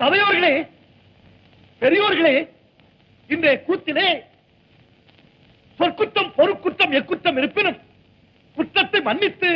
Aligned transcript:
சபையோர்களே 0.00 0.54
பெரியோர்களே 1.82 2.34
இன்றைய 3.30 3.56
கூத்திலே 3.62 4.08
சொற்குற்றம் 5.80 6.32
பொறுக்குற்றம் 6.36 6.92
எக்குற்றம் 6.92 7.36
இருப்பினும் 7.36 7.78
குற்றத்தை 8.56 9.00
மன்னித்து 9.00 9.50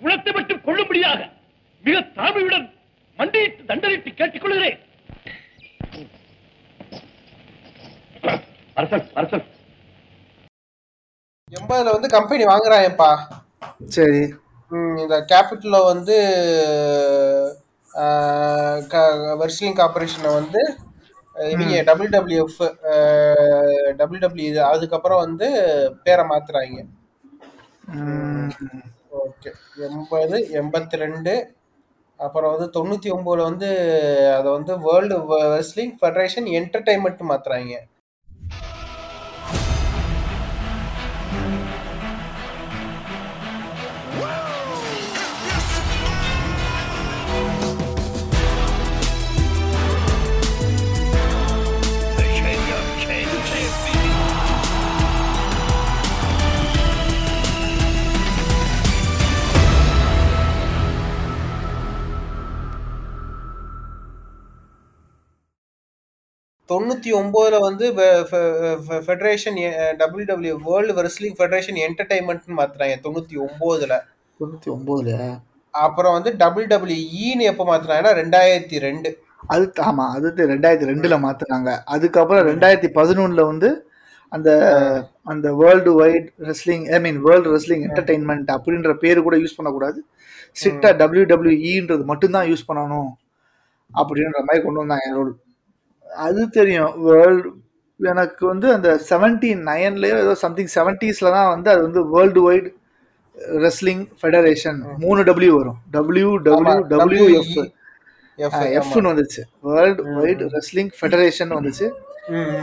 குணத்தை 0.00 0.32
மட்டும் 0.32 0.62
கொள்ளும்படியாக 0.62 1.20
மிக 1.84 1.96
தாழ்மையுடன் 2.16 2.66
மண்டியிட்டு 3.18 3.62
தண்டனிட்டு 3.64 4.10
கேட்டுக்கொள்கிறேன் 4.12 4.78
அரசன் 8.76 9.08
அரசன். 9.14 9.46
எண்பதுல 11.52 11.94
வந்து 11.94 12.08
கம்பெனி 12.08 12.44
வாங்குறாயப்பா 12.44 13.08
சரி. 13.94 14.20
இந்த 15.00 15.16
கேபிட்டல்ல 15.30 15.78
வந்து 15.86 16.16
வெர்ஸ்லிங் 19.42 19.78
கார்பரேஷனை 19.80 20.30
வந்து 20.38 20.62
இவங்க 21.52 21.82
டபிள்யூ 21.88 22.10
டபிள்யூஎஃப் 22.16 22.60
டபிள்யூ 24.00 24.20
டபிள்யூ 24.24 24.48
அதுக்கப்புறம் 24.72 25.22
வந்து 25.26 25.46
பேரை 26.04 26.24
மாத்துறாங்க. 26.32 26.78
ஓகே. 29.22 29.50
எண்பது 29.86 30.38
எண்பத்தி 30.60 31.02
ரெண்டு 31.04 31.32
அப்புறம் 32.20 32.52
வந்து 32.54 32.66
தொண்ணூத்தி 32.76 33.08
ஒன்பதுல 33.16 33.48
வந்து 33.50 33.68
அதை 34.38 34.48
வந்து 34.56 34.72
வேர்ல்டு 34.86 35.16
வெர்ஸ்லிங் 35.54 35.94
ஃபெடரேஷன் 36.00 36.48
என்டர்டைன்மெண்ட் 36.58 37.22
மாத்துறாங்க. 37.30 37.74
தொண்ணூத்தி 66.70 67.10
ஒன்பதுல 67.20 67.58
வந்து 67.68 67.84
federation 69.06 69.58
W 70.00 70.26
W 70.30 70.54
world 70.68 70.94
wrestling 70.98 71.36
federation 71.38 71.78
entertainment 71.86 72.58
மாத்துறாங்க 72.60 72.96
தொண்ணூத்தி 73.06 73.36
ஒன்பதுல 73.46 73.96
தொண்ணூத்தி 74.40 74.70
ஒன்பதுல 74.76 75.16
அப்புறம் 75.74 76.14
வந்து 76.16 76.30
டபிள்யூ 76.42 76.68
டபிள்யூஇன்னு 76.72 77.48
எப்போ 77.50 77.64
மாத்துனாங்கன்னா 77.70 78.12
ரெண்டாயிரத்தி 78.20 78.78
ரெண்டு. 78.86 79.10
அது 79.52 79.64
ஆமா 79.88 80.04
அது 80.16 80.46
ரெண்டாயிரத்தி 80.52 80.90
ரெண்டுல 80.92 81.16
மாத்துனாங்க. 81.26 81.70
அதுக்கப்புறம் 81.94 82.48
ரெண்டாயிரத்தி 82.50 82.90
பதினொன்னுல 82.98 83.44
வந்து 83.52 83.68
அந்த 84.32 84.50
அந்த 85.32 85.46
world 85.60 85.92
wide 86.00 86.28
wrestling 86.48 86.84
I 86.96 86.98
mean 87.04 87.20
world 87.26 87.52
wrestling 87.54 87.84
entertainment 87.88 88.50
அப்படின்ற 88.56 88.92
பேரு 89.04 89.20
கூட 89.26 89.36
யூஸ் 89.42 89.56
பண்ணக்கூடாது. 89.58 89.98
ஸ்ட்ரிக்டா 90.58 90.90
டபிள்யூ 91.00 91.24
டபிள்யூஇன்றது 91.32 92.04
மட்டும்தான் 92.10 92.48
யூஸ் 92.50 92.68
பண்ணணும் 92.68 93.10
அப்படின்ற 93.90 94.40
மாதிரி 94.48 94.62
கொண்டு 94.66 94.82
வந்தாங்க 94.82 95.08
ரூல் 95.18 95.32
அது 96.26 96.42
தெரியும். 96.58 96.92
வேர்ல்டு 97.06 97.48
எனக்கு 98.00 98.42
வந்து 98.52 98.66
அந்த 98.76 98.88
செவன்டி 99.08 99.50
நைன்லயோ 99.68 100.18
ஏதோ 100.24 100.34
சம்திங் 100.44 100.70
செவன்டீஸ்ல 100.76 101.30
தான் 101.36 101.50
வந்து 101.54 101.68
அது 101.72 101.82
வந்து 101.86 102.02
வேர்ல்டு 102.14 102.42
வைட் 102.46 102.68
ரெஸ்லிங் 103.64 104.04
ஃபெடரேஷன் 104.20 104.78
மூணு 105.02 105.20
டபிள்யூ 105.28 105.52
வரும். 105.58 105.78
டபிள்யூ 105.96 106.30
டபிள்யூ 106.46 106.78
டபிள்யூ 106.92 107.26
எஃப் 108.46 108.60
எஃப்னு 108.80 109.10
வந்துச்சு. 109.12 109.42
வேர்ல்டு 109.68 110.02
வைட் 110.18 110.42
ரெஸ்லிங் 110.56 110.92
ஃபெடரேஷன் 110.98 111.52
வந்துச்சு. 111.58 111.88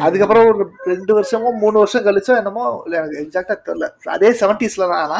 அதுக்கப்புறம் 0.05 0.47
ஒரு 0.49 0.65
ரெண்டு 0.91 1.11
வருஷமோ 1.17 1.49
மூணு 1.63 1.77
வருஷம் 1.81 2.05
கழிச்சோ 2.07 2.33
என்னமோ 2.41 2.65
இல்ல 2.85 2.95
எனக்கு 3.01 3.21
எக்ஸாக்டா 3.23 3.55
தெரியல. 3.67 3.87
அதே 4.15 4.29
செவன்டீஸ்ல 4.41 4.87
தான் 4.91 5.03
ஆனா 5.05 5.19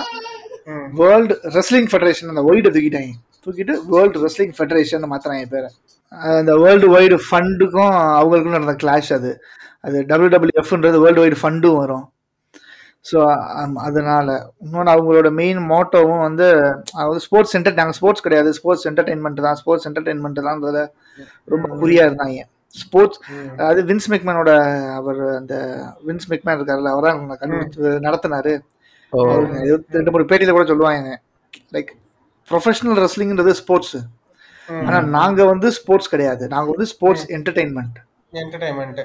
வேர்ல்டு 1.01 1.35
ரெஸ்லிங் 1.57 1.89
ஃபெடரேஷன் 1.91 2.31
அந்த 2.33 2.43
ஒய்டை 2.49 2.71
தூக்கிட்டாங்க. 2.75 3.13
தூக்கிட்டு 3.45 3.73
வேர்ல்டு 3.93 4.21
ரெஸ்லிங் 4.25 4.53
ஃபெடரேஷன் 4.57 5.11
மாத்தினாங்க 5.13 5.47
பேரை. 5.55 5.69
அந்த 6.39 6.51
வேர்ல்டு 6.63 6.87
வைடு 6.95 7.15
ஃபண்டுக்கும் 7.27 7.93
அவங்களுக்கும் 8.19 8.57
நடந்த 8.57 8.75
கிளாஷ் 8.83 9.11
அது. 9.17 9.31
அது 9.85 9.97
டபிள்யூ 10.11 10.31
டபிள்யூஎஃப்ன்றது 10.35 10.97
வேர்ல்டு 11.03 11.23
வைடு 11.23 11.37
ஃபண்டும் 11.41 11.79
வரும். 11.81 12.05
ஸோ 13.09 13.17
அதனால 13.87 14.27
இன்னொன்று 14.63 14.91
அவங்களோட 14.93 15.29
மெயின் 15.39 15.59
மோட்டோவும் 15.71 16.23
வந்து 16.27 16.47
அதாவது 16.97 17.19
ஸ்போர்ட்ஸ் 17.25 17.53
சென்டர் 17.55 17.77
நாங்கள் 17.79 17.97
ஸ்போர்ட்ஸ் 17.99 18.25
கிடையாது. 18.25 18.49
ஸ்போர்ட்ஸ் 18.57 18.87
என்டர்டைன்மெண்ட் 18.89 19.45
தான். 19.47 19.57
ஸ்போர்ட்ஸ் 19.61 19.87
என்டர்டைன்மெண்ட் 19.89 20.41
தான் 20.47 20.63
ரொம்ப 21.53 21.67
குறியா 21.83 22.05
இருந்தாங்க. 22.09 22.41
ஸ்போர்ட்ஸ் 22.81 23.19
அதாவது 23.59 23.81
வின்ஸ் 23.89 24.09
மெக்மேனோட 24.13 24.51
அவர் 24.99 25.21
அந்த 25.39 25.55
வின்ஸ் 26.07 26.27
மெக்மேன் 26.31 26.57
இருக்காருல்ல 26.59 26.91
அவரா 26.95 27.13
கண்டுபிடிச்சு 27.43 27.93
நடத்தினாரு. 28.07 28.53
ரெண்டு 29.97 30.11
மூணு 30.13 30.29
பேட்டியில 30.31 30.53
கூட 30.55 30.65
சொல்லுவாங்க. 30.71 31.13
லைக் 31.75 31.91
ப்ரொஃபஷனல் 32.49 33.01
ரெஸ்லிங்ன்றது 33.05 33.53
ஸ்போர்ட்ஸ் 33.61 33.97
ஆனா 34.81 34.99
நாங்க 35.15 35.39
வந்து 35.45 35.67
ஸ்போர்ட்ஸ் 35.77 36.11
கிடையாது. 36.13 36.43
நாங்க 36.53 36.69
வந்து 36.73 36.87
ஸ்போர்ட்ஸ் 36.91 37.25
என்டர்டைன்மெண்ட் 37.37 37.97
என்டர்டைன்மெண்ட் 38.33 39.01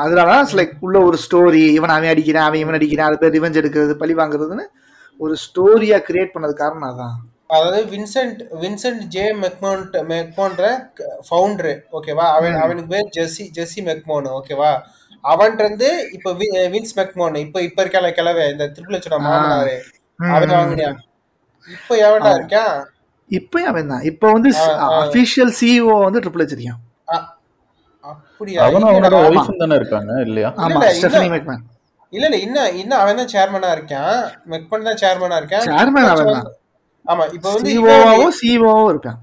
அதனாலதான் 0.00 0.50
லைக் 0.58 0.72
உள்ள 0.80 0.96
ஒரு 1.08 1.18
ஸ்டோரி 1.22 1.62
இவன் 1.76 1.92
அவன் 1.94 2.12
அடிக்கிறான் 2.12 2.48
அவன் 2.48 2.62
இவன் 2.62 2.76
அடிக்கிறான் 2.78 3.08
அது 3.10 3.20
பேர் 3.22 3.34
ரிவெஞ்ச் 3.36 3.60
எடுக்கிறது 3.60 3.94
பழி 4.00 4.14
வாங்குறதுன்னு 4.18 4.64
ஒரு 5.20 5.34
ஸ்டோரியா 5.44 5.98
கிரியேட் 6.06 6.34
பண்ணது 6.34 6.54
காரணம் 6.60 6.88
அதான். 6.90 7.16
அதாவது 7.50 7.78
வின்சென்ட் 7.92 8.40
வின்சென்ட் 8.60 9.02
ஜே 9.14 9.24
மெக்மோன்ட் 9.40 9.96
மெக்மோன்ற 10.10 10.64
ஃபவுண்டரு 11.26 11.72
ஓகேவா 11.98 12.26
அவன் 12.36 12.56
அவனுக்கு 12.62 12.92
பேர் 12.92 13.08
ஜெஸ்ஸி 13.16 13.44
ஜெஸ்ஸி 13.56 13.80
மெக்மோன் 13.88 14.28
ஓகேவா 14.36 14.70
அவன்ட்டு 15.24 15.64
இருந்து 15.64 15.88
இப்ப 16.16 16.32
வின்ஸ் 16.74 16.94
மெக்மோன் 16.98 17.34
இப்ப 17.42 17.62
இப்ப 17.62 17.78
இருக்கால 17.84 18.10
கிளவே 18.18 18.44
இந்த 18.52 18.66
திருப்பிலச்சோட 18.68 19.16
மாமனாரு 19.26 19.74
அவன் 20.18 20.54
வாங்கினியா? 20.54 20.90
இப்ப 21.68 21.94
எவன்டா 22.06 22.30
இருக்கான்? 22.38 22.76
இப்போ 23.30 23.58
அவன் 23.66 23.90
தான் 23.90 24.04
இப்போ 24.04 24.26
வந்து 24.32 24.50
அபிஷியல் 24.96 25.52
சிஇஓ 25.58 25.96
வந்து 26.04 26.20
ட்ரிபிள் 26.20 26.42
வச்சிருக்கான் 26.42 26.80
அ- 27.08 27.26
அப்படியா? 28.04 28.60
அவனும். 28.62 28.88
அவனோட 28.90 29.16
ஒய்ஃபும் 29.26 29.58
தானே 29.58 29.74
இருக்காங்க 29.74 30.12
இல்லையா? 30.20 30.50
ஆமா. 30.58 30.80
ஸ்டெஃபனி 30.96 31.28
மெக்மேன் 31.32 31.62
இல்ல. 32.12 32.24
இல்ல 32.26 32.36
இன்னும் 32.38 32.76
இன்னும் 32.76 33.00
அவன் 33.00 33.18
தான் 33.18 33.32
சேர்மனா 33.34 33.68
இருக்கான். 33.76 34.14
மெக்மன் 34.52 34.86
தான் 34.88 35.00
சேர்மனா 35.02 35.36
இருக்கான். 35.40 35.66
சேர்மன் 35.70 36.08
அவன் 36.12 36.30
தான் 36.30 36.48
ஆமா 37.06 37.24
இப்ப 37.32 37.46
வந்து 37.52 37.70
சிஓவும் 37.70 38.34
சிஓவும் 38.40 38.90
இருக்கான். 38.92 39.18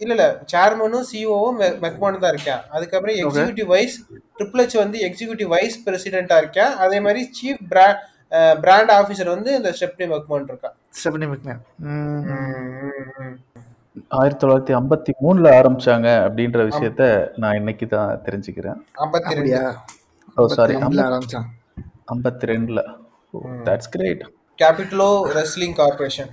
இல்ல 0.00 0.12
இல்ல 0.14 0.24
சேர்மனும் 0.52 1.06
சிஓவும் 1.10 1.56
மெக்மானும் 1.82 2.22
தான் 2.22 2.32
இருக்கேன். 2.34 2.62
அதுக்கப்புறம் 2.70 3.18
எக்ஸிகியூட்டிவ் 3.20 3.68
வைஸ் 3.72 3.96
ட்ரிபிள் 4.38 4.62
எச் 4.64 4.76
வந்து 4.76 4.98
எக்ஸிகியூட்டிவ் 5.08 5.50
வைஸ் 5.54 5.76
பிரசிடென்டா 5.86 6.38
இருக்கேன். 6.38 6.72
அதே 6.84 7.00
மாதிரி 7.00 7.22
சீஃப் 7.38 7.62
பிராண்ட் 8.62 8.92
ஆபீசர் 8.96 9.34
வந்து 9.34 9.50
இந்த 9.56 9.70
ஸ்டெப்னி 9.76 10.06
மெக்மான் 10.12 10.48
இருக்கான். 10.50 10.76
ஸ்டெஃபனி 10.98 11.28
மெக்மேன் 11.32 11.60
ஆயிரத்தி 14.18 14.40
தொள்ளாயிரத்தி 14.42 14.74
ஐம்பத்தி 14.78 15.12
மூணுல 15.22 15.46
ஆரம்பிச்சாங்க 15.58 16.08
அப்படின்ற 16.26 16.58
விஷயத்த 16.70 17.04
நான் 17.42 17.58
இன்னைக்கு 17.60 17.86
தான் 17.94 18.10
தெரிஞ்சுக்கிறேன். 18.26 18.78
ஐம்பத்தி 19.04 19.32
ரெண்டு. 19.36 19.54
அப்படியா? 19.54 19.64
ஓ 20.36 20.46
சாரி 20.56 20.74
ஐம்பத்தி 22.14 22.50
ரெண்டுல 22.52 22.82
தட்ஸ் 23.68 23.90
கிரேட் 23.94 24.22
கேபிட்டலோ 24.58 25.08
ரெஸ்லிங் 25.38 25.74
கார்பரேஷன் 25.80 26.30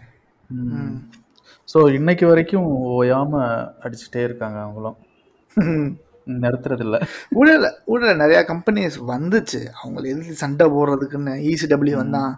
ஸோ 1.71 1.79
இன்னைக்கு 1.97 2.25
வரைக்கும் 2.31 2.67
ஓயாம 2.97 3.41
அடிச்சுட்டே 3.85 4.21
இருக்காங்க 4.27 4.57
அவங்களும். 4.65 4.97
நிறுத்துறது 6.43 6.83
இல்ல 6.85 6.97
ஊழல 7.39 7.67
ஊழல 7.93 8.13
நிறைய 8.21 8.39
கம்பெனிஸ் 8.51 8.97
வந்துச்சு. 9.11 9.59
அவங்கள 9.79 10.03
எதிர்த்து 10.13 10.41
சண்டை 10.43 10.65
போடுறதுக்குன்னு 10.75 11.33
இசிடபிள்யூ 11.51 11.97
வந்தான். 12.01 12.33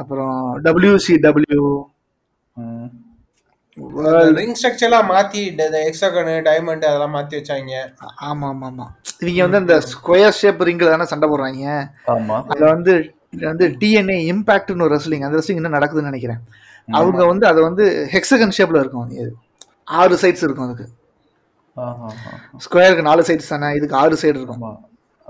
அப்புறம் 0.00 0.38
டபிள்யூசிடபிள்யூ. 0.64 1.62
ரிங் 4.38 4.54
ஸ்ட்ரக்சர்லாம் 4.58 5.08
மாத்தி 5.12 5.40
எக்ஸாகன் 5.88 6.30
டைமண்ட் 6.48 6.86
அதெல்லாம் 6.88 7.14
மாத்தி 7.16 7.34
வச்சாங்க. 7.38 7.72
ஆமா 8.28 8.46
ஆமா 8.52 8.66
ஆமா 8.70 8.86
இவங்க 9.22 9.42
வந்து 9.46 9.60
அந்த 9.62 9.74
ஸ்கொயர் 9.92 10.38
ஷேப் 10.40 10.62
ரிங்கில் 10.68 10.92
தானே 10.92 11.06
சண்டை 11.12 11.26
போடுறாங்க. 11.32 11.74
ஆமா. 12.14 12.36
அதுல 12.50 12.70
வந்து 12.74 12.94
வந்து 13.50 13.66
டிஎன்ஏ 13.80 14.16
இம்பாக்ட்னு 14.32 14.86
ஒரு 14.86 14.94
ரெஸ்லிங் 14.96 15.24
அந்த 15.26 15.38
ரெஸ்லிங் 15.40 15.60
இன்னும் 15.60 15.76
நடக்குதுன்னு 15.78 16.10
நினைக்கிறேன். 16.10 16.40
அவங்க 16.88 17.22
வந்து 17.32 17.46
அதை 17.50 17.60
வந்து 17.68 17.84
ஹெக்ஸகன் 18.14 18.56
ஷேப்ல 18.58 18.82
இருக்கும். 18.84 19.10
ஆறு 20.00 20.14
சைட்ஸ் 20.22 20.44
இருக்கும் 20.46 20.66
அதுக்கு. 20.68 20.86
ஸ்கொயருக்கு 22.64 23.08
நாலு 23.08 23.22
சைட்ஸ் 23.28 23.52
தானே 23.54 23.68
இதுக்கு 23.78 23.96
ஆறு 24.02 24.16
சைடு 24.22 24.38
இருக்கும். 24.40 24.62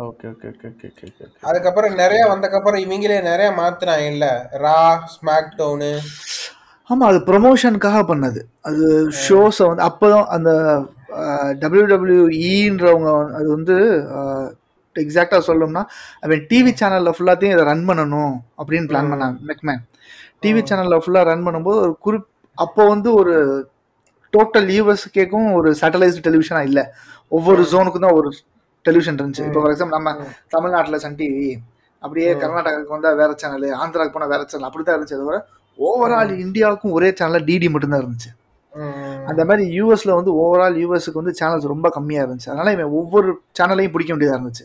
Okay 0.06 0.26
okay 0.32 0.46
okay 0.52 0.66
okay 0.70 0.88
okay 0.90 1.06
okay 1.08 1.26
அதுக்கப்புறம் 1.48 1.94
நிறைய 2.02 2.22
வந்தக்கப்புறம் 2.32 2.82
இவங்களே 2.86 3.18
நிறைய 3.30 3.48
மாத்துனாங்க 3.60 4.06
இல்ல 4.14 4.26
ரா 4.64 4.80
ஸ்மாக் 5.14 5.56
டவுனு 5.60 5.90
ஆமா 6.90 7.04
அது 7.10 7.18
ப்ரொமோஷனுக்காக 7.28 8.00
பண்ணது. 8.10 8.40
அது 8.62 8.84
ஷோஸை 9.22 9.64
வந்து 9.66 9.82
அப்போதான் 9.82 10.26
அந்த 10.28 10.50
டபிள்யூ 11.62 11.84
டபிள்யூஇன்றவங்க 11.92 13.08
அது 13.38 13.46
வந்து 13.56 13.76
எக்ஸாக்டாக 14.96 15.42
சொல்லணும்னா 15.48 15.82
அவன் 16.22 16.44
டிவி 16.50 16.72
சேனலில் 16.80 17.14
ஃபுல்லாத்தையும் 17.16 17.54
இதை 17.54 17.64
ரன் 17.70 17.86
பண்ணணும் 17.88 18.34
அப்படின்னு 18.58 18.88
பிளான் 18.90 19.10
பண்ணாங்க 19.12 19.38
மெக்மேன் 19.50 19.82
டிவி 20.42 20.62
சேனலில் 20.68 21.02
ஃபுல்லாக 21.04 21.28
ரன் 21.30 21.44
பண்ணும்போது 21.46 21.80
ஒரு 21.84 21.94
குறிப் 22.00 22.28
அப்போ 22.58 22.82
வந்து 22.88 23.08
ஒரு 23.12 23.34
டோட்டல் 24.32 24.68
யூஎஸ் 24.76 25.04
கேக்கும் 25.16 25.48
ஒரு 25.58 25.68
சேட்டலைஸ்டு 25.80 26.24
டெலிவிஷனா 26.26 26.62
இல்ல. 26.68 26.80
ஒவ்வொரு 27.32 27.62
ஜோனுக்கும் 27.72 28.04
தான் 28.04 28.16
ஒரு 28.18 28.28
டெலிவிஷன் 28.84 29.18
இருந்துச்சு. 29.18 29.44
இப்போ 29.48 29.60
ஃபார் 29.62 29.72
எக்ஸாம்பிள் 29.72 29.96
நம்ம 29.96 30.10
தமிழ்நாட்டுல 30.54 30.98
சன் 31.04 31.18
டிவி 31.20 31.46
அப்படியே 32.02 32.30
கர்நாடகாவுக்கு 32.42 32.94
வந்தா 32.94 33.10
வேற 33.20 33.30
சேனல் 33.42 33.66
ஆந்திராவுக்கு 33.82 34.16
போனா 34.16 34.28
வேற 34.34 34.42
சேனல் 34.44 34.68
அப்படிதான் 34.68 34.96
இருந்துச்சு. 34.96 35.20
தவிர 35.22 35.38
ஓவரால் 35.78 36.32
இந்தியாவுக்கும் 36.44 36.94
ஒரே 36.98 37.08
சேனல் 37.20 37.46
டிடி 37.48 37.68
மட்டும்தான் 37.74 38.02
இருந்துச்சு. 38.02 38.30
அந்த 39.30 39.42
மாதிரி 39.48 39.64
யூஎஸ்ல 39.78 40.14
வந்து 40.18 40.32
ஓவரால் 40.42 40.76
யூஎஸ்க்கு 40.82 41.20
வந்து 41.22 41.34
சேனல்ஸ் 41.40 41.72
ரொம்ப 41.74 41.88
கம்மியா 41.96 42.22
இருந்துச்சு. 42.24 42.50
அதனால 42.52 42.72
இவன் 42.76 42.94
ஒவ்வொரு 43.00 43.28
சேனலையும் 43.58 43.94
பிடிக்க 43.94 44.10
வேண்டியதா 44.14 44.36
இருந்துச்சு. 44.38 44.64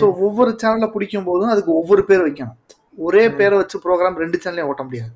ஸோ 0.00 0.04
ஒவ்வொரு 0.26 0.50
சேனலை 0.62 0.88
பிடிக்கும் 0.94 1.28
போதும் 1.28 1.52
அதுக்கு 1.54 1.72
ஒவ்வொரு 1.80 2.02
பேர் 2.10 2.24
வைக்கணும். 2.26 2.56
ஒரே 2.98 3.24
பேரை 3.38 3.56
வச்சு 3.60 3.76
ப்ரோக்ராம் 3.84 4.20
ரெண்டு 4.22 4.36
சேனலையும் 4.44 4.70
ஓட்ட 4.72 4.82
முடியாது. 4.88 5.12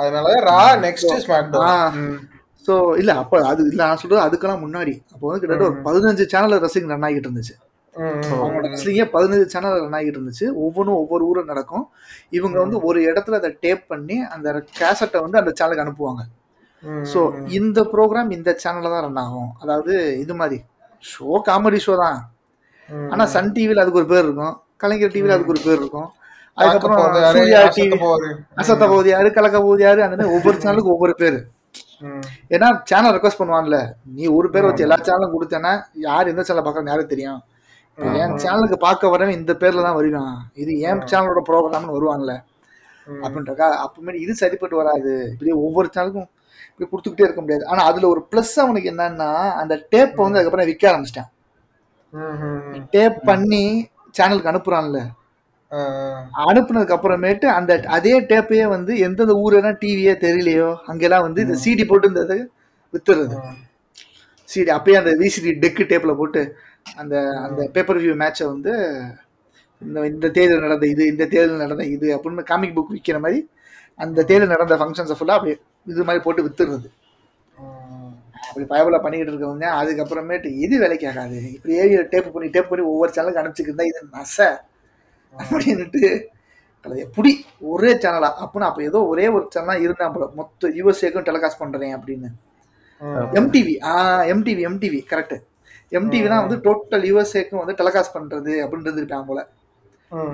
அதனால 0.00 0.32
ரா 0.50 0.62
நெக்ஸ்ட் 0.86 1.44
ஸ்மாக் 1.52 1.96
ஸோ 2.68 2.74
இல்ல 3.00 3.10
அப்ப 3.22 3.34
அது 3.50 3.62
இல்ல 3.70 3.80
நான் 3.88 4.00
சொல்றது 4.00 4.22
அதுக்கெல்லாம் 4.26 4.64
முன்னாடி. 4.64 4.94
அப்போ 5.12 5.24
வந்து 5.28 5.40
கிட்டத்தட்ட 5.42 5.70
ஒரு 5.70 5.78
பதினஞ்சு 5.86 6.24
சேனல் 6.32 6.62
ரெஸ்லிங் 6.64 6.90
ரன் 6.92 7.06
ஆகிட்டு 7.08 7.28
இருந்துச்சு. 7.28 7.54
அவங்களோட 8.38 8.66
ரெஸ்லிங்கே 8.74 9.06
பதினஞ்சு 9.14 9.46
சேனல் 9.54 9.76
ரன் 9.84 9.96
ஆகிட்டு 9.98 10.18
இருந்துச்சு 10.18 10.46
ஒவ்வொன்றும் 10.64 10.98
ஒவ்வொரு 11.02 11.22
ஊரில் 11.30 11.50
நடக்கும். 11.52 11.84
இவங்க 12.38 12.56
வந்து 12.64 12.78
ஒரு 12.88 12.98
இடத்துல 13.10 13.38
அதை 13.40 13.50
டேப் 13.64 13.84
பண்ணி 13.92 14.16
அந்த 14.34 14.48
கேசட்டை 14.80 15.20
வந்து 15.26 15.40
அந்த 15.42 15.52
சேனலுக்கு 15.58 15.84
அனுப்புவாங்க. 15.86 16.24
ஸோ 17.12 17.20
இந்த 17.58 17.78
ப்ரோக்ராம் 17.92 18.30
இந்த 18.38 18.50
சேனல்ல 18.64 18.92
தான் 18.94 19.04
ரன் 19.06 19.22
ஆகும். 19.24 19.50
அதாவது 19.62 19.94
இது 20.24 20.34
மாதிரி. 20.40 20.58
ஷோ 21.04 21.30
காமெடி 21.48 21.80
ஷோ 21.86 21.94
தான். 22.04 22.20
ஆனா 23.12 23.24
சன் 23.34 23.52
டிவில 23.56 23.82
அதுக்கு 23.82 24.00
ஒரு 24.02 24.10
பேர் 24.12 24.26
இருக்கும். 24.26 24.54
கலைஞர் 24.82 25.14
டிவில 25.16 25.34
அதுக்கு 25.36 25.54
ஒரு 25.56 25.62
பேர் 25.66 25.80
இருக்கும். 25.82 26.08
அதுக்கப்புறம் 26.58 27.02
சூர்யா 27.34 27.60
டிவி 27.76 27.98
அசத்த 28.60 28.84
போகுது 28.92 29.08
யாரு? 29.14 29.28
கலக்க 29.36 29.56
போகுது 29.66 29.82
யாரு? 29.88 30.00
அந்த 30.06 30.16
மாதிரி 30.16 30.34
ஒவ்வொரு 30.36 30.56
சேனலுக்கு 30.64 30.94
ஒவ்வொரு 30.94 31.14
பேர். 31.20 31.38
ஏன்னா 32.54 32.68
சேனல் 32.90 33.14
ரெக்வஸ்ட் 33.16 33.40
பண்ணுவான்ல. 33.40 33.78
நீ 34.16 34.24
ஒரு 34.38 34.48
பேர் 34.54 34.66
வச்சு 34.68 34.84
எல்லா 34.86 34.98
சேனலும் 35.08 35.34
கொடுத்தேன்னா 35.36 35.72
யார் 36.08 36.30
எந்த 36.32 36.42
சேனல் 36.48 36.64
பார்க்கறது 36.66 36.92
யாருக்கு 36.92 37.14
தெரியும்? 37.14 37.40
என் 37.98 38.34
சேனலுக்கு 38.42 38.76
பார்க்க 38.86 39.12
வரவன் 39.12 39.38
இந்த 39.38 39.52
பேர்ல 39.60 39.84
தான் 39.86 39.96
வருவான். 39.98 40.34
இது 40.62 40.72
என் 40.88 41.04
சேனலோட 41.10 41.40
ப்ரோக்ராம்னு 41.48 41.96
வருவான்ல. 41.96 42.32
அப்படின்றக்கா 43.24 43.66
அப்புறமேட்டு 43.84 44.22
இது 44.24 44.32
சரிப்பட்டு 44.42 44.76
வராது. 44.80 45.12
இப்படியே 45.32 45.54
ஒவ்வொரு 45.64 45.88
சேனலுக்கும் 45.94 46.28
இப்படி 46.70 46.86
கொடுத்துக்கிட்டே 46.90 47.26
இருக்க 47.26 47.40
முடியாது. 47.44 47.64
ஆனா 47.70 47.82
அதுல 47.90 48.08
ஒரு 48.14 48.22
ப்ளஸ் 48.32 48.54
அவனுக்கு 48.64 48.90
என்னன்னா 48.92 49.30
அந்த 49.60 49.74
டேப் 49.92 50.16
வந்து 50.24 50.38
அதுக்கப்புறம் 50.38 50.70
விற்க 50.70 50.90
ஆரம்பிச்சிட்டான். 50.90 51.30
டேப் 52.94 53.18
பண்ணி 53.30 53.62
சேனலுக்கு 54.18 54.52
அனுப்புறான்ல. 54.52 55.00
அனுப்புனதுக்கு 56.48 56.96
அப்புறமேட்டு 56.96 57.46
அந்த 57.58 57.72
அதே 57.96 58.14
டேப்பையே 58.30 58.66
வந்து 58.74 58.92
எந்தெந்த 59.06 59.34
ஊரெல்லாம் 59.44 59.80
டிவியே 59.82 60.14
தெரியலையோ 60.26 60.68
அங்கெல்லாம் 60.90 61.26
வந்து 61.26 61.40
இந்த 61.46 61.56
சிடி 61.64 61.84
போட்டு 61.90 62.10
இந்த 62.12 62.22
வித்துறது. 62.94 63.36
சிடி 64.48 64.70
அப்பயே 64.76 64.96
அந்த 65.00 65.12
விசிடி 65.22 65.50
டெக்கு 65.64 65.84
டேப்ல 65.90 66.12
போட்டு 66.20 66.42
அந்த 66.96 67.14
அந்த 67.46 67.60
பேப்பர் 67.74 68.00
வியூ 68.02 68.14
மேட்சை 68.22 68.46
வந்து 68.46 68.72
இந்த 69.82 69.98
இந்த 70.06 70.26
தேர்தல் 70.30 70.64
நடந்த 70.66 70.86
இது 70.86 71.02
இந்த 71.06 71.24
தேர்தல் 71.26 71.64
நடந்த 71.64 71.84
இது 71.86 72.06
அப்படின்னு 72.16 72.44
காமிக் 72.44 72.76
புக் 72.76 72.94
விற்கிற 72.94 73.18
மாதிரி 73.20 73.40
அந்த 74.00 74.24
தேர்தல் 74.24 74.54
நடந்த 74.54 74.76
ஃபங்க்ஷன்ஸை 74.76 75.16
ஃபுல்லாக 75.18 75.38
அப்படி 75.38 75.54
இது 75.86 76.06
மாதிரி 76.08 76.22
போட்டு 76.24 76.44
வித்துடுறது. 76.46 76.88
அப்படி 78.48 78.64
பயபுல 78.72 78.96
பண்ணிக்கிட்டு 79.00 79.32
இருக்கவங்க 79.32 79.66
அதுக்கப்புறமேட்டு 79.78 80.48
இது 80.64 80.76
வேலைக்கு 80.78 81.06
ஆகாது 81.08 81.38
இப்படியே 81.56 81.82
டேப் 82.12 82.32
பண்ணி 82.34 82.48
டேப் 82.48 82.70
பண்ணி 82.70 82.84
ஒவ்வொரு 82.86 83.10
சேனலுக்கு 83.16 83.40
அனுப்பிச்சிட்டு 83.42 83.70
இருந்தா 83.70 83.88
இது 83.90 84.02
நச 84.16 84.38
அப்படின்னுட்டு 85.34 86.02
அது 86.86 87.06
புடி 87.16 87.32
ஒரே 87.70 87.90
சேனலா 88.04 88.30
அப்படின்னு 88.42 88.68
அப்போ 88.68 88.82
ஏதோ 88.82 88.98
ஒரே 89.06 89.26
ஒரு 89.28 89.44
சேனலா 89.54 89.74
இருந்தா 89.84 90.08
போல 90.08 90.28
மொத்த 90.34 90.70
யூஎஸ்ஏக்கும் 90.78 91.26
டெலிகாஸ்ட் 91.28 91.62
பண்றேன் 91.62 91.96
அப்படின்னு. 91.96 92.28
MTV 93.38 93.74
ah 93.84 93.94
MTV 94.32 94.62
MTV 94.68 95.00
correct 95.10 95.36
MTV 95.92 96.28
தான் 96.28 96.42
வந்து 96.42 96.56
டோட்டல் 96.64 97.04
யூஎஸ்ஏக்கும் 97.04 97.60
வந்து 97.60 97.74
டெலிகாஸ்ட் 97.74 98.14
பண்றது 98.14 98.52
அப்படின்னு 98.62 98.86
இருந்திருப்பான் 98.86 99.26
போல. 99.26 99.40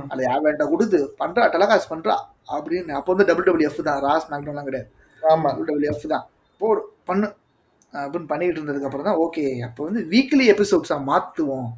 அது 0.08 0.22
யார் 0.22 0.40
வேண்டாம் 0.40 0.70
கொடுத்து 0.70 0.98
பண்றா 1.18 1.44
டெலிகாஸ்ட் 1.54 1.90
பண்றா 1.90 2.14
அப்படின்னு. 2.48 2.92
அப்போ 2.92 3.12
வந்து 3.12 3.26
டபுள் 3.26 3.44
டபிள்யூ 3.44 3.68
எஃப் 3.68 3.82
தான் 3.82 4.00
ராஸ் 4.00 4.28
மேக்டோன்லாம் 4.30 4.64
கிடையாது. 4.64 4.88
ஆமா. 5.22 5.48
டபுள் 5.50 5.66
டபிள்யூ 5.66 5.90
எஃப் 5.90 6.08
தான். 6.08 6.26
போடு 6.60 6.80
பண்ணு. 7.04 7.28
அப்படின்னு 7.92 8.26
பண்ணிட்டு 8.26 8.58
இருந்ததுக்கு 8.60 8.84
அப்புறம் 8.84 9.04
தான் 9.04 9.16
ஓகே 9.16 9.60
அப்போ 9.60 9.84
வந்து 9.84 10.00
வீக்லி 10.04 10.44
எபிசோட்ஸா 10.52 10.96
மாத்துவோம் 11.06 11.68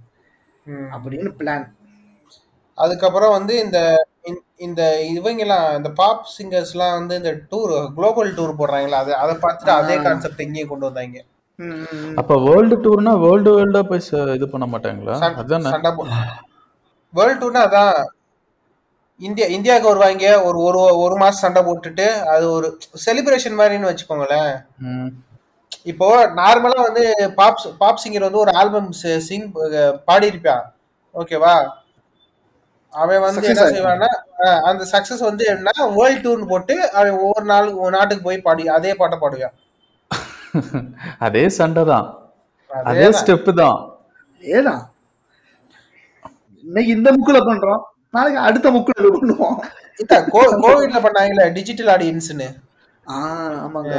அப்படின்னு 0.94 1.30
பிளான் 1.40 1.66
அதுக்கப்புறம் 2.78 3.30
வந்து 3.30 3.58
இந்த 3.58 3.78
இந்த- 4.24 4.42
இந்த 4.58 4.82
இவங்கெல்லாம் 5.10 5.76
இந்த 5.76 5.90
பாப் 5.92 6.24
சிங்கர்ஸ்லாம் 6.32 6.92
வந்து 6.92 7.14
இந்த 7.16 7.32
டூர் 7.50 7.74
குளோபல் 7.94 8.34
டூர் 8.34 8.58
போடுறாங்களா 8.58 8.98
அது 8.98 9.14
அதை 9.14 9.34
பார்த்துட்டு 9.36 9.72
அதே 9.72 9.96
கான்செப்ட் 10.02 10.40
இங்கேயும் 10.40 10.68
கொண்டு 10.68 10.86
வந்தாங்க. 10.86 11.18
அப்ப 12.20 12.32
வேர்ல்டு 12.46 12.76
டூர்னா 12.84 13.12
வேர்ல்டு 13.24 13.50
வேர்ல்டா 13.56 13.82
போய் 13.90 14.02
இது 14.38 14.46
பண்ண 14.54 14.66
மாட்டாங்களா? 14.72 15.14
அதானே? 15.42 15.70
சண்டை 15.74 15.90
வேர்ல்டு 17.14 17.40
டூர்னா 17.42 17.62
அதான் 17.68 17.94
இந்தியா 19.20 19.46
இந்தியாவுக்கு 19.56 19.90
வருவாங்க 19.90 20.26
ஒரு 20.48 20.58
ஒரு 20.68 20.80
ஒரு 21.04 21.14
மாசம் 21.22 21.44
சண்டை 21.44 21.60
போட்டுட்டு 21.68 22.06
அது 22.32 22.44
ஒரு 22.56 22.68
செலிப்ரேஷன் 23.04 23.58
மாதிரின்னு 23.60 23.90
வச்சுக்கோங்களேன். 23.90 24.52
இப்போ 25.92 26.08
நார்மலா 26.40 26.78
வந்து 26.88 27.04
பாப் 27.38 27.64
பாப் 27.82 28.02
சிங்கர் 28.02 28.26
வந்து 28.28 28.42
ஒரு 28.44 28.52
ஆல்பம் 28.60 28.90
சிங் 29.28 29.48
பாடியிருப்பான். 30.08 30.64
ஓகேவா? 31.14 31.54
அவன் 32.92 33.22
வந்து 33.26 33.40
Success 33.40 33.58
என்ன. 33.62 33.72
செய்வான்னா 33.76 34.10
அந்த 34.70 34.82
சக்சஸ் 34.92 35.22
வந்து 35.30 35.44
என்ன 35.54 35.70
வேர்ல்ட் 35.98 36.22
டூர்னு 36.26 36.50
போட்டு 36.52 36.74
அவன் 36.98 37.16
ஒவ்வொரு 37.24 37.46
நாள் 37.52 37.68
ஒரு 37.84 37.92
நாட்டுக்கு 37.96 38.26
போய் 38.28 38.44
பாடி 38.46 38.64
அதே 38.76 38.92
பாட்டை 39.00 39.16
பாடுவான். 39.22 39.56
அதே 41.26 41.44
சண்டை 41.58 41.82
தான். 41.92 42.06
அதே 42.70 42.86
அதேதான். 42.90 43.16
ஸ்டெப் 43.20 43.50
தான். 43.62 43.78
ஏதான் 44.42 44.82
இன்னைக்கு 46.64 46.90
இந்த 46.96 47.08
முக்குல 47.16 47.38
பண்றோம். 47.48 47.82
நாளைக்கு 48.14 48.40
அடுத்த 48.48 48.68
முக்குல 48.76 49.08
பண்ணுவோம் 49.16 49.56
கோவிட்ல 50.64 50.98
பண்ணாங்கல்ல 51.04 51.44
டிஜிட்டல் 51.56 51.90
ஆடியன்ஸ்னு 51.94 52.48
ஆஹ் 53.06 53.56
ஆமாங்க. 53.64 53.94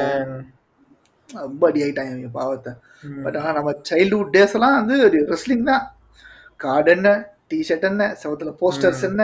ரொம்ப 1.30 1.64
அடி 1.70 1.80
ஆயிட்டாங்க 1.84 2.30
பாவத்தை. 2.38 2.72
பட் 3.26 3.38
ஆனா 3.40 3.50
நம்ம 3.58 3.72
சைல்ட்ஹுட் 3.90 4.34
டேஸ் 4.36 4.56
எல்லாம் 4.58 4.78
வந்து 4.80 4.96
ரெஸ்லிங் 5.32 5.66
தான். 5.72 5.84
கார்டு 6.60 6.92
என்ன 6.96 7.10
டிஷர்ட் 7.52 7.88
என்ன 7.90 8.04
செவத்துல 8.22 8.52
போஸ்டர்ஸ் 8.62 9.04
என்ன. 9.10 9.24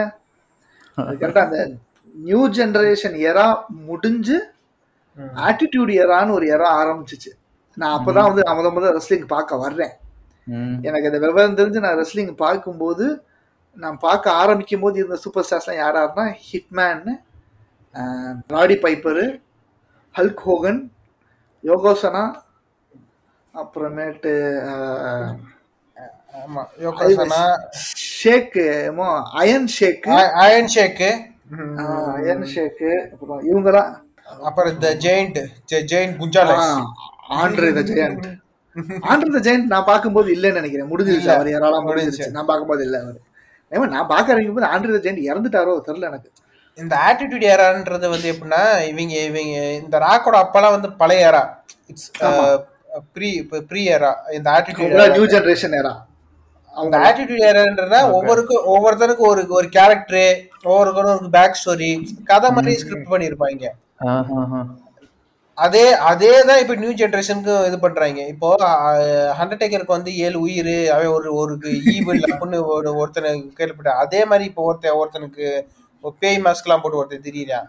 கரெக்டா 1.20 1.42
அந்த 1.46 1.60
நியூ 2.14 2.42
ஜெனரேஷன் 2.58 3.16
எரா 3.28 3.46
முடிஞ்சு 3.88 4.36
ஆட்டிடியூட் 5.44 5.92
எரான்னு 6.00 6.32
ஒரு 6.32 6.46
எரா 6.50 6.68
ஆரம்பிச்சிச்சு. 6.78 7.30
நான் 7.76 7.94
அப்பதான் 7.96 8.28
வந்து 8.28 8.44
நான் 8.44 8.58
முத 8.58 8.70
முத 8.72 8.90
ரெஸ்லிங் 8.96 9.26
பார்க்க 9.30 9.62
வர்றேன். 9.62 9.94
எனக்கு 10.86 11.08
அந்த 11.08 11.18
விவரம் 11.22 11.58
தெரிஞ்சு 11.58 11.82
நான் 11.82 11.98
ரெஸ்லிங் 12.00 12.32
பார்க்கும்போது 12.40 13.04
நான் 13.76 13.96
பார்க்க 14.00 14.38
ஆரம்பிக்கும் 14.40 14.82
போது 14.82 14.98
இருந்த 15.00 15.16
சூப்பர் 15.22 15.46
ஸ்டார்ஸ்லாம் 15.46 15.78
யார் 15.78 15.96
யாருன்னா 15.98 16.26
Hitman 16.44 17.06
Roddy 18.52 18.76
Piper 18.82 19.24
Hulk 20.14 20.42
Hogan 20.44 20.80
Yokozuna 21.64 22.22
அப்புறமேட்டு 23.54 24.32
ஆஹ், 24.68 25.32
ஆமா 26.38 26.62
yogasana. 26.84 27.40
Sheik 28.14 28.56
ஏமோ 28.68 29.08
Iron 29.40 29.68
Sheik 29.74 30.08
Iron 30.42 30.70
Sheik 30.74 31.10
Iron 32.16 32.46
Sheik 32.52 32.90
அப்புறம் 33.12 33.42
இவங்கலாம் 33.50 33.92
அப்புறம் 34.48 34.72
இந்த 34.74 34.88
giant 35.04 35.38
giant 35.92 36.14
Gonzales. 36.22 36.70
Andre 37.42 37.70
the 37.78 37.82
Giant. 37.90 38.24
Andre 39.10 39.30
the 39.36 39.40
Giant 39.48 39.66
நான் 39.72 39.88
பார்க்கும்போது 39.90 40.28
இல்லைன்னு 40.36 40.60
நினைக்கிறேன். 40.60 40.90
முடிஞ்சிருச்சு. 40.92 41.30
அவர் 41.36 41.50
யாராலும் 41.54 41.86
முடிஞ்சிருச்சு. 41.88 42.30
நான் 42.36 42.48
பார்க்கும்போது 42.50 42.84
இல்லை 42.86 43.00
அவர். 43.04 43.18
ஏமா 43.72 43.86
நான் 43.96 44.10
பார்க்க 44.14 44.54
போது 44.56 44.70
ஆண்ட்ரே 44.72 44.94
த 44.96 45.02
ஜெயண்ட் 45.06 45.28
இறந்துட்டாரோ 45.30 45.74
தெரியல 45.88 46.10
எனக்கு. 46.12 46.30
இந்த 46.78 46.94
ஆட்டிடியூட் 47.08 47.44
ஏரான்றது 47.52 48.06
வந்து 48.14 48.28
எப்படின்னா 48.32 48.62
இவங்க 48.90 49.14
இவங்க 49.30 49.58
இந்த 49.82 49.96
ராக்கோட 50.06 50.36
அப்பெல்லாம் 50.44 50.74
வந்து 50.76 50.88
பழைய 51.02 51.26
era 51.28 51.42
it's 51.90 52.08
pre 53.16 53.30
pre 53.70 53.82
era 53.96 54.10
இந்த 54.38 54.48
ஆட்டிடியூட் 54.56 55.14
நியூ 55.14 55.28
ஜெனரேஷன் 55.34 55.76
ஏரா 55.80 55.94
அந்த 56.74 56.94
ஆட்டிடியூட் 57.06 57.46
ஏரான்றதா 57.50 58.00
ஒவ்வொருக்கும் 58.16 58.64
ஒவ்வொருத்தருக்கும் 58.72 59.30
ஒரு 59.32 59.42
ஒரு 59.58 59.68
கேரக்டர் 59.76 60.28
ஒவ்வொருக்கும் 60.70 61.10
ஒரு 61.14 61.30
பேக் 61.36 61.58
ஸ்டோரி 61.60 61.90
கதை 62.30 62.50
மாதிரி 62.56 62.74
ஸ்கிரிப்ட் 62.82 63.12
பண்ணியிருப்பாங்க. 63.12 63.64
அதே 65.58 65.84
அதே 66.10 66.30
தான் 66.48 66.60
இப்போ 66.62 66.74
நியூ 66.80 66.92
ஜெனரேஷனுக்கு 67.00 67.54
இது 67.68 67.76
பண்றாங்க. 67.84 68.20
இப்போ 68.32 68.48
ஹண்டர்டேக்கருக்கு 69.40 69.96
வந்து 69.96 70.12
ஏழு 70.26 70.38
உயிர் 70.46 70.74
அவன் 70.94 71.14
ஒரு 71.16 71.28
ஒரு 71.40 71.54
ஈவில் 71.94 72.24
அப்படின்னு 72.30 72.58
ஒரு 72.76 72.90
ஒருத்தனை 73.00 73.30
கேள்விப்பட்டேன் 73.58 74.00
அதே 74.04 74.20
மாதிரி 74.30 74.44
இப்போ 74.50 74.64
ஒருத்தன் 74.68 74.98
ஒருத்தனுக்கு 75.00 75.46
ஒரு 76.04 76.14
பேய் 76.22 76.42
மாஸ்க்லாம் 76.46 76.82
போட்டு 76.82 77.00
ஒருத்தன் 77.00 77.24
திரியிறான் 77.26 77.68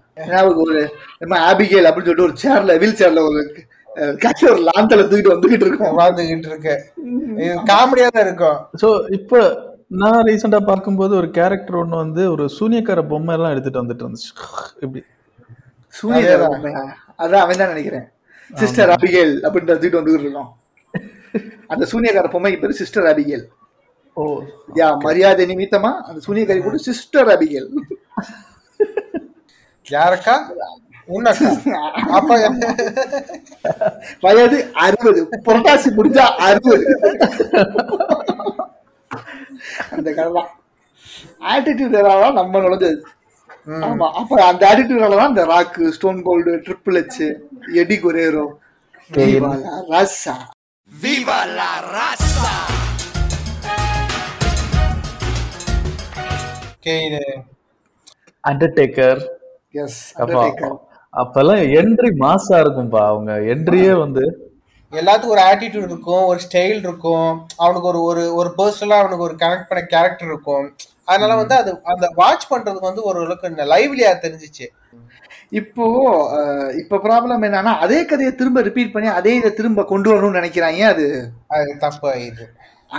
ஒரு 0.63 0.79
நம்ம 1.21 1.37
ஆபிகேல் 1.49 1.89
அப்படின்னு 1.89 2.09
சொல்லிட்டு 2.09 2.27
ஒரு 2.29 2.37
சேர்ல 2.45 2.79
வீல் 2.83 2.99
சேர்ல 3.01 3.21
ஒரு 3.29 3.41
காட்சி 4.23 4.45
ஒரு 4.53 4.61
லாந்தல 4.69 5.03
தூக்கிட்டு 5.09 5.33
வந்துகிட்டு 5.33 5.65
இருக்கோம். 5.65 5.93
வாழ்ந்துகிட்டு 5.99 6.49
இருக்கு. 6.51 6.73
இது 7.43 7.53
காமெடியா 7.71 8.07
தான் 8.15 8.25
இருக்கும். 8.27 8.57
ஸோ 8.81 8.87
இப்போ 9.17 9.39
நான் 10.01 10.25
ரீசெண்டா 10.27 10.59
பார்க்கும்போது 10.69 11.13
ஒரு 11.21 11.27
கேரக்டர் 11.37 11.79
ஒன்று 11.81 12.03
வந்து 12.03 12.23
ஒரு 12.33 12.45
சூனியக்கார 12.57 13.01
பொம்மை 13.11 13.35
எல்லாம் 13.37 13.53
எடுத்துட்டு 13.53 13.81
வந்துட்டு 13.81 14.03
இருந்துச்சு. 14.05 14.31
இப்படி 14.85 15.01
சூரிய 15.97 16.29
அதான் 17.23 17.43
அவன் 17.45 17.59
தான் 17.61 17.71
நினைக்கிறேன். 17.73 18.05
சிஸ்டர் 18.51 18.91
அபிகேல் 18.95 19.33
அப்படின்னு 19.45 19.69
தூக்கிட்டு 19.71 19.99
வந்துட்டு 19.99 20.25
இருக்கோம் 20.25 20.51
அந்த 21.73 21.83
சூனியக்கார 21.91 22.27
பொம்மைக்கு 22.33 22.61
பேரு 22.61 22.79
சிஸ்டர் 22.81 23.07
அபிகேல். 23.11 23.45
ஓ. 24.17 24.23
யா 24.79 24.87
மரியாதை 25.05 25.45
நிமித்தமா 25.51 25.91
அந்த 26.09 26.19
சூனியக்காரி 26.27 26.61
கூட 26.63 26.77
சிஸ்டர் 26.89 27.31
அபிகேல். 27.35 27.69
யாருக்கா? 29.85 30.35
வயது 34.23 34.59
அறுபது. 34.85 35.21
புரட்டாசி 35.47 35.89
முடிஞ்சா 35.97 36.25
அறுபது. 36.47 36.85
அந்த 39.95 40.09
கதை 40.19 40.43
ஆட்டிடியூட் 41.53 41.97
நம்ம 42.39 42.61
நுழைஞ்சது. 42.63 42.97
ஆமா 43.67 44.07
அப்ப 44.19 44.39
அந்த 44.47 44.63
ஆட்டிடியூடால 44.69 45.17
தான் 45.19 45.31
இந்த 45.33 45.43
Rock 45.51 45.91
Stone 45.95 46.19
Cold 46.27 46.51
triple 46.65 46.97
H 47.01 47.21
Eddie 47.81 47.97
Guerrero. 48.03 48.45
Raza 49.93 50.35
Kane 56.85 57.17
Undertaker 58.43 59.21
எஸ் 59.83 60.01
அப்பா 60.23 60.43
அப்பெல்லாம் 61.13 61.63
என்ட்ரி 61.79 62.09
மாசா 62.23 62.55
இருக்கும்பா 62.63 63.03
அவங்க 63.11 63.33
என்ட்ரியே 63.53 63.93
வந்து 64.03 64.23
எல்லாத்துக்கும் 64.93 65.35
ஒரு 65.35 65.43
ஆட்டிடியூட் 65.49 65.89
இருக்கும் 65.89 66.25
ஒரு 66.31 66.39
ஸ்டைல் 66.43 66.77
இருக்கும். 66.83 67.29
அவனுக்கு 67.57 67.87
ஒரு 67.91 68.01
ஒரு 68.09 68.23
ஒரு 68.39 68.49
பர்சனலா 68.59 68.99
அவனுக்கு 69.01 69.25
ஒரு 69.27 69.35
கனெக்ட் 69.41 69.69
பண்ண 69.69 69.81
கேரக்டர் 69.93 70.29
இருக்கும். 70.31 70.67
அதனால 71.07 71.35
வந்து 71.41 71.55
அது 71.61 71.71
அந்த 71.93 72.05
வாட்ச் 72.19 72.49
பண்றதுக்கு 72.51 72.89
வந்து 72.89 73.03
ஒரு 73.09 73.19
அளவுக்கு 73.23 73.67
லைவ்லியா 73.73 74.11
தெரிஞ்சிச்சு. 74.25 74.67
இப்போ 75.59 75.85
இப்ப 76.81 76.99
ப்ராப்ளம் 77.07 77.43
என்னன்னா 77.47 77.73
அதே 77.85 77.99
கதையை 78.11 78.31
திரும்ப 78.35 78.61
ரிப்பீட் 78.67 78.93
பண்ணி 78.93 79.09
அதே 79.19 79.33
இதை 79.39 79.51
திரும்ப 79.59 79.83
கொண்டு 79.91 80.09
வரணும்னு 80.11 80.39
நினைக்கிறாங்க. 80.39 80.81
அது? 80.93 81.07
தப்பு 81.83 82.11
இது 82.29 82.45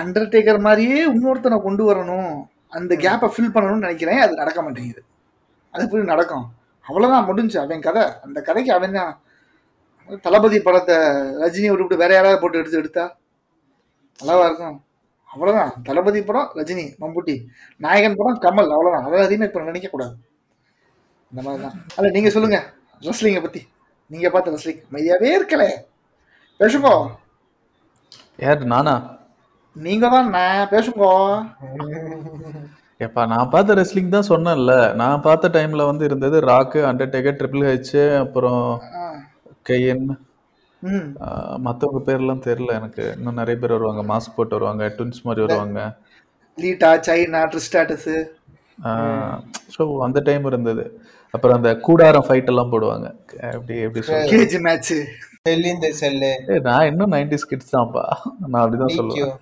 அண்டர்டேக்கர் 0.01 0.61
மாதிரியே 0.67 0.99
இன்னொருத்தனை 1.13 1.59
கொண்டு 1.67 1.83
வரணும். 1.91 2.33
அந்த 2.77 2.93
கேப்பை 3.05 3.29
ஃபில் 3.35 3.55
பண்ணணும்னு 3.55 3.87
நினைக்கிறேன். 3.87 4.21
அது 4.25 4.41
நடக்க 4.43 4.61
மாட்டேங்குது. 4.63 5.03
அது 5.75 5.85
எப்படி 5.85 6.11
நடக்கும்? 6.15 6.47
அவ்வளவுதான் 6.87 7.29
முடிஞ்சு 7.29 7.57
அவன் 7.65 7.87
கதை. 7.87 8.05
அந்த 8.27 8.39
கதைக்கு 8.49 8.73
அவன் 8.79 8.99
தான் 8.99 9.13
தளபதி 10.25 10.59
படத்தை 10.67 10.97
ரஜினியை 11.43 11.73
விட்டு 11.77 12.03
வேற 12.03 12.11
யாராவது 12.15 12.41
போட்டு 12.43 12.61
எடுத்து 12.61 12.81
எடுத்தா? 12.83 13.05
நல்லாவா 14.21 14.45
இருக்கும். 14.51 14.77
அவ்வளவுதான். 15.37 15.73
தளபதி 15.89 16.21
படம் 16.29 16.53
ரஜினி 16.59 16.85
மம்புட்டி 17.03 17.35
நாயகன் 17.85 18.19
படம் 18.21 18.41
கமல் 18.45 18.73
அவ்வளவுதான். 18.77 19.07
அதை 19.07 19.27
ரீமேக் 19.33 19.55
பண்ண 19.55 19.71
நினைக்க 19.71 19.89
கூடாது. 19.89 20.15
இந்த 21.33 21.41
மாதிரி 21.47 21.63
தான் 21.65 21.77
அல்ல 21.97 22.11
நீங்க 22.17 22.31
சொல்லுங்க. 22.31 22.59
ரெஸ்லிங்கை 23.07 23.43
பத்தி. 23.43 23.61
நீங்க 24.11 24.29
பார்த்த 24.31 24.57
ரெஸ்லிங் 24.57 24.83
மையாவே 24.95 25.29
இருக்கல. 25.39 25.65
பேசுங்கோ. 26.61 26.95
யார் 28.45 28.63
நானா? 28.73 28.95
நீங்க 29.77 30.09
தான் 30.09 30.29
நான் 30.37 30.71
பேசுங்கோ. 30.75 31.11
எப்பா 33.05 33.23
நான் 33.33 33.51
பார்த்த 33.55 33.75
ரெஸ்லிங் 33.81 34.15
தான் 34.15 34.29
சொன்னேன்ல. 34.29 34.75
நான் 35.01 35.25
பார்த்த 35.27 35.49
டைம்ல 35.57 35.85
வந்து 35.91 36.05
இருந்தது 36.05 36.37
ராக்கு 36.51 36.81
அண்டர்டேக்கர் 36.91 37.39
ட்ரிபிள் 37.41 37.67
ஹெச் 37.71 37.97
அப்புறம். 38.19 38.65
கையன் 39.71 40.07
மற்றவங்க 41.65 42.01
பேர்லாம் 42.07 42.43
தெரியல 42.45 42.67
எனக்கு. 42.67 43.13
இன்னும் 43.17 43.35
நிறைய 43.35 43.61
பேர் 43.61 43.79
வருவாங்க. 43.79 44.15
மாஸ்க் 44.15 44.35
போட்டு 44.37 44.55
வருவாங்க. 44.55 44.87
ட்வின்ஸ் 44.87 45.23
மாதிரி 45.23 45.47
வருவாங்க. 45.47 45.97
Lita 46.57 46.95
Chyna 46.95 47.47
Trish Stratus 47.47 48.25
so 49.79 49.99
அந்த 49.99 50.21
டைம் 50.21 50.45
இருந்தது. 50.45 51.01
அப்புறம் 51.31 51.57
அந்த 51.57 51.77
கூடாரம் 51.77 52.25
ஃபைட் 52.29 52.47
எல்லாம் 52.47 52.73
போடுவாங்க. 52.73 53.15
எப்படி 53.53 53.79
எப்படி 53.79 54.07
கேஜ் 54.07 54.61
மேட்ச் 54.61 54.93
இந்த 55.43 55.93
செல்லு 55.93 56.61
நான் 56.63 56.87
இன்னும் 56.87 57.13
நைன்டி 57.13 57.35
கிட்ஸ் 57.35 57.77
தான்ப்பா. 57.77 58.15
நான் 58.49 58.71
அப்படிதான். 58.71 58.99
சொல்லுவேன். 58.99 59.37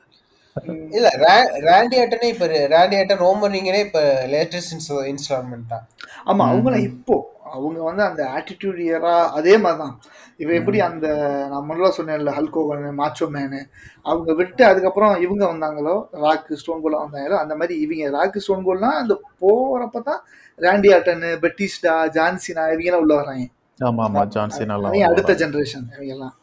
இல்ல 0.90 1.08
ரா- 1.08 1.60
ராண்டி 1.60 1.98
ஆட்டனே 1.98 2.24
இப்ப 2.24 2.46
ராண்டி 2.46 2.94
ஆட்டன் 2.94 3.16
ரோமன் 3.16 3.52
ரிங்கனே 3.52 3.84
இப்ப 3.84 4.26
லேட்டஸ்ட் 4.26 4.92
இன்ஸ்டால்மெண்ட் 4.92 5.66
தான். 5.68 5.86
ஆமா 6.26 6.54
அவங்கள 6.54 6.78
இப்போ 6.78 7.33
அவங்க 7.54 7.80
வந்து 7.86 8.02
அந்த 8.06 8.22
ஆட்டிடியூட் 8.34 8.78
இயரா 8.84 9.14
அதே 9.38 9.54
மாதிரி 9.62 9.80
தான் 9.80 9.94
இவ 10.40 10.52
எப்படி 10.58 10.78
அந்த 10.86 11.06
நான் 11.50 11.66
முதல்ல 11.68 11.90
சொன்னேன்ல 11.96 12.32
ஹல்கோகன் 12.38 12.86
மாச்சோ 13.00 13.26
மேனு 13.34 13.60
அவங்க 14.06 14.30
விட்டு 14.40 14.62
அதுக்கப்புறம் 14.70 15.14
இவங்க 15.24 15.44
வந்தாங்களோ 15.50 15.94
ராக்கு 16.24 16.58
ஸ்டோன் 16.60 16.82
கோல் 16.84 16.98
வந்தாங்களோ 16.98 17.36
அந்த 17.42 17.56
மாதிரி 17.60 17.76
இவங்க 17.84 18.10
ராக்கு 18.16 18.42
ஸ்டோன் 18.44 18.64
கோல்னா 18.66 18.92
அந்த 19.02 19.14
போறப்ப 19.42 20.02
தான் 20.08 20.22
ராண்டி 20.58 20.90
ஆட்டன் 20.96 21.26
பெட்டிஸ்டா 21.44 21.94
ஜான்சினா 22.16 22.64
இவங்கெல்லாம் 22.72 23.04
உள்ள 23.04 23.14
வராங்க 23.20 23.46
ஆமா 23.78 24.02
ஆமா 24.08 24.24
ஜான்சின் 24.34 24.72
எல்லாம் 24.72 24.90
அவங்க 24.90 25.06
அடுத்த 25.10 25.32
ஜெனரேஷன் 25.40 25.86
அவங்க 25.94 26.12
எல்லாம் 26.16 26.34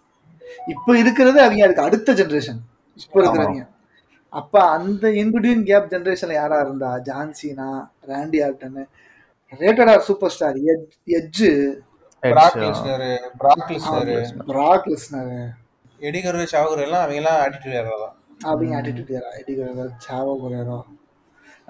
இப்போ 0.68 0.91
இருக்கிறது 1.01 1.39
அவங்க 1.44 1.65
அதுக்கு 1.65 1.86
அடுத்த 1.86 2.13
ஜெனரேஷன் 2.20 2.60
இப்போ 3.00 3.18
இருக்கிறவங்க. 3.20 3.62
அப்ப 4.34 4.56
அந்த 4.75 5.06
இன்பிட்வீன் 5.20 5.63
கேப் 5.70 5.88
ஜெனரேஷன்ல 5.94 6.34
யாரா 6.36 6.58
இருந்தா? 6.65 6.89
John Cena 7.08 7.68
Randy 8.10 8.39
Orton 8.46 8.82
rated 9.53 9.91
R 9.93 10.05
super 10.08 10.34
star 10.34 10.58
Edge 11.17 11.51
எடிகரு 16.01 16.46
சாகுர் 16.51 16.81
எல்லாம் 16.86 17.03
அவங்க 17.03 17.20
எல்லாம் 17.22 17.39
ஆட்டிடியூட் 17.43 17.89
தான். 18.03 18.15
அவங்க 18.43 18.72
ஆட்டிடியூட் 18.77 19.12
யாரா 19.15 19.29
எடிக்கிறதோ 19.39 19.86
சாவோ 20.05 20.34
குறையரோ 20.41 20.77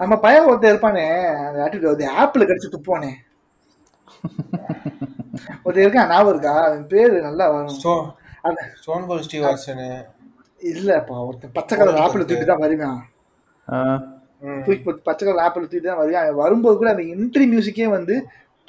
நம்ம 0.00 0.14
பையன் 0.22 0.48
ஒருத்தர் 0.48 0.72
இருப்பானே 0.72 1.04
அந்த 1.42 1.58
ஆட்டிடியூட் 1.64 1.94
அது 1.94 2.06
ஆப்பிள் 2.22 2.48
கடிச்சு 2.50 2.74
துப்போனே 2.74 3.12
ஒருத்தர் 5.64 5.84
இருக்கா 5.84 6.02
ஞாபகம் 6.08 6.32
இருக்கா? 6.32 6.52
அவன் 6.66 6.88
பேரு 6.90 7.16
நல்லா 7.26 7.44
வரும். 7.52 7.78
கோல் 9.06 9.22
ஸ்டீவ் 9.26 9.44
வாட்சனு 9.46 9.86
இல்லப்பா 10.62 11.16
ஒருத்தன் 11.26 11.54
பச்சை 11.56 11.74
கலர் 11.78 12.02
ஆப்பிள் 12.02 12.22
தூக்கிட்டு 12.22 12.50
தான் 12.50 12.64
வருவான். 12.64 13.00
தூக்கி 14.64 14.82
போட்டு 14.84 15.06
பச்சை 15.08 15.22
கலர் 15.26 15.44
ஆப்பிள் 15.46 15.64
தூக்கிட்டு 15.64 15.90
தான் 15.90 16.00
வருவான். 16.02 16.24
அவன் 16.26 16.40
வரும்போது 16.44 16.76
கூட 16.80 16.90
அவன் 16.94 17.10
என்ட்ரி 17.14 17.44
மியூசிக்கே 17.52 17.88
வந்து 17.96 18.14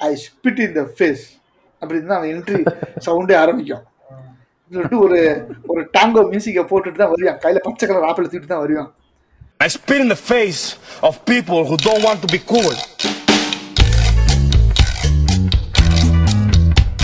ஐ 0.00 0.10
ஸ்பிட் 0.26 0.60
இன் 0.64 0.76
த 0.78 0.84
ஃபேஸ் 0.96 1.24
அப்படின்னு 1.82 2.10
தான் 2.10 2.20
அவன் 2.20 2.32
என்ட்ரி 2.34 2.60
சவுண்டே 3.06 3.36
ஆரம்பிக்கும். 3.42 3.84
சொல்லிட்டு 4.72 4.98
ஒரு 5.06 5.18
ஒரு 5.72 5.80
டாங்கோ 5.96 6.22
மியூசிக்கை 6.30 6.64
போட்டுட்டு 6.70 7.00
தான் 7.02 7.12
வருவான். 7.14 7.40
கையில 7.44 7.62
பச்சை 7.66 7.84
கலர் 7.88 8.08
ஆப்பிள் 8.10 8.30
தூக்கிட்டு 8.30 8.54
தான் 8.54 8.64
வருவான். 8.66 8.90
I 9.60 9.68
spit 9.68 10.00
in 10.04 10.08
the 10.08 10.20
face 10.30 10.62
of 11.08 11.12
people 11.24 11.60
who 11.68 11.76
don't 11.86 12.02
want 12.06 12.18
to 12.24 12.28
be 12.28 12.40
cool. 12.52 12.74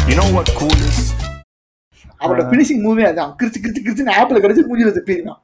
You 0.09 0.17
know 0.19 0.29
what 0.37 0.49
cool 0.61 0.79
is? 0.89 0.99
அவரோட 2.23 2.43
பினிஷிங் 2.51 2.83
மூவி 2.87 3.03
அதான். 3.11 3.31
கிரிச்சு 3.41 3.59
கிரிச்சு 3.65 3.83
கிரிச்சு 3.85 4.17
ஆப்பிள் 4.21 4.43
கிடைச்சு 4.45 4.69
மூஞ்சில 4.71 4.93
துப்பிடுவான் 4.97 5.41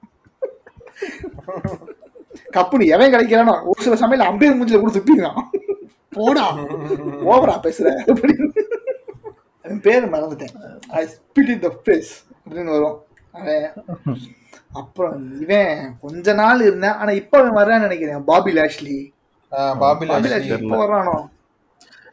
கப்புனு 2.53 2.87
எவன் 2.87 3.13
கிடைக்கிறானோ 3.13 3.63
ஒரு 3.65 3.83
சில 3.83 3.97
சமயம் 3.97 4.27
அம்பேர் 4.29 4.59
மூஞ்சில 4.59 4.81
கூட 4.81 4.93
துப்பிடுவான். 4.93 5.43
போடா 6.11 6.57
ஓவரா 7.31 7.57
பேசுற. 7.67 7.89
அப்படின்னு 8.15 9.81
பேர் 9.83 10.11
மறந்துட்டேன். 10.11 10.55
ஐ 10.89 11.07
ஸ்பிட் 11.07 11.49
இன் 11.49 11.59
த 11.59 11.75
ஃபேஸ் 11.85 12.13
அப்படின்னு 12.45 12.71
வரும். 12.71 13.05
அப்புறம் 14.73 15.41
இவன் 15.41 15.97
கொஞ்ச 16.01 16.33
நாள் 16.33 16.61
இருந்தேன். 16.61 16.91
ஆனா 16.91 17.11
இப்ப 17.11 17.39
அவன் 17.39 17.57
வர்றான்னு 17.57 17.81
நினைக்கிறேன். 17.81 18.25
Bobby 18.25 18.53
Lashley. 18.53 19.11
Bobby 19.79 20.07
Bobby 20.07 20.29
Lashley 20.29 20.63
இப்ப 20.63 20.87
வர்றானோ? 20.87 21.17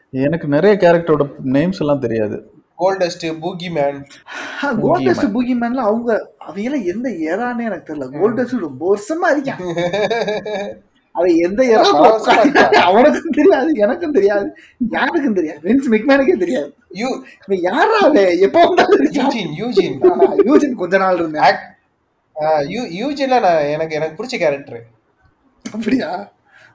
எனக்கு 0.10 0.48
நிறைய 0.48 0.78
கேரக்டரோட 0.82 1.24
நேம்ஸ் 1.44 1.80
எல்லாம் 1.80 2.00
தெரியாது. 2.00 2.53
கோல்டஸ்ட் 2.80 3.26
பூகி 3.42 3.68
மேன் 3.72 4.00
கோல்டஸ்ட் 4.84 5.28
பூகி 5.34 5.54
மேன்ல 5.60 5.84
அவங்க 5.90 6.12
எல்லாம் 6.62 6.88
எந்த 6.94 7.08
ஏரானே 7.30 7.64
எனக்கு 7.64 7.88
தெரியல. 7.90 8.08
கோல்டஸ்ட் 8.16 8.66
ரொம்ப 8.66 8.82
வருஷமா 8.92 9.30
இருக்கான் 9.34 9.62
அவன் 11.16 11.34
எந்த 11.48 11.62
இருக்கான். 11.66 12.78
அவனுக்கும் 12.88 13.36
தெரியாது 13.36 13.72
எனக்கும் 13.78 14.12
தெரியாது 14.12 14.48
யாருக்கும் 14.90 15.34
தெரியாது. 15.34 15.60
வின்ஸ் 15.64 15.90
மிக்மேனுக்கே 15.94 16.36
தெரியாது. 16.38 16.70
யூ 16.94 17.10
யாரா 17.68 17.98
அவன்? 18.00 18.32
எப்போ. 18.40 18.62
Eugene 19.18 19.52
Eugene. 19.60 19.98
யூஜின் 20.50 20.76
கொஞ்ச 20.76 20.98
நாள் 20.98 21.16
இருந்தேன் 21.16 21.60
யூ 22.70 22.82
யூஜின்ல 23.00 23.40
நான் 23.46 23.68
எனக்கு 23.74 23.96
எனக்கு 23.96 24.18
பிடிச்ச 24.20 24.38
கேரக்டர் 24.38 24.82
அப்படியா? 25.66 26.10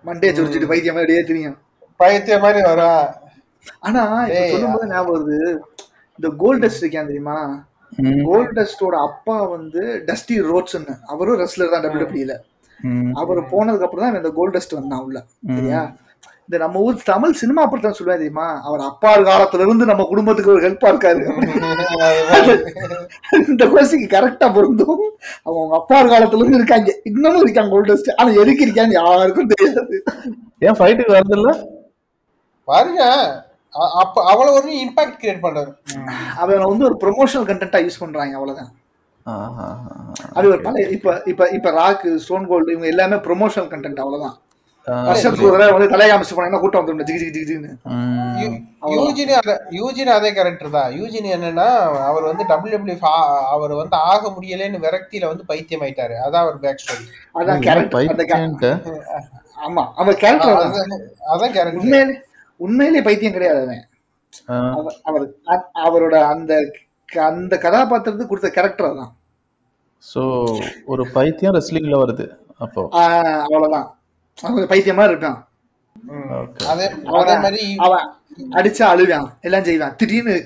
மண்டே 0.04 0.28
சுடிச்சிட்டு 0.36 0.70
பைத்தியம் 0.70 0.96
மாதிரி 0.96 1.12
அப்படியே 1.12 1.22
தெரியும். 1.30 1.56
பைத்திய 2.00 2.36
மாதிரி 2.40 2.60
வரா 2.68 2.90
ஆனா 3.80 4.02
சொல்லும் 4.50 4.72
போது 4.72 4.88
ஞாபகம் 4.88 5.14
வருது. 5.16 5.38
இந்த 6.18 6.28
கோல்டஸ்ட் 6.40 6.82
இருக்கான் 6.82 7.10
தெரியுமா? 7.10 7.38
ம், 8.02 8.18
கோல்டஸ்டோட 8.26 8.96
அப்பா 9.06 9.36
வந்து 9.52 9.82
டஸ்டி 10.08 10.36
ரோட்ஸ்ன்னு 10.48 10.94
அவரும் 11.06 11.40
ரெஸ்லர் 11.42 11.72
தான் 11.72 11.84
டபிள்யூபிள்யூல 11.86 12.34
ம், 12.80 13.12
அவர் 13.16 13.40
போனதுக்கு 13.52 13.86
அப்புறம் 13.86 14.04
தான் 14.04 14.18
இந்த 14.18 14.32
கோல்டஸ்ட் 14.36 14.76
வந்தான் 14.76 15.04
உள்ள. 15.06 15.18
சரியா? 15.50 15.80
இந்த 16.44 16.58
நம்ம 16.58 16.82
ஊர் 16.82 17.00
தமிழ் 17.06 17.32
சினிமா 17.40 17.62
படத்தான் 17.64 17.96
சொல்லுவேன் 17.96 18.16
தெரியுமா? 18.16 18.46
அவர் 18.64 18.82
அப்பா 18.82 19.10
காலத்துல 19.24 19.64
இருந்து 19.64 19.84
நம்ம 19.84 20.04
குடும்பத்துக்கு 20.04 20.52
ஒரு 20.52 20.62
ஹெல்ப்பா 20.64 20.88
இருக்காரு. 20.92 21.22
இந்த 23.44 23.64
கோசிக்கு 23.66 24.06
கரெக்டா 24.14 24.46
பொருந்தும். 24.54 25.02
அவங்க 25.40 25.58
அவங்க 25.58 25.76
அப்பா 25.76 25.98
காலத்துல 26.06 26.42
இருந்து 26.42 26.60
இருக்காங்க. 26.60 26.92
இன்னமும் 27.04 27.44
இருக்காங்க 27.44 27.72
கோல்டஸ்ட் 27.74 28.10
ஆனா 28.16 28.30
எதுக்கு 28.40 28.64
இருக்காங்க 28.66 28.94
யாருக்கும் 29.00 29.52
தெரியாது. 29.52 29.98
ஏன் 30.62 30.78
ஃபைட்டுக்கு 30.78 31.16
வரது 31.16 31.36
இல்ல 31.38 31.52
பாருங்க. 32.68 33.02
அப்ப 34.02 34.16
அவ்வளவு 34.30 34.56
ஒரு 34.58 34.70
இம்பாக்ட் 34.84 35.20
கிரியேட் 35.20 35.44
பண்றாரு. 35.44 35.72
அவன் 36.42 36.68
வந்து 36.70 36.86
ஒரு 36.88 36.96
ப்ரொமோஷனல் 37.04 37.48
கண்டென்ட்டா 37.50 37.80
யூஸ் 37.86 38.02
பண்றாங்க 38.02 38.34
அவ்வளவுதான். 38.38 38.70
அது 40.36 40.46
ஒரு 40.52 40.60
பழைய 40.66 40.84
இப்ப 40.96 41.22
இப்ப 41.32 41.48
இப்ப 41.56 41.70
ராக் 41.80 42.04
ஸ்டோன் 42.24 42.46
கோல்டு 42.50 42.74
இவங்க 42.74 42.92
எல்லாமே 42.92 43.16
ப்ரொமோஷனல் 43.26 43.72
கண்டென்ட் 43.72 44.02
அவ்வளவுதான். 44.04 44.36
வருஷத்துக்கு 45.08 45.48
ஒரு 45.48 45.64
வந்து 45.76 45.88
தலையை 45.94 46.14
போனாங்கன்னா 46.18 46.60
கூட்டம் 46.60 46.80
வந்துடும் 46.80 47.08
ஜிகி 47.08 47.26
ஜிகி 47.34 47.46
ஜிகின்னு. 47.48 47.72
யூஜினி 48.96 49.32
அத 49.40 49.54
யூஜினி 49.78 50.10
அதே 50.18 50.30
கேரக்டர் 50.38 50.70
தான். 50.76 50.88
யூஜினி 50.98 51.28
என்னன்னா 51.36 51.66
அவர் 52.10 52.28
வந்து 52.30 52.44
டபிள்யூ 52.52 52.78
அவர் 53.54 53.74
வந்து 53.80 53.96
ஆக 54.12 54.22
முடியலன்னு 54.36 54.80
விரக்தியில 54.86 55.28
வந்து 55.32 55.44
பைத்தியம் 55.50 55.84
ஆயிட்டாரு. 55.86 56.16
அதான் 56.26 56.44
அவர் 56.44 56.62
பேக் 56.64 56.82
ஸ்டோரி 56.84 57.04
அதான் 57.40 57.60
கேரக்டர் 57.66 58.80
ஆமா 59.66 59.84
அவன் 60.00 60.18
கேரக்டர் 60.24 60.56
அதான். 61.34 61.52
கேரக்டர் 61.56 62.16
உண்மையிலே 62.58 63.02
பைத்தியம் 63.02 63.32
கிடையாது 63.32 63.60
அவன். 63.62 64.94
அவர் 65.02 65.34
அவரோட 65.74 66.14
அந்த 66.22 66.70
க- 67.04 67.24
அந்த 67.24 67.56
கதாபாத்திரத்துக்கு 67.56 68.26
கொடுத்த 68.26 68.50
கேரக்டர் 68.50 68.96
தான் 68.96 69.16
சோ 70.14 70.22
ஒரு 70.84 71.06
பைத்தியம் 71.12 71.54
ரெஸ்லிங்ல 71.54 71.98
வருது 71.98 72.28
அப்போ. 72.58 72.88
ஆஹ் 72.92 73.40
அவ்வளவுதான். 73.40 73.98
அவன் 74.42 74.64
பைத்தியமா 74.64 75.04
இருக்கான். 75.10 75.46
ஓகே 76.10 76.64
அதே 76.66 76.86
அதே 77.04 77.36
மாதிரி 77.36 77.74
அவன் 77.76 78.06
அடிச்சா 78.50 78.84
அழுவான் 78.84 79.28
எல்லாம் 79.40 79.64
செய்வான். 79.64 79.96
திடீர்னு 79.96 80.44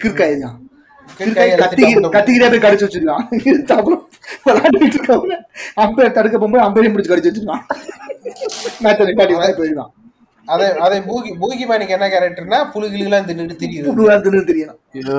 எடுத்துட்டு 1.50 1.84
கத்திக்கிட்டே 2.12 2.60
போய் 2.60 2.72
கடிச்சு 2.72 2.86
வச்சிருக்கான் 2.86 3.76
அப்புறம் 3.76 4.08
விளையாண்டுட்டு 4.44 5.42
அம்பையர் 5.76 6.12
தடுக்க 6.12 6.38
போகும்போது 6.38 6.64
அம்பையும் 6.64 6.92
பிடிச்சு 6.92 7.12
கடிச்சு 7.12 7.30
வச்சிருக்கான் 7.30 7.64
மேட்சை 8.82 9.06
நிப்பாட்டி 9.06 9.32
மாதிரி 9.32 9.56
போயிடுவான். 9.56 9.92
அதே 10.52 10.66
அதே 10.84 10.98
பூகி 11.06 11.30
பூகி 11.40 11.64
மேனுக்கு 11.68 11.96
என்ன 11.96 12.06
கேரக்டர்னா 12.12 12.58
புழுகிலாம் 12.72 13.26
தின்னு 13.28 13.56
தெரியணும் 13.62 14.78
ஐயோ 14.96 15.18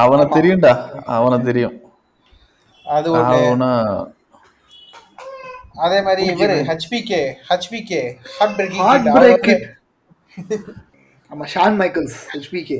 அவனை 0.00 0.24
தெரியும்டா 0.36 0.72
அவனை 1.16 1.38
தெரியும். 1.44 1.76
அது 2.86 3.08
ஒண்ணு. 3.12 3.70
அதே 5.84 5.98
மாதிரி 6.02 6.22
இவரு 6.32 6.56
HBK 6.68 7.20
HBK 7.48 8.02
heart 8.36 8.60
heart 8.80 9.08
break 9.16 9.42
breaking 9.46 9.64
ஆமா 11.30 11.46
ஷான் 11.54 11.76
மைக்கேல்ஸ் 11.80 12.18
ஹெச்பிகே 12.34 12.78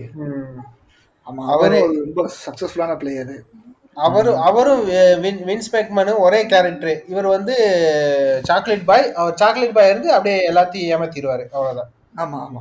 ஆமா 1.26 1.43
அவரு 1.55 1.79
ரொம்ப 1.99 2.25
சக்சஸ்ஃபுல்லான 2.45 2.97
பிளேயர் 3.00 3.35
அவரும் 3.97 4.41
அவரும் 4.49 4.83
வின்ஸ் 5.49 5.71
மேக்மனும் 5.75 6.23
ஒரே 6.25 6.41
கேரக்டர் 6.53 6.97
இவர் 7.12 7.29
வந்து 7.35 7.55
சாக்லேட் 8.49 8.88
பாய் 8.91 9.07
அவர் 9.21 9.38
சாக்லேட் 9.43 9.76
பாய் 9.76 9.91
இருந்து 9.93 10.11
அப்படியே 10.17 10.38
எல்லாத்தையும் 10.50 10.91
ஏமாத்திடுவாரு. 10.95 11.45
அவ்வளவுதான். 11.55 11.91
ஆமா 12.23 12.38
ஆமா. 12.47 12.61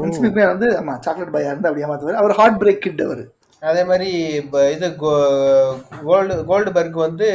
வின்ஸ் 0.00 0.22
மெக்மேன் 0.24 0.52
வந்து 0.52 0.68
ஆமா 0.80 0.94
சாக்லேட் 1.06 1.34
பாயா 1.34 1.50
இருந்து 1.52 1.68
அப்படியே 1.70 1.88
மாத்துவாரு 1.90 2.20
அவர் 2.22 2.36
ஹார்ட் 2.40 2.60
பிரேக் 2.62 2.84
கிட் 2.86 3.02
அவர். 3.06 3.22
அதே 3.62 3.82
மாதிரி 3.90 4.08
இப்ப 4.40 4.62
இது 4.76 4.86
கோல்டு 6.06 6.36
கோல்டு 6.50 6.70
பர்க் 6.76 6.98
வந்து 7.06 7.28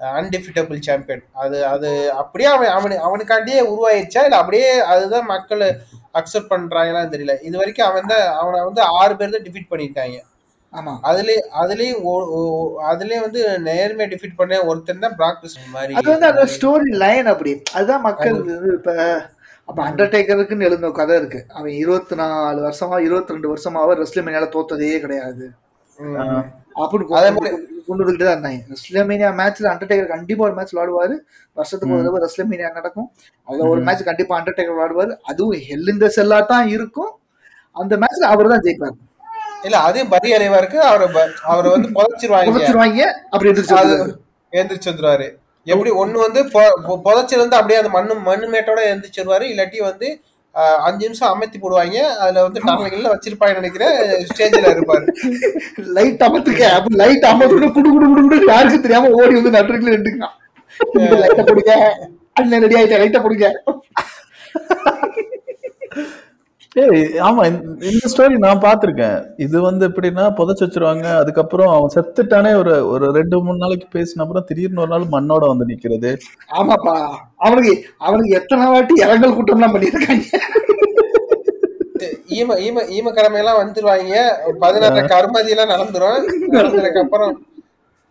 அன்டிஃபிட்டபிள் 0.00 0.78
சாம்பியன் 0.86 1.24
அது 1.42 1.58
அது 1.74 1.90
அப்படியே 2.22 2.48
அவன் 2.54 2.72
அவனு 2.76 2.96
அவனுக்காண்டியே 3.06 3.60
உருவாயிருச்சா? 3.72 4.22
இல்லை 4.26 4.38
அப்படியே 4.42 4.70
அதுதான் 4.92 5.30
மக்கள் 5.34 5.62
அக்செப்ட் 6.20 6.52
பண்றாங்களான்னு 6.52 7.12
தெரியல. 7.14 7.34
இது 7.48 7.56
வரைக்கும் 7.60 7.88
அவன் 7.90 8.10
தான் 8.12 8.26
அவனை 8.40 8.58
வந்து 8.68 8.82
ஆறு 8.98 9.14
பேர் 9.18 9.36
தான் 9.36 9.46
டிஃபீட் 9.46 9.70
பண்ணியிருக்காங்க. 9.72 10.18
ஆமா. 10.78 10.92
அதுலயே 11.10 11.40
அதுலயும் 11.62 12.02
அதுலயே 12.90 13.18
வந்து 13.26 13.40
நேர்மையா 13.68 14.08
டிஃபீட் 14.12 14.38
பண்ண 14.40 14.58
ஒருத்தன் 14.70 15.04
தான் 15.04 15.16
பிராக்டிஸ் 15.20 15.56
மாதிரி 15.74 15.96
அது 16.00 16.08
வந்து 16.14 16.28
அந்த 16.32 16.44
ஸ்டோரி 16.54 16.90
லைன் 17.04 17.28
அப்படி. 17.32 17.52
அதுதான் 17.76 18.04
மக்கள் 18.08 18.38
வந்து 18.50 18.72
இப்ப 18.78 18.94
அப்ப 19.68 19.78
அண்டர்டேக்கருக்குன்னு 19.88 20.66
எழுந்த 20.68 20.88
கதை 20.98 21.14
இருக்கு. 21.20 21.38
அவன் 21.58 21.72
இருபத்தி 21.82 22.16
நாலு 22.20 22.60
வருஷமா 22.66 22.96
இருபத்தி 23.06 23.34
ரெண்டு 23.36 23.48
வருஷமாவே 23.52 23.94
ரெஸ்லிமேனியால 24.02 24.48
தோத்ததே 24.56 24.98
கிடையாது. 25.04 25.46
அப்படின்னு 26.82 27.16
அதே 27.20 27.30
கொண்டு 27.36 27.50
கொண்டு 27.88 28.02
வந்துகிட்டு 28.02 28.26
தான் 28.26 28.36
இருந்தாங்க. 28.36 28.60
ரெஸ்லமேனியா 28.74 29.30
மேட்ச்ல 29.40 29.70
அண்டர்டேக்கர் 29.72 30.12
கண்டிப்பா 30.14 30.44
ஒரு 30.48 30.54
மேட்ச் 30.58 30.74
விளாடுவாரு 30.74 31.14
வருஷத்துக்கு 31.56 31.94
ஒரு 31.96 32.04
தடவை 32.06 32.20
ரெஸ்லமேனியா 32.26 32.70
நடக்கும். 32.78 33.08
அதுல 33.48 33.68
ஒரு 33.72 33.82
மேட்ச் 33.88 34.08
கண்டிப்பா 34.10 34.36
அண்டர்டேக்கர் 34.38 34.76
விளாடுவாரு 34.78 35.12
அதுவும் 35.30 35.64
ஹெல் 35.68 35.92
இந்த 35.94 36.08
செல்லா 36.18 36.38
தான் 36.52 36.68
இருக்கும். 36.76 37.12
அந்த 37.76 37.94
மேட்ச்ல 38.04 38.30
அவர் 38.34 38.52
தான் 38.54 38.64
ஜெயிப்பார். 38.66 38.96
இல்ல 39.66 39.76
அதே 39.88 40.02
பரி 40.12 40.28
அலைவா 40.36 40.58
இருக்கு? 40.62 40.78
அவரை 40.90 41.06
அவரை 41.52 41.68
வந்து 41.74 41.88
புதைச்சிருவாங்க. 41.96 43.02
அப்படி. 43.32 43.50
எந்திரிச்சு 44.52 44.90
வந்துருவாரு. 44.90 45.26
எப்படி 45.66 45.90
ஒண்ணு 46.02 46.16
வந்து 46.26 46.40
புதைச்சிருந்து 47.06 47.58
அப்படியே 47.58 47.78
அந்த 47.80 47.90
மண்ணு 47.96 48.14
மண்ணு 48.28 48.46
மேட்டோட 48.54 48.80
எந்திரிச்சிருவாரு. 48.92 49.44
இல்லாட்டி 49.52 49.78
வந்து 49.90 50.08
அஞ்சு 50.88 51.02
நிமிஷம் 51.06 51.30
அமர்த்தி 51.32 51.58
போடுவாங்க. 51.62 51.96
அதுல 52.22 52.42
வந்து 52.46 52.60
டர்னகள்ல 52.66 53.10
வச்சிருப்பாங்க 53.14 53.54
நினைக்கிறேன். 53.60 53.96
ஸ்டேஜ்ல 54.28 54.66
இருப்பாரு. 54.74 55.04
லைட் 55.96 56.24
அமர்த்துக்க 56.28 56.62
அப்ப 56.76 56.94
லைட் 57.02 57.26
அமர்த்து 57.32 57.70
குடு 57.76 57.90
குடு 57.94 58.06
குடு 58.10 58.22
குடு 58.28 58.52
யாருக்கு 58.52 58.84
தெரியாம 58.86 59.10
ஓடி 59.20 59.34
வந்து 59.40 59.54
நட்டுல 59.56 59.94
நின்றுக்கான் 59.96 60.34
லைட்ட 61.24 61.42
பிடிக்க 61.50 61.72
அண்ணன் 62.38 62.62
ரெடி 62.64 62.78
ஆயிட்டேன் 62.78 63.02
லைட்ட 63.02 63.20
பிடிக்க 63.26 63.44
ஏய் 66.00 66.08
ஆமா 66.76 67.46
இந்த- 67.46 67.86
இந்த 67.86 68.08
ஸ்டோரி 68.16 68.38
நான் 68.38 68.60
பார்த்திருக்கேன். 68.60 69.26
இது 69.36 69.60
வந்து 69.60 69.88
எப்படின்னா 69.88 70.32
புதைச்சு 70.36 70.62
வச்சிருவாங்க. 70.62 71.16
அதுக்கப்புறம் 71.16 71.74
அவன் 71.74 71.90
செத்துட்டானே 71.94 72.56
ஒரு 72.56 72.88
ஒரு 72.88 73.12
ரெண்டு 73.12 73.42
மூணு 73.42 73.56
நாளைக்கு 73.56 73.98
பேசின 73.98 74.20
அப்புறம் 74.20 74.44
திடீர்னு 74.44 74.80
ஒரு 74.80 74.88
நாள் 74.88 75.22
மண்ணோட 75.22 75.46
வந்து 75.46 75.66
நிக்கிறது. 75.66 76.18
ஆமாப்பா. 76.52 77.10
அவனுக்கு 77.36 77.84
அவனுக்கு 77.98 78.30
எத்தனை 78.30 78.66
வாட்டி 78.66 78.94
இரங்கல் 78.96 79.44
கூட்டம்லாம் 79.44 79.74
பண்ணியிருக்காங்க. 79.74 80.22
ஈம 82.28 82.48
ஈம 82.48 82.80
ஈம 82.82 83.10
கிழமையெல்லாம் 83.10 83.58
வந்துருவாங்க. 83.58 84.30
பதினாறு 84.58 84.94
கருமதி 85.06 85.48
எல்லாம் 85.48 85.68
நடந்துரும். 85.68 86.22
நடந்ததுக்கு 86.48 87.02
அப்புறம் 87.02 87.46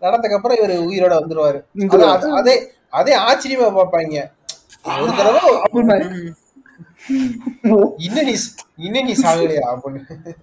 நடந்ததுக்கு 0.01 0.35
அப்புறம் 0.35 0.57
இவர் 0.57 0.71
உயிரோட 0.71 1.13
வந்துருவாரு. 1.13 1.63
அது- 1.87 2.29
அதே 2.29 2.71
அதே 2.89 3.17
ஆச்சரியமா 3.17 3.63
பார்ப்பாங்க. 3.63 4.23
ஒரு 5.01 5.11
தடவை 5.17 5.41
இன்னும் 8.05 8.27
நீ 8.29 8.35
இன்னும் 8.85 9.07
நீ 9.09 9.13
சாகலையா 9.23 9.65
அப்படின்னு 9.73 10.33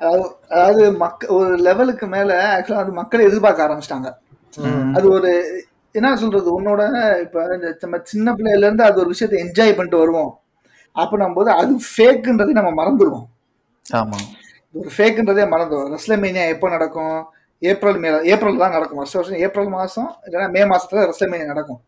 அதாவது 0.00 0.28
அதாவது 0.54 0.84
மக்க 1.02 1.26
ஒரு 1.38 1.52
லெவலுக்கு 1.66 2.06
மேல 2.14 2.30
ஆக்சுவலா 2.54 2.82
அது 2.84 2.92
மக்கள் 3.00 3.26
எதிர்பார்க்க 3.26 3.66
ஆரம்பிச்சிட்டாங்க. 3.66 4.08
அது 4.96 5.06
ஒரு 5.16 5.30
என்ன 5.94 6.08
சொல்றது 6.22 6.48
உன்னோட 6.56 6.82
இப்ப 7.24 7.44
நம்ம 7.82 7.98
சின்ன 8.12 8.32
பிள்ளையில 8.38 8.66
இருந்து 8.68 8.86
அது 8.88 9.00
ஒரு 9.02 9.12
விஷயத்தை 9.14 9.38
என்ஜாய் 9.44 9.76
பண்ணிட்டு 9.76 10.02
வருவோம். 10.02 10.32
அப்படின்னும் 10.96 11.36
போது 11.38 11.50
அது 11.60 11.72
ஃபேக்குன்றதை 11.90 12.54
நம்ம 12.58 12.70
மறந்துடுவோம். 12.80 13.26
ஆமா. 13.86 14.18
ஒரு 14.74 14.90
ஃபேக்குன்றதே 14.96 15.44
மறந்துடும் 15.54 15.94
ரெஸ்லமேனியா 15.96 16.46
எப்போ 16.54 16.66
நடக்கும்? 16.76 17.16
ஏப்ரல் 17.62 18.00
மே 18.02 18.10
ஏப்ரல் 18.32 18.62
தான் 18.64 18.76
நடக்கும். 18.76 19.00
வருஷம் 19.02 19.20
வருஷம் 19.20 19.40
ஏப்ரல் 19.46 19.72
மாதம் 19.76 20.10
இல்லைன்னா 20.26 20.48
மே 20.56 20.62
மாசத்துல 20.72 21.06
ரெஸ்லமேனியா 21.12 21.52
நடக்கும். 21.52 21.80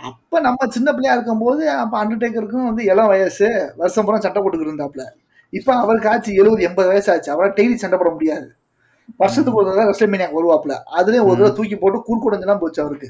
அப்போ 0.00 0.36
நம்ம 0.40 0.66
சின்ன 0.74 0.88
பிள்ளையா 0.92 1.14
இருக்கும்போது 1.16 1.62
அப்போ 1.80 1.96
அண்டர்டேக்கருக்கும் 2.02 2.68
வந்து 2.68 2.82
இளம் 2.92 3.10
வயசு 3.12 3.48
வருஷம் 3.80 4.06
பூரா 4.06 4.20
சண்டை 4.24 4.40
போட்டுக்கிட்டு 4.42 4.72
இருந்தாப்புல 4.72 5.04
இப்போ 5.52 5.72
அவருக்கு 5.82 6.10
ஆச்சு 6.10 6.30
எழுபது 6.40 6.62
எண்பது 6.68 6.88
வயசு 6.92 7.08
ஆச்சு. 7.12 7.30
அவரால் 7.34 7.54
டெய்லி 7.56 7.76
சண்டை 7.82 7.96
போட 7.98 8.10
முடியாது. 8.16 8.46
வருஷத்துக்கு 9.22 9.60
ஒரு 9.60 9.68
தடவை 9.68 9.86
ரெஸ்லமேனியா 9.90 10.28
வருவாப்ல. 10.36 10.74
அதுலேயும் 10.98 11.28
ஒரு 11.30 11.38
தடவை 11.38 11.52
தூக்கி 11.58 11.76
போட்டு 11.78 11.98
கூர்க்குடஞ்செல்லாம் 12.08 12.62
போச்சு 12.62 12.80
அவருக்கு. 12.84 13.08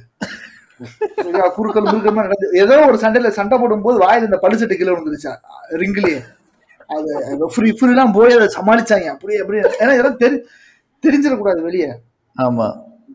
குறுக்கல் 1.57 1.89
முறுக்கமா 1.89 2.23
நடந்து 2.27 2.47
ஏதோ 2.63 2.77
ஒரு 2.91 2.99
சண்டையில 3.03 3.31
சண்டை 3.39 3.57
போடும்போது 3.63 3.97
வாயில் 4.05 4.29
இந்த 4.29 4.39
பழுசட்டு 4.45 4.79
கீழே 4.79 4.93
விழுந்துருச்சா 4.93 5.33
ரிங்கிலேயே 5.83 6.21
அது 6.95 7.11
ஃப்ரீ 7.55 7.69
ஃப்ரீலாம் 7.79 8.15
போய் 8.17 8.37
அதை 8.37 8.47
சமாளிச்சாங்க. 8.59 9.09
அப்படியே 9.15 9.41
அப்படியே. 9.43 9.63
ஏன்னா 9.83 9.93
இதெல்லாம் 9.97 10.21
தெரி 10.23 10.39
தெரிஞ்சிடக்கூடாது 11.05 11.61
வெளியே. 11.69 11.91
ஆமா. 12.37 12.69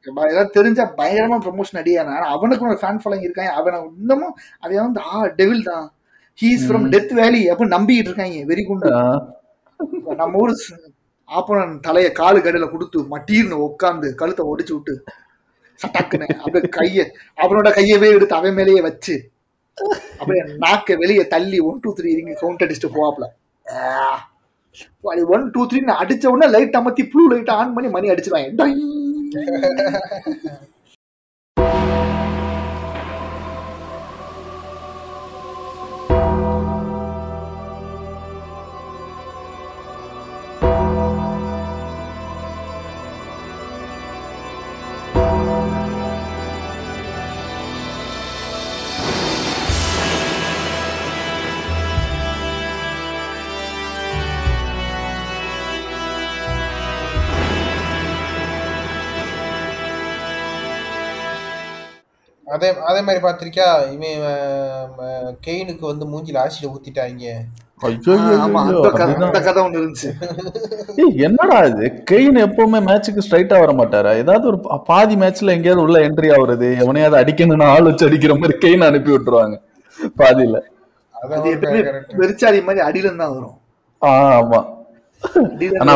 இதெல்லாம் 0.08 0.54
தெரிஞ்சா 0.58 0.84
பயங்கரமா 1.00 1.38
ப்ரொமோஷன் 1.46 1.80
அடியான 1.82 2.18
அவனுக்கு 2.36 2.68
ஒரு 2.70 2.78
ஃபேன் 2.82 3.02
ஃபாலோயிங் 3.02 3.28
இருக்காங்க. 3.28 3.52
அவனை 3.60 3.78
இன்னமும் 4.02 4.36
அவன் 4.64 4.84
வந்து 4.86 5.02
ஆ 5.12 5.26
டெவில் 5.40 5.68
தான். 5.72 5.86
ஹீஸ் 6.40 6.66
ஃப்ரம் 6.68 6.88
டெத் 6.94 7.14
வேலி 7.22 7.42
அப்படின்னு 7.52 7.76
நம்பிக்கிட்டு 7.78 8.12
இருக்காங்க. 8.12 8.42
வெரி 8.52 8.66
குண்டு. 8.70 8.90
நம்ம 10.22 10.42
ஊர் 10.44 10.54
ஆப்பனன் 11.30 11.76
தலைய 11.86 12.08
காலு 12.20 12.40
கடையில 12.46 12.66
கொடுத்து 12.72 13.00
மட்டீர்னு 13.14 13.56
உட்காந்து 13.68 14.08
கழுத்தை 14.20 14.44
ஒடிச்சு 14.52 14.74
விட்டு 14.76 14.94
சட்டாக்குன்னு. 15.80 16.28
அப்படியே 16.42 16.70
கைய 16.78 17.06
அவனோட 17.44 17.70
கையவே 17.78 18.10
எடுத்து 18.18 18.38
அவன் 18.40 18.58
மேலேயே 18.60 18.82
வச்சு 18.90 19.16
அப்படியே 20.20 20.44
நாக்க 20.64 20.98
வெளியே 21.02 21.24
தள்ளி 21.34 21.58
ஒன் 21.70 21.82
டூ 21.86 21.92
த்ரீ 21.98 22.12
இங்க 22.20 22.36
கவுண்ட் 22.42 22.64
அடிச்சுட்டு 22.66 22.96
போவாப்ல. 22.98 23.26
ஒன் 25.36 25.46
டூ 25.56 25.64
த்ரீ 25.72 25.80
அடிச்ச 26.04 26.26
உடனே 26.34 26.48
லைட் 26.56 26.78
அமர்த்தி 26.80 27.06
ப்ளூ 27.14 27.24
லைட் 27.34 27.52
ஆன் 27.60 27.74
பண்ணி 27.78 27.90
மணி 27.96 28.14
அடிச்சிருவாங்க. 28.14 28.70
Yeah. 29.36 30.00
அதே 62.56 62.70
அதே 62.90 63.02
மாதிரி 63.06 63.22
பாத்திருக்கியா 63.24 63.68
இவன் 63.94 64.16
கெயினுக்கு 65.46 65.86
வந்து 65.90 66.06
மூஞ்சில 66.12 66.42
ஆசிட 66.42 66.72
ஊத்திட்டாங்க 66.72 67.36
என்னடா 71.26 71.58
இது? 71.70 71.86
கெயின் 72.10 72.38
எப்பவுமே 72.44 72.80
மேட்சுக்கு 72.86 73.24
ஸ்ட்ரைட்டா 73.26 73.56
வர 73.62 73.72
மாட்டாரா? 73.80 74.12
ஏதாவது 74.22 74.46
ஒரு 74.52 74.58
பாதி 74.88 75.16
மேட்ச்ல 75.22 75.56
எங்கேயாவது 75.56 75.84
உள்ள 75.86 75.98
என்ட்ரி 76.06 76.30
ஆகுறது 76.36 76.68
எவனையாவது 76.84 77.20
அடிக்கணும்னு 77.22 77.68
ஆள் 77.72 77.90
வச்சு 77.90 78.08
அடிக்கிற 78.08 78.36
மாதிரி 78.36 78.56
கெயின் 78.64 78.88
அனுப்பி 78.88 79.12
விட்டுருவாங்க 79.12 79.58
பாதியில. 80.20 80.58
வெறிச்சாடி 82.22 82.60
மாதிரி 82.68 82.82
அடியில 82.88 83.08
இருந்து 83.08 83.24
தான் 83.24 83.36
வரும். 83.36 83.56
ஆமா. 84.02 84.62
ஆனா 85.82 85.94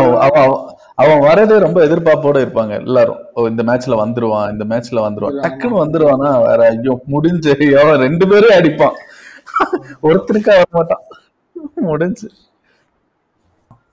அவன் 0.99 1.21
வரதே 1.27 1.57
ரொம்ப 1.63 1.79
எதிர்பார்ப்போட 1.88 2.38
இருப்பாங்க 2.43 2.73
எல்லாரும். 2.81 3.19
ஓ 3.35 3.45
இந்த 3.51 3.63
மேட்ச்ல 3.69 3.95
வந்துருவான் 4.01 4.49
இந்த 4.53 4.63
மேட்ச்ல 4.71 4.99
வந்துருவான். 5.05 5.38
டக்குன்னு 5.45 5.81
வந்துருவானா? 5.83 6.29
வேற 6.47 6.62
ஐயோ 6.73 6.93
முடிஞ்சு. 7.13 7.53
அவன் 7.81 8.01
ரெண்டு 8.05 8.25
பேரும் 8.31 8.55
அடிப்பான். 8.57 8.97
ஒருத்தருக்கா 10.09 10.53
வர 10.59 10.69
மாட்டான். 10.77 11.03
முடிஞ்சு. 11.91 12.27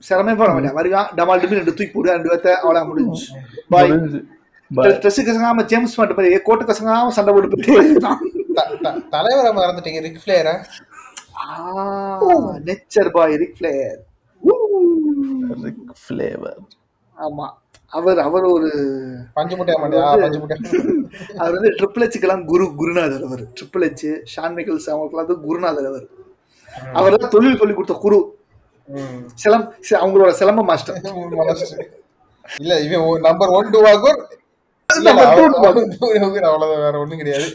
சிரமே 0.09 0.35
போட 0.41 0.49
மாட்டேன். 0.55 0.77
வருவான் 0.79 1.11
டமால் 1.19 1.43
டிபி 1.43 1.59
ரெண்டு 1.61 1.75
தூக்கி 1.79 1.93
போடு 1.95 2.15
ரெண்டு 2.17 2.33
பேத்த 2.33 2.51
அவ்வளோ 2.63 2.83
முடிஞ்சு. 2.91 3.27
பாய். 3.75 3.93
ட்ரெஸ் 5.01 5.21
கசங்காம 5.27 5.65
ஜேம்ஸ் 5.73 5.97
பாண்ட் 5.99 6.17
மாதிரி 6.19 6.39
கோட்டு 6.49 6.65
கசங்காம 6.71 7.15
சண்டை 7.19 7.33
போட்டு 7.35 7.57
தலைவரை 9.15 9.51
மறந்துட்டீங்க 9.59 10.01
ரிக் 10.07 10.23
ஃபிளேரா 10.23 10.55
ஆ 11.43 11.47
Nature 12.69 13.11
Boy 13.17 13.41
Ric 13.43 13.57
Flair 13.59 13.97
Ric 15.57 15.79
Flavor. 15.97 16.55
ஆமா. 17.19 17.47
அவர் 17.93 18.19
அவர் 18.19 18.45
ஒரு 18.55 18.69
அவர் 21.39 21.55
வந்து 21.57 21.71
ட்ரிபிள் 21.79 22.05
எச்சுக்கெல்லாம் 22.07 22.45
குரு 22.51 22.65
குருநாதர் 22.81 23.25
அவர். 23.29 23.43
ட்ரிபிள் 23.59 23.85
எச் 23.89 24.05
ஷான் 24.33 24.55
மைக்கேல்ஸ் 24.57 24.89
அவங்களுக்குலாம் 24.93 25.25
வந்து 25.25 25.37
குருநாதர் 25.47 25.89
அவர். 25.91 26.07
அவர் 26.99 27.17
தான் 27.17 27.33
தொழில் 27.35 27.61
சொல்லி 27.61 27.75
கொடுத்த 27.77 27.97
குரு. 28.05 28.19
சிலம் 29.43 29.67
அவங்களோட 30.01 30.33
சிலம்ப 30.41 30.65
மாஸ்டர். 30.71 30.99
இல்ல 32.63 32.73
இவன் 32.85 33.25
நம்பர் 33.29 33.55
ஒன் 33.59 33.73
டூ 33.73 33.81
ஆகும் 33.93 34.19
அவ்வளவுதான் 34.91 36.85
வேற 36.85 36.95
ஒண்ணும் 37.03 37.21
கிடையாது. 37.23 37.49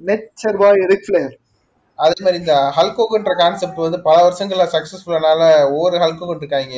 நெச்சர் 0.00 0.58
பாய் 0.60 0.86
ரிக் 0.92 1.06
ஃபிளேர் 1.06 1.32
அதே 1.98 2.16
மாதிரி 2.24 2.38
இந்த 2.42 2.54
ஹல்கோகன்ற 2.78 3.32
கான்செப்ட் 3.40 3.84
வந்து 3.84 3.98
பல 4.06 4.16
வருஷங்களா 4.26 4.66
சக்சஸ்ஃபுல்லானால 4.74 5.42
ஒவ்வொரு 5.74 5.96
ஹல்கோகன் 6.04 6.40
இருக்காங்க. 6.42 6.76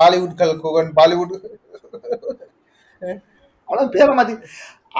ஹாலிவுட் 0.00 0.42
ஹல்கோகன் 0.42 0.90
பாலிவுட் 0.98 1.34
அவ்வளோ 3.68 3.86
பேரை 3.94 4.12
மாத்தி 4.18 4.34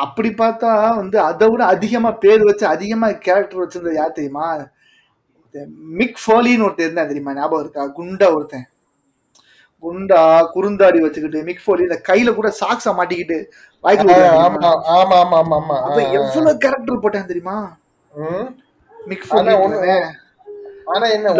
அப்படி 0.03 0.31
பார்த்தா 0.41 0.71
வந்து 0.99 1.19
அதை 1.29 1.47
விட 1.51 1.63
அதிகமா 1.75 2.11
பேர் 2.25 2.43
வச்சு 2.49 2.65
அதிகமா 2.73 3.07
கேரக்டர் 3.27 3.63
வச்சிருந்தது 3.63 3.99
யார் 3.99 4.17
தெரியுமா? 4.19 4.49
மிக் 5.99 6.19
ஃபோலின்னு 6.23 6.67
ஒருத்தர் 6.67 6.87
இருந்தா 6.87 7.05
தெரியுமா? 7.05 7.33
ஞாபகம் 7.37 7.63
இருக்கா? 7.65 7.85
குண்டா 7.97 8.27
ஒருத்தன். 8.35 8.67
குண்டா 9.83 10.21
குறுந்தாடி 10.55 10.99
வச்சுக்கிட்டு 11.03 11.41
மிக் 11.49 11.63
ஃபோலி 11.65 11.83
இந்த 11.87 11.99
கையில 12.09 12.31
கூட 12.35 12.49
சாக்ஸா 12.61 12.93
மாட்டிக்கிட்டு 12.99 13.39
வாய்க்கு 13.85 14.15
ஆமா 14.45 14.71
ஆமா 14.95 15.19
ஆமா 15.19 15.39
ஆமா 15.41 15.57
ஆமா. 15.59 15.77
அப்ப 15.87 15.99
எவ்வளவு 16.19 16.55
கேரக்டர் 16.65 17.03
போட்டேன் 17.05 17.31
தெரியுமா. 17.31 17.57
மிக் 18.93 19.27
ஆனா 19.33 19.53
ஃபோலி 19.55 19.79
ஆனா 20.93 21.07
என்ன 21.17 21.33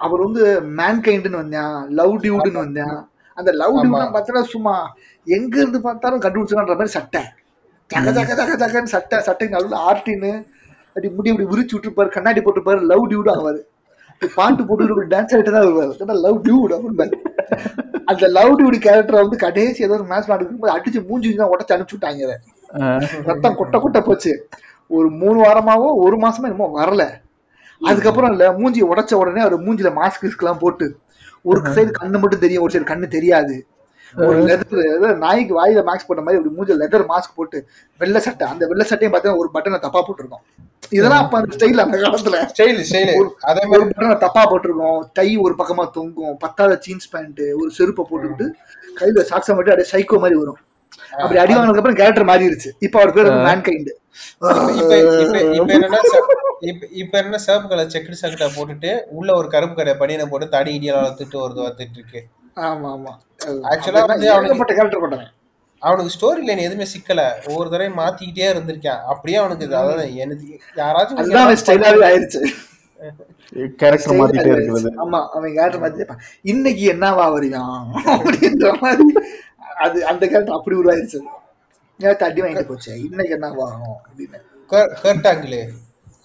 அவர் 0.00 0.24
வந்து 0.26 0.44
மேன் 0.78 1.02
கைண்டுன்னு 1.06 1.40
வந்தான். 1.42 1.76
லவ் 1.98 2.14
டியூடுன்னு 2.22 2.62
வந்தான். 2.64 2.96
அந்த 3.36 3.50
லவ் 3.60 3.76
ஆமா. 3.76 3.82
டியூட் 3.84 4.14
பார்த்தா 4.16 4.42
சும்மா 4.54 4.74
எங்க 5.26 5.54
இருந்து 5.62 5.80
பார்த்தாலும் 5.86 6.22
கண்டுபிடிச்சிடன்ற 6.24 6.74
மாதிரி 6.80 6.94
சட்டை. 6.96 7.22
தக 7.90 8.10
தக 8.18 8.34
தக 8.40 8.52
தகன்னு 8.62 8.92
சட்டை 8.94 9.16
சட்டை 9.28 9.46
நடுவில் 9.54 9.80
ஆர்டின்னு 9.88 10.32
அப்படி 10.96 11.08
முடி 11.16 11.30
அப்படி 11.32 11.46
விரிச்சு 11.52 11.74
விட்டுருப்பாரு 11.74 12.10
கண்ணாடி 12.16 12.40
போட்டுருப்பாரு 12.40 12.82
லவ் 12.90 13.08
டியூட் 13.12 13.30
ஆவாரு 13.34 13.60
பாட்டு 14.22 14.62
போட்டு 14.68 15.06
டான்ஸ் 15.12 15.32
ஆகிட்டு 15.34 15.54
தான் 15.54 15.64
வருவாரு. 15.66 16.18
லவ் 16.26 16.38
டியூட் 16.44 16.74
அப்படின்னு 16.76 17.18
அந்த 18.10 18.24
லவ் 18.36 18.52
டியூட் 18.58 18.76
கேரக்டரை 18.86 19.20
வந்து 19.24 19.38
கடைசி 19.44 19.84
ஏதோ 19.86 19.94
ஒரு 19.98 20.06
மேட்ச் 20.12 20.30
நடக்கும்போது 20.32 20.74
அடிச்சு 20.76 21.00
மூஞ்சி 21.08 21.34
தான் 21.40 21.52
உடச்சு 21.54 21.74
அனுப்பிச்சு 21.76 21.96
விட்டாங்க 21.96 22.36
ரத்தம் 23.30 23.58
கொட்ட 23.60 23.76
கொட்ட 23.84 23.98
போச்சு. 24.08 24.32
ஒரு 24.90 25.08
மூணு 25.20 25.38
வாரமாவோ 25.44 25.88
ஒரு 26.04 26.16
மாசமா 26.24 26.48
என்னமோ 26.48 26.68
வரல. 26.80 27.02
அதுக்கப்புறம் 27.80 28.32
இல்ல 28.34 28.44
மூஞ்சி 28.58 28.82
உடைச்ச 28.90 29.12
உடனே 29.22 29.40
அவர் 29.46 29.64
மூஞ்சில 29.66 29.90
மாஸ்க் 30.00 30.26
எல்லாம் 30.42 30.62
போட்டு 30.64 30.88
ஒரு 31.50 31.60
சைடு 31.76 31.90
கண்ணு 32.00 32.18
மட்டும் 32.20 32.42
தெரியும் 32.44 32.64
ஒரு 32.64 32.74
சைடு 32.74 32.86
கண்ணு 32.90 33.08
தெரியாது. 33.14 33.56
ஒரு 34.14 34.36
லெதர் 34.48 35.16
நாய்க்கு 35.22 35.54
வாயில 35.58 35.80
மாஸ்க் 35.88 36.08
போட்ட 36.08 36.22
மாதிரி 36.26 36.40
ஒரு 36.42 36.50
மூஞ்சில 36.56 36.76
லெதர் 36.82 37.04
மாஸ்க் 37.12 37.36
போட்டு 37.38 37.58
வெள்ளை 38.00 38.20
சட்டை 38.26 38.44
அந்த 38.52 38.64
வெள்ளை 38.70 38.84
சட்டையும் 38.90 39.14
பார்த்தா 39.14 39.36
ஒரு 39.42 39.48
பட்டனை 39.54 39.78
தப்பா 39.86 40.00
போட்டிருக்கோம். 40.06 40.44
இதெல்லாம் 40.96 41.22
அப்ப 41.24 41.36
அந்த 41.40 41.50
ஸ்டைல் 41.56 41.82
அந்த 41.84 41.96
காலத்துல. 42.04 42.38
ஸ்டைல் 42.52 42.80
ஸ்டைல் 42.88 43.28
அதே 43.50 43.62
மாதிரி 43.70 43.84
பட்டனை 43.90 44.16
தப்பா 44.24 44.42
போட்டிருக்கோம். 44.50 45.00
டை 45.18 45.28
ஒரு 45.46 45.54
பக்கமா 45.60 45.84
தொங்கும் 45.96 46.36
பத்தாத 46.44 46.78
ஜீன்ஸ் 46.86 47.10
பேண்ட் 47.14 47.42
ஒரு 47.60 47.70
செருப்பை 47.78 48.04
போட்டுக்கிட்டு 48.10 48.48
கையில 49.00 49.24
சாக்ஸா 49.30 49.54
மட்டும் 49.56 49.74
அப்படியே 49.74 49.92
சைக்கோ 49.94 50.20
மாதிரி 50.24 50.38
வரும். 50.42 50.60
அப்படி 51.18 51.38
அடி 51.38 51.54
வாங்கினதுக்கு 51.54 51.76
அப்புறம் 51.76 51.94
கேரக்டர் 51.94 52.24
மாறிடுச்சு 52.24 52.70
இப்ப 52.78 53.00
அவர் 53.00 53.12
பேர் 53.12 53.30
மேன் 53.44 53.60
கைண்டு 53.60 53.92
இப்ப 56.94 57.18
என்ன 57.18 57.38
சிவப்பு 57.38 57.68
கலர் 57.68 57.86
செக்குடு 57.86 58.12
சக்கட்டை 58.14 58.48
போட்டுட்டு 58.50 58.90
உள்ள 59.10 59.32
ஒரு 59.34 59.48
கருப்பு 59.48 59.76
கடை 59.76 59.94
பனியனை 59.94 60.26
போட்டு 60.26 60.48
தடி 60.48 60.78
இடியால 60.78 61.00
வளர்த்துட்டு 61.00 61.36
ஒரு 61.36 61.54
வந்துட்டு 61.60 61.98
இருக்கு. 61.98 62.20
ஆமா 62.60 63.12
வந்து 64.10 64.28
அவனுக்கு- 64.28 64.50
ஏகப்பட்ட 64.50 64.74
கேரக்டர் 64.74 65.02
போட்டாங்க 65.02 65.26
அவனுக்கு 65.82 66.12
ஸ்டோரி 66.14 66.42
லைன் 66.44 66.58
எதுவுமே 66.58 66.86
சிக்கல. 66.92 67.22
ஒவ்வொரு 67.46 67.70
தடவையும் 67.70 67.98
மாத்திக்கிட்டே 67.98 68.46
இருந்திருக்கான். 68.52 69.02
அப்படியே 69.04 69.38
அவனுக்கு 69.38 69.66
அதாவது 69.66 70.04
எனக்கு 70.16 70.46
யாராச்சும் 70.76 71.18
ஆயிருச்சு. 72.08 72.42
கேரக்டர் 73.78 74.16
மாத்திட்டே 74.18 74.52
ஆமா 75.02 75.18
அவன் 75.28 75.54
கேரக்டர் 75.54 75.82
மாத்தி 75.82 76.06
இன்னைக்கு 76.42 76.92
என்னவா 76.92 77.24
வரியான் 77.34 77.82
அப்படின்ற 78.14 78.70
மாதிரி. 78.80 79.08
அது 79.84 79.98
அந்த 80.10 80.22
கேரக்டர் 80.32 80.58
அப்படி 80.58 80.76
உருவாயிருச்சு. 80.80 81.20
நேத்து 82.00 82.26
அடி 82.28 82.40
வாங்கிட்டு 82.42 82.70
போச்சு. 82.70 82.92
இன்னைக்கு 83.06 83.34
என்னவா 83.36 83.66
ஆகும் 83.72 83.96
அப்படின்னு. 84.04 84.38
கேட்டாங்களே 85.04 85.62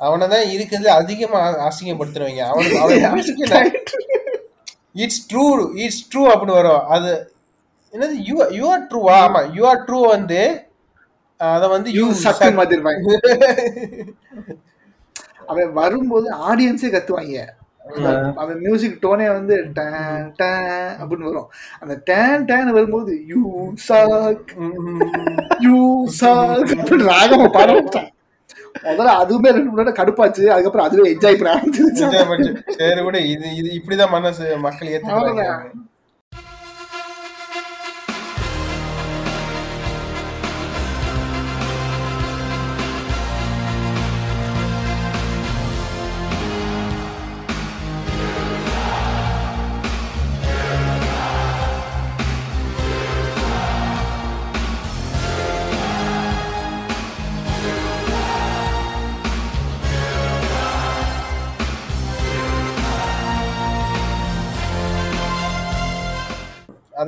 அவனை 0.06 0.26
தான் 0.34 0.50
இருக்குது 0.56 0.88
அதிகமா 1.00 1.40
அசிங்கப்படுத்துறவங்க 1.68 2.44
அவனுக்கு 2.52 2.80
அவன் 2.84 3.68
இட்ஸ் 5.04 5.24
ட்ரூ 5.32 5.46
இட்ஸ் 5.84 6.06
ட்ரூ 6.12 6.22
அப்படின்னு 6.32 6.60
வரும். 6.60 6.84
அது 6.96 7.12
என்னது? 7.94 8.16
யூ 8.30 8.36
யூ 8.60 8.66
ஆர் 8.74 8.88
ட்ரூவா 8.92 9.16
ஆமா. 9.26 9.42
யூ 9.58 9.64
ஆர் 9.72 9.84
ட்ரூ 9.88 10.00
வந்து 10.16 10.42
அத 11.40 11.68
வந்து 11.76 11.90
யூ 11.98 12.06
சக்கு 12.24 12.50
மாத்திருப்பாங்க 12.60 13.04
அவன் 15.52 15.70
வரும்போது 15.82 16.28
ஆடியன்ஸே 16.50 16.90
கத்துவாங்க. 16.96 17.38
அவன் 18.42 18.60
மியூசிக் 18.64 19.00
டோனே 19.04 19.28
வந்து 19.34 19.56
டேன் 19.78 20.28
டேன் 20.36 20.70
அப்படின்னு 21.00 21.30
வரும். 21.30 21.50
அந்த 21.80 21.94
டேன் 22.10 22.46
டேன் 22.46 22.72
வரும்போது 22.78 23.14
யூ 23.32 23.42
சாக் 23.88 24.54
யூ 25.68 25.82
சாக் 26.22 26.74
ராகமா 27.10 27.50
பாட 27.58 27.70
வச்சான் 27.80 28.10
முதல்ல 28.86 29.14
அதுவுமே 29.22 29.50
ரெண்டு 29.56 29.70
மூணு 29.70 29.92
கடுப்பாச்சு. 30.00 30.44
அதுக்கப்புறம் 30.54 30.88
அதுவே 30.88 31.12
என்ஜாய் 31.14 31.38
பண்ண 31.40 31.54
ஆரம்பிச்சிருச்சு 31.56 32.06
சரி 32.80 33.02
கூட 33.08 33.20
இது 33.34 33.48
இது 33.60 33.70
இப்படிதான் 33.80 34.16
மனசு 34.18 34.46
மக்கள் 34.66 34.92
ஏத்துக்கிறாங்க. 34.94 35.46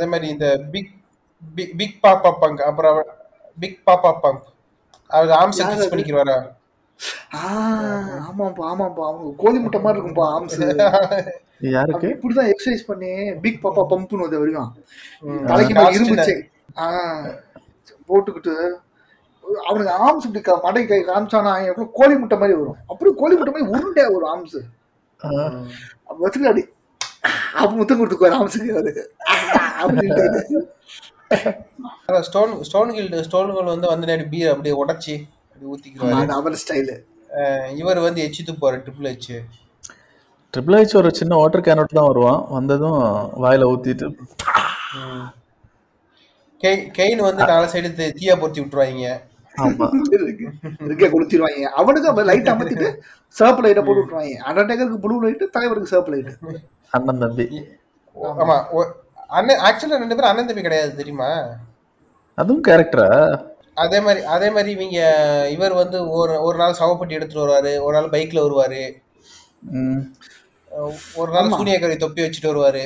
அதே 0.01 0.09
மாதிரி 0.11 0.27
இந்த 0.29 0.47
big 0.71 0.91
big 1.43 1.73
big 1.77 1.97
Poppa 2.03 2.29
Pump 2.39 2.61
அப்புறம் 2.61 2.99
பிக் 3.57 3.81
பாப்பா 3.87 4.11
பம்ப் 4.21 4.45
அவர் 5.09 5.31
ஆம்ஸ் 5.37 5.59
கிஸ்? 5.63 5.89
பண்ணிக்கிறவாரா 5.91 6.37
ஆமாப்பா 8.23 8.63
ஆமாப்பா 8.69 9.03
அவங்க 9.07 9.29
கோழி 9.37 9.59
முட்டை 9.59 9.79
மாதிரி 9.79 9.97
இருக்கும்பா 9.97 10.25
ஆம்ஸ் 10.33 10.55
யாருக்கு? 11.67 12.07
இப்படிதான் 12.13 12.49
எக்ஸசைஸ் 12.51 12.87
பண்ணி 12.87 13.11
பிக் 13.43 13.61
பாப்பா 13.63 13.83
பம்ப்னு 13.91 14.23
வந்து 14.23 14.39
வருவான் 14.39 14.71
ம். 15.23 15.43
தலைக்கு. 15.45 16.35
ஆ 16.79 16.87
போட்டுக்கிட்டு 18.09 18.55
அவனுக்கு 19.63 19.93
ஆம்ஸ் 20.03 20.27
இப்படி 20.27 20.43
மடை 20.65 20.83
கை 20.87 21.01
காமிச்சானா 21.05 21.53
எவ்வளவு 21.67 21.91
கோழி 21.93 22.15
முட்டை 22.15 22.37
மாதிரி 22.37 22.57
வரும். 22.59 22.79
அப்படி 22.87 23.11
கோழி 23.17 23.35
முட்டை 23.35 23.53
மாதிரி 23.53 23.71
உருண்டை 23.75 24.05
ஒரு 24.17 24.25
ஆம்ஸ் 24.33 24.57
வச்சுக்கிட்டு 26.19 26.49
அப்படி 26.49 26.63
அப்ப 27.57 27.71
முத்தம் 27.73 27.99
கொடுத்துக்குவாரு 27.99 28.37
அவரு 28.37 29.03
அப்படின்ட்டு 29.81 30.25
ஸ்டோன் 32.27 32.53
ஸ்டோன் 32.63 32.93
கில்டு 32.95 33.19
ஸ்டோன்கள் 33.27 33.71
வந்து 33.73 33.87
வந்து 33.87 34.09
நேரம் 34.09 34.31
பீர் 34.31 34.51
அப்படியே 34.53 34.75
உடைச்சி 34.81 35.13
அப்படி 35.45 35.69
ஊத்திக்கிறாரு 35.71 36.33
அவர் 36.37 36.61
ஸ்டைலு 36.63 36.95
இவர் 37.75 38.05
வந்து 38.05 38.23
எச்சு 38.25 38.41
துப்பாரு 38.47 38.79
ட்ரிபிள் 38.85 39.09
எச் 39.11 39.29
ட்ரிபிள் 40.53 40.77
ஹெச் 40.77 40.95
ஒரு 40.99 41.09
சின்ன 41.19 41.33
வாட்டர் 41.35 41.65
கேனோட் 41.67 41.97
தான் 41.97 42.07
வருவான். 42.07 42.39
வந்ததும் 42.49 42.97
வாயில 43.43 43.67
ஊத்திட்டு. 43.69 44.07
கெயின் 46.97 47.21
வந்து 47.27 47.43
நாலு 47.51 47.67
சைடு 47.73 47.89
தீயா 48.17 48.33
பொருத்தி 48.41 48.61
விட்டுருவாங்க 48.61 49.05
ஆமா. 49.55 49.85
இருக்கே. 50.17 51.07
கொடுத்துருவாங்க 51.07 51.63
அவனுக்கு 51.79 52.25
லைட் 52.29 52.51
அமர்த்திட்டு 52.53 52.89
சிவப்பு 53.35 53.63
லைட்டை 53.65 53.83
போட்டு 53.83 54.01
விட்டுருவாங்க 54.01 54.35
அண்டர்டேக்கருக்கு 54.47 55.01
ப்ளூ 55.05 55.17
லைட்டு 55.23 55.47
தலைவருக்கு 55.55 55.91
சிவப்பு 55.93 56.13
லைட்டு 56.13 56.61
அண்ணன் 56.93 57.21
தம்பி. 57.23 57.45
ஆமா. 58.41 58.55
அண்ணன் 59.37 59.61
ஆக்சுவலா 59.67 60.01
ரெண்டு 60.01 60.15
பேரும் 60.17 60.31
அண்ணன் 60.31 60.49
தம்பி 60.49 60.65
கிடையாது 60.65 60.99
தெரியுமா? 61.01 61.29
அதுவும் 62.37 62.65
கேரக்டரா 62.67 63.09
அதே 63.83 63.99
மாதிரி 64.05 64.21
அதே 64.35 64.47
மாதிரி 64.55 64.69
இவங்க 64.75 64.99
இவர் 65.55 65.73
வந்து 65.81 65.97
ஒரு 66.19 66.33
ஒரு 66.47 66.57
நாள் 66.61 66.79
சவப்பட்டி 66.79 67.17
எடுத்துட்டு 67.17 67.43
வருவாரு 67.43 67.71
ஒரு 67.85 67.93
நாள் 67.97 68.11
பைக்ல 68.15 68.43
வருவாரு. 68.45 68.81
ஒரு 71.21 71.31
நாள் 71.35 71.55
சூனியக்காரி 71.57 71.95
தொப்பி 72.03 72.23
வச்சுட்டு 72.23 72.51
வருவாரு. 72.51 72.83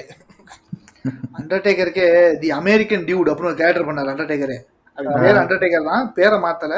அண்டர்டேக்கருக்கே 1.39 2.05
தி 2.43 2.49
அமெரிக்கன் 2.61 3.05
டியூட் 3.09 3.29
அப்படின்னு 3.31 3.51
ஒரு 3.51 3.59
கேரக்டர் 3.61 3.87
பண்ணார் 3.89 4.11
அண்டர்டேக்கரே 4.13 4.57
அது 4.97 5.15
பேர் 5.23 5.41
அண்டர்டேக்கர் 5.41 5.89
தான் 5.91 6.05
பேரை 6.17 6.37
மாத்தல. 6.45 6.73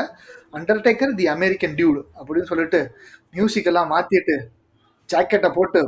அண்டர்டேக்கர் 0.58 1.14
தி 1.20 1.26
அமெரிக்கன் 1.36 1.78
டியூட் 1.80 2.02
அப்படின்னு 2.18 2.50
சொல்லிட்டு 2.52 2.80
மியூசிக் 3.36 3.70
எல்லாம் 3.72 3.92
மாத்திட்டு 3.96 4.36
ஜாக்கெட்டை 5.10 5.50
போட்டு 5.58 5.82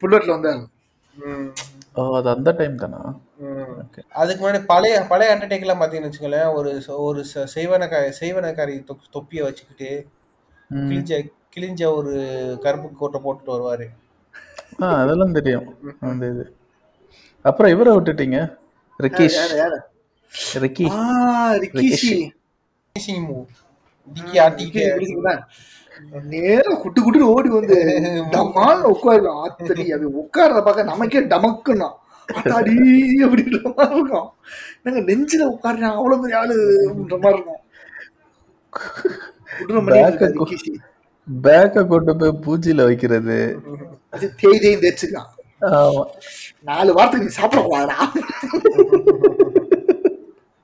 புல்லட்ல 0.00 0.26
வந்தார் 0.26 0.66
ம். 1.14 1.48
ஓ 1.94 2.16
அது 2.16 2.28
அந்த 2.30 2.50
டைம் 2.50 2.76
தானா? 2.76 3.18
ம். 3.36 3.44
ஓகே 3.80 3.98
அதுக்கு 4.12 4.48
முன்னாடி 4.48 4.64
பழைய 4.64 5.02
பழைய 5.08 5.36
அண்டர்டேக்கர்லாம் 5.36 5.80
பார்த்தீங்கன்னு 5.80 6.12
வச்சுக்கோங்களேன் 6.12 6.52
ஒரு 6.52 6.82
ஒரு 6.86 7.24
ச- 7.34 7.46
செய்வனக்காரி 7.54 8.12
செய்வனக்காரி 8.20 8.98
தொப்பியை 9.10 9.44
வச்சுக்கிட்டு. 9.44 10.06
கிழிஞ்ச 10.74 11.28
கிழிஞ்ச 11.56 11.94
ஒரு 11.94 12.12
கருப்பு 12.60 12.92
கோட்டை 12.92 13.20
போட்டுட்டு 13.20 13.56
வருவாரு. 13.56 13.86
ஆ 14.82 15.02
அதெல்லாம் 15.02 15.32
தெரியும். 15.32 15.96
அந்த 16.00 16.26
இது. 16.26 16.56
அப்புறம் 17.42 17.72
இவரை 17.72 17.96
விட்டுட்டீங்க? 17.96 18.56
ரிக்கீஷ். 19.02 19.34
யாரு 19.34 19.56
யாரு 19.56 19.80
ரிக்கி. 20.54 20.90
ஆ 20.90 21.52
ரிக்கிஷி. 21.52 22.30
Finishing 26.00 26.22
move. 26.22 26.30
டிக்கி 26.30 26.40
ஆட்டிக்க 26.40 26.40
நேரா 26.44 26.72
குட்டு 26.82 27.02
குட்டு 27.02 27.32
ஓடி 27.34 27.48
வந்து 27.48 27.76
டமால் 28.30 28.82
உட்காரு. 28.82 29.28
ஆத்தடி 29.42 29.84
அது 29.92 30.06
உட்கார்றத 30.22 30.60
பார்க்க 30.62 30.82
நமக்கே 30.82 31.20
டமக்குன்னா 31.20 31.88
அத்தாடி 32.28 32.74
அப்படின்ற 33.26 33.74
மாதிரி 33.76 33.96
இருக்கும். 33.96 34.30
நாங்க 34.82 35.00
நெஞ்சில 35.00 35.42
உட்காருறேன் 35.54 35.96
அவ்வளவு 35.96 36.20
பெரிய 36.22 36.38
ஆளு 36.38 36.56
அப்படின்ற 36.88 37.16
மாதிரி 37.24 37.42
இருக்கும். 40.08 40.80
பேக்கை 41.44 41.86
கொண்டு 41.86 42.16
போய் 42.16 42.40
பூஜையில 42.46 42.84
வைக்கிறது. 42.84 43.58
அது 44.10 44.34
தேய் 44.34 44.58
தேய் 44.58 44.82
தேய்ச்சிருக்கான் 44.82 45.30
ஆமா. 45.60 46.04
நாலு 46.62 46.90
வாரத்துக்கு 46.94 47.26
நீ 47.26 47.32
சாப்பிட 47.32 47.62
கூடாதா 47.62 48.12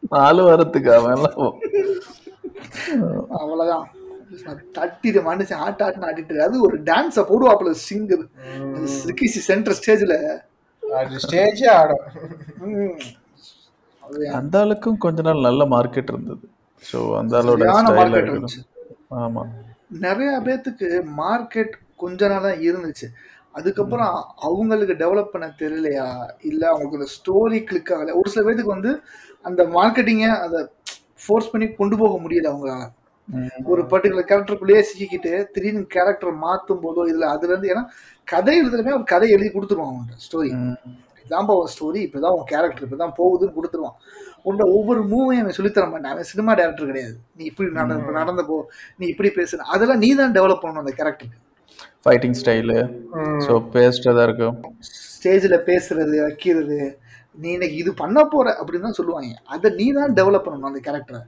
நாலு 0.08 0.42
வாரத்துக்கு 0.44 0.90
அவன் 0.94 1.24
அவ்வளவுதான். 3.40 3.86
தட்டிட்டு 4.76 5.20
மனுஷன் 5.28 5.62
ஆட்ட 5.66 5.84
ஆட்டுன்னு 5.86 6.08
ஆட்டிட்டு 6.08 6.32
இருக்கு. 6.32 6.48
அது 6.48 6.56
ஒரு 6.66 6.76
டான்ஸ 6.88 7.24
போடுவாப்புல 7.30 7.72
சிங்கர் 7.86 8.24
ரிக்கிஷி 9.10 9.40
சென்டர் 9.50 9.76
ஸ்டேஜ்ல 9.78 10.16
அது 10.82 11.20
ஸ்டேஜே 11.24 11.68
ஆடும். 11.78 12.04
அந்த 14.38 14.56
ஆளுக்கும் 14.62 14.98
கொஞ்ச 15.04 15.22
நாள் 15.28 15.46
நல்ல 15.46 15.62
மார்க்கெட் 15.74 16.12
இருந்தது. 16.12 16.44
ஸோ 16.84 16.98
அந்த 17.20 17.34
ஆளோட. 17.40 17.64
ஆமா. 19.24 19.42
நிறைய 20.04 20.30
பேத்துக்கு 20.46 20.88
மார்க்கெட் 21.22 21.74
கொஞ்ச 21.96 22.28
நாள் 22.28 22.46
தான் 22.46 22.62
இருந்துச்சு. 22.68 23.06
அதுக்கப்புறம் 23.54 24.14
அவங்களுக்கு 24.48 24.94
டெவலப் 25.02 25.32
பண்ண 25.34 25.46
தெரியலையா? 25.60 26.06
இல்ல 26.42 26.62
அவங்களுக்கு 26.70 26.98
இந்த 27.00 27.10
ஸ்டோரி 27.16 27.58
கிளிக் 27.68 27.92
ஆகல. 27.96 28.14
ஒரு 28.20 28.28
சில 28.32 28.44
பேத்துக்கு 28.46 28.76
வந்து 28.76 28.92
அந்த 29.44 29.62
மார்க்கெட்டிங்க 29.76 30.26
அதை 30.46 30.60
ஃபோர்ஸ் 31.24 31.50
பண்ணி 31.52 31.66
கொண்டு 31.80 31.96
போக 32.02 32.14
முடியல 32.24 32.50
அவங்களால. 32.52 32.84
ஒரு 33.72 33.82
பர்டிகுலர் 33.92 34.28
கேரக்டருக்குள்ளேயே 34.30 34.82
சிக்கிக்கிட்டு 34.88 35.32
திடீர்னு 35.54 35.82
கேரக்டர் 35.96 36.42
மாத்தும் 36.44 36.82
போதோ 36.84 37.04
இல்ல 37.12 37.24
அதுல 37.34 37.52
இருந்து 37.52 37.72
ஏன்னா 37.72 37.84
கதை 38.28 38.54
எழுதுறமே 38.60 38.94
ஒரு 38.98 39.06
கதை 39.14 39.28
எழுதி 39.36 39.50
கொடுத்துருவான் 39.54 39.92
அவங்க 39.92 40.22
ஸ்டோரி 40.26 40.50
இதான்பா 41.24 41.54
உன் 41.60 41.72
ஸ்டோரி 41.74 42.00
இப்பதான் 42.06 42.34
உன் 42.36 42.48
கேரக்டர் 42.50 42.86
இப்பதான் 42.86 43.14
போகுதுன்னு 43.18 43.56
கொடுத்துருவான். 43.56 43.96
உன்னோட 44.48 44.66
ஒவ்வொரு 44.76 45.00
மூவையும் 45.12 45.42
அவன் 45.44 45.56
சொல்லித்தர 45.56 45.86
மாட்டான். 45.92 46.12
அவன் 46.14 46.28
சினிமா 46.32 46.52
டேரக்டர் 46.58 46.90
கிடையாது. 46.90 47.16
நீ 47.38 47.42
இப்படி 47.50 47.68
நடந்த 47.78 48.12
நடந்த 48.18 48.42
போ 48.50 48.56
நீ 49.00 49.04
இப்படி 49.12 49.30
பேசு 49.38 49.58
அதெல்லாம் 49.74 50.02
நீ 50.04 50.10
தான் 50.20 50.36
டெவலப் 50.38 50.62
பண்ணணும் 50.64 50.84
அந்த 50.84 50.94
கேரக்டருக்கு 51.00 51.42
ஃபைட்டிங் 52.04 52.36
ஸ்டைலு 52.40 52.78
ஸோ 53.46 53.52
பேஸ்டதா 53.74 54.24
இருக்கும். 54.28 54.56
ஸ்டேஜில் 55.14 55.64
பேசுறது 55.70 56.16
வைக்கிறது 56.26 56.78
நீ 57.38 57.48
இன்னைக்கு 57.56 57.78
இது 57.82 57.90
பண்ண 58.02 58.18
போற 58.34 58.46
அப்படின்னு 58.60 58.86
தான் 58.88 58.98
சொல்லுவாங்க. 59.00 59.34
அதை 59.54 59.70
நீ 59.80 59.86
தான் 59.98 60.14
டெவலப் 60.20 60.46
பண்ணணும் 60.46 60.70
அந்த 60.70 60.82
கேரக்டரை 60.86 61.22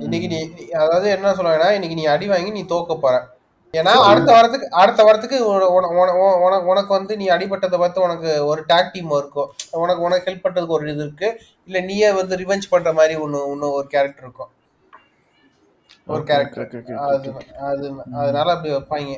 இன்னைக்கு 0.00 0.28
நீ 0.28 0.68
அதாவது 0.68 1.10
என்ன 1.10 1.32
சொல்லுவேன்னா 1.32 1.70
இன்னைக்கு 1.70 1.96
நீ 1.96 2.04
அடி 2.04 2.26
வாங்கி 2.26 2.50
நீ 2.50 2.62
தோக்க 2.62 2.98
போற. 3.00 3.28
ஏன்னா 3.72 3.84
அடுத்த 3.84 4.32
வாரத்துக்கு 4.32 4.70
அடுத்த 4.70 5.02
வாரத்துக்கு 5.02 5.46
உன- 5.46 5.68
உன- 5.68 5.86
உன- 5.86 6.14
உன- 6.14 6.36
உனக்கு 6.36 6.66
உனக்கு 6.66 6.94
வந்து 6.94 7.16
நீ 7.16 7.28
அடிபட்டதை 7.28 7.78
பார்த்து 7.78 8.00
உனக்கு 8.00 8.46
ஒரு 8.46 8.62
டாக் 8.66 8.92
டீம் 8.92 9.10
இருக்கும். 9.10 9.52
உனக்கு 9.70 10.02
உனக்கு 10.02 10.30
ஹெல்ப் 10.30 10.44
பண்றதுக்கு 10.44 10.66
ஒரு 10.66 10.92
இது 10.92 11.02
இருக்கு. 11.02 11.40
இல்ல 11.64 11.80
நீயே 11.80 12.12
வந்து 12.12 12.36
ரிவெஞ்ச் 12.36 12.62
பண்ற 12.70 12.92
மாதிரி 12.92 13.14
ஒன்னு 13.14 13.44
இன்னும் 13.52 13.70
ஒரு 13.70 13.86
கேரக்டர் 13.86 14.22
இருக்கும். 14.22 14.48
ஒரு 16.06 16.22
கேரக்டர் 16.24 16.94
அது 16.96 17.32
அது 17.60 17.92
அதனால 18.12 18.52
அப்படி 18.52 18.74
வைப்பாங்க. 18.74 19.16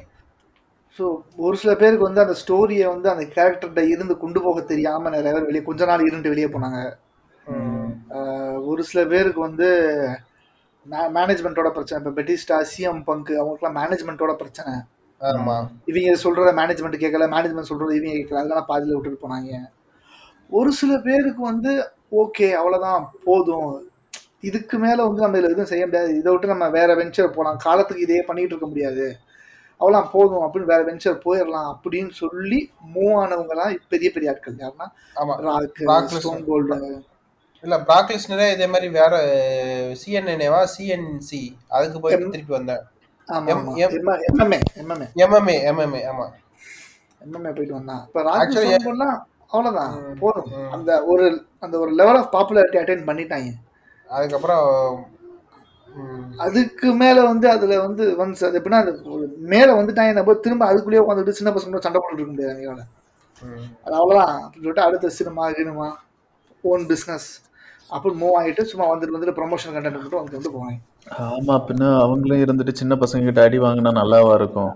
ஸோ 0.98 1.16
ஒரு 1.36 1.56
சில 1.56 1.74
பேருக்கு 1.74 2.04
வந்து 2.04 2.20
அந்த 2.20 2.34
ஸ்டோரியை 2.46 2.86
வந்து 2.86 3.08
அந்த 3.08 3.24
கேரக்டர்கிட்ட 3.24 3.88
இருந்து 3.88 4.18
கொண்டு 4.18 4.42
போக 4.42 4.60
தெரியாம 4.60 5.08
நிறைய 5.08 5.32
பேர் 5.32 5.44
வெளியே 5.44 5.62
கொஞ்ச 5.62 5.84
நாள் 5.84 6.06
இருந்து 6.06 6.28
வெளியே 6.28 6.46
போனாங்க. 6.46 6.92
ஒரு 8.64 8.84
சில 8.84 9.04
பேருக்கு 9.04 9.40
வந்து 9.40 9.98
மேனேஜ்மெண்ட்டோட 10.90 11.70
பிரச்சனை. 11.70 11.98
இப்போ 12.00 12.22
பெட்டிஸ்டா 12.22 12.64
சிஎம் 12.72 13.04
பங்கு 13.04 13.34
அவங்களுக்குலாம் 13.40 13.78
மேனேஜ்மெண்ட்டோட 13.80 14.34
பிரச்சனை. 14.34 14.74
இவங்க 15.84 16.10
சொல்றத 16.24 16.50
மேனேஜ்மெண்ட் 16.60 17.02
கேட்கல 17.04 17.26
மேனேஜ்மெண்ட் 17.34 17.70
சொல்றத 17.72 17.92
இவங்க 17.98 18.16
கேட்கல. 18.16 18.42
அதனால 18.42 18.62
பாதியில் 18.62 18.96
விட்டுட்டு 18.96 19.24
போனாங்க. 19.24 19.60
ஒரு 20.50 20.72
சில 20.72 20.98
பேருக்கு 20.98 21.42
வந்து 21.42 21.92
ஓகே 22.12 22.48
அவ்வளோதான் 22.60 23.04
போதும். 23.24 23.90
இதுக்கு 24.40 24.78
மேலே 24.78 25.02
வந்து 25.02 25.20
நம்ம 25.20 25.38
இதில் 25.38 25.50
எதுவும் 25.50 25.70
செய்ய 25.72 25.84
முடியாது. 25.84 26.16
இதை 26.18 26.32
விட்டு 26.32 26.46
நம்ம 26.46 26.68
வேற 26.68 26.94
வெஞ்சர் 26.94 27.34
போகலாம் 27.36 27.56
காலத்துக்கு 27.56 28.02
இதே 28.02 28.22
பண்ணிட்டு 28.22 28.54
இருக்க 28.54 28.66
முடியாது. 28.66 29.16
அவ்வளோதான் 29.80 30.10
போதும் 30.12 30.40
அப்படின்னு 30.40 30.72
வேற 30.72 30.82
வெஞ்சர் 30.84 31.22
போயிடலாம் 31.24 31.70
அப்படின்னு 31.74 32.10
சொல்லி 32.10 32.70
மூவ் 32.94 33.14
ஆனவங்கலாம் 33.22 33.76
பெரிய 33.88 34.10
பெரிய 34.10 34.32
ஆட்கள். 34.32 34.54
யாருன்னா 34.54 34.86
ஆமா. 35.16 35.36
ராக். 35.40 35.82
ஸ்டோன் 36.06 36.44
கோல்டு 36.46 37.02
இல்ல 37.64 37.76
பிராக் 37.88 38.10
லிஸ்னரே 38.14 38.46
இதே 38.54 38.66
மாதிரி 38.72 38.88
வேற 38.98 39.12
சிஎன்என்ஏவா 40.00 40.60
சிஎன்சி 40.74 41.40
அதுக்கு 41.76 42.00
போயிட்டு 42.00 42.32
திருப்பி 42.34 42.54
வந்தேன். 42.56 42.82
எம்எம்ஏ 45.24 45.54
எம்எம்ஏ 45.66 46.00
ஆமா. 46.10 46.26
எம்எம்ஏ 47.24 47.52
போயிட்டு 47.56 47.78
வந்தான். 47.78 48.02
இப்போ 48.06 48.22
கோல்ட்லாம் 48.86 49.16
அவ்வளோதான் 49.52 49.92
போதும். 50.20 50.48
அந்த 50.76 50.90
ஒரு 51.12 51.24
அந்த 51.64 51.74
ஒரு 51.82 51.90
லெவல் 52.00 52.18
ஆஃப் 52.20 52.32
பாப்புலாரிட்டி 52.36 52.78
அட்டைன் 52.80 53.08
பண்ணிட்டாங்க. 53.08 53.50
அதுக்கப்புறம் 54.08 54.64
அதுக்கு 56.44 56.88
மேல 57.00 57.18
வந்து 57.30 57.46
அதுல 57.54 57.74
வந்து 57.86 58.04
வந்து 58.20 58.46
அது 58.46 58.58
எப்படின்னா 58.60 58.80
அது 58.84 58.92
மேல 59.52 59.68
வந்துட்டாங்க 59.80 60.12
நம்ம 60.18 60.34
திரும்ப 60.46 60.66
அதுக்குள்ளேயே 60.70 61.02
உட்காந்துட்டு 61.04 61.36
சின்ன 61.38 61.50
பசங்க 61.56 61.82
சண்டை 61.86 62.00
போட்டுட்டு 62.00 62.22
இருக்க 62.22 62.32
முடியாது 62.32 62.54
அவங்களால. 62.54 62.82
அது 63.84 63.94
அவ்வளோதான் 64.00 64.42
அப்படின்னு 64.42 64.64
சொல்லிட்டு 64.64 64.86
அடுத்த 64.86 65.12
சினிமா 65.18 65.44
கினிமா 65.58 65.88
ஓன் 66.64 66.84
பிஸ்னஸ் 66.90 67.28
அப்படி 67.96 68.14
மூவ் 68.20 68.36
ஆகிட்டு 68.40 68.62
சும்மா 68.70 68.86
வந்துட்டு 68.90 69.14
வந்துட்டு 69.16 69.36
ப்ரொமோஷன் 69.38 69.74
கண்டென்ட் 69.74 69.98
மட்டும் 70.02 70.20
வந்து 70.20 70.38
வந்து 70.38 70.52
போவாங்க 70.54 70.76
ஆமா 71.28 71.54
பின்ன 71.68 71.90
அவங்களும் 72.04 72.42
இருந்துட்டு 72.44 72.80
சின்ன 72.80 72.94
பசங்க 73.02 73.28
கிட்ட 73.28 73.42
அடி 73.46 73.58
வாங்கினா 73.64 73.92
நல்லாவா 74.00 74.32
இருக்கும். 74.40 74.72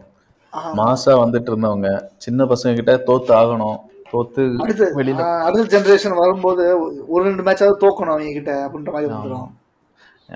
மாசா 0.78 1.12
வந்துட்டு 1.22 1.50
இருந்தவங்க. 1.52 1.88
சின்ன 2.24 2.44
பசங்க 2.52 2.72
கிட்ட 2.78 2.92
தோத்து 3.09 3.33
ஆகணும். 3.40 3.78
தோத்து 4.12 4.42
வெளியில 4.98 5.22
அடுத்த 5.46 5.64
ஜெனரேஷன் 5.74 6.20
வரும்போது 6.20 6.64
ஒரு 7.12 7.22
ரெண்டு 7.28 7.46
மேட்சாவது 7.48 7.83
தோக்கணும் 7.85 8.14
அவங்க 8.14 8.35
கிட்ட 8.38 8.52
அப்படின்ற 8.66 8.92
மாதிரி 8.94 9.11
வந்துடும் 9.12 9.48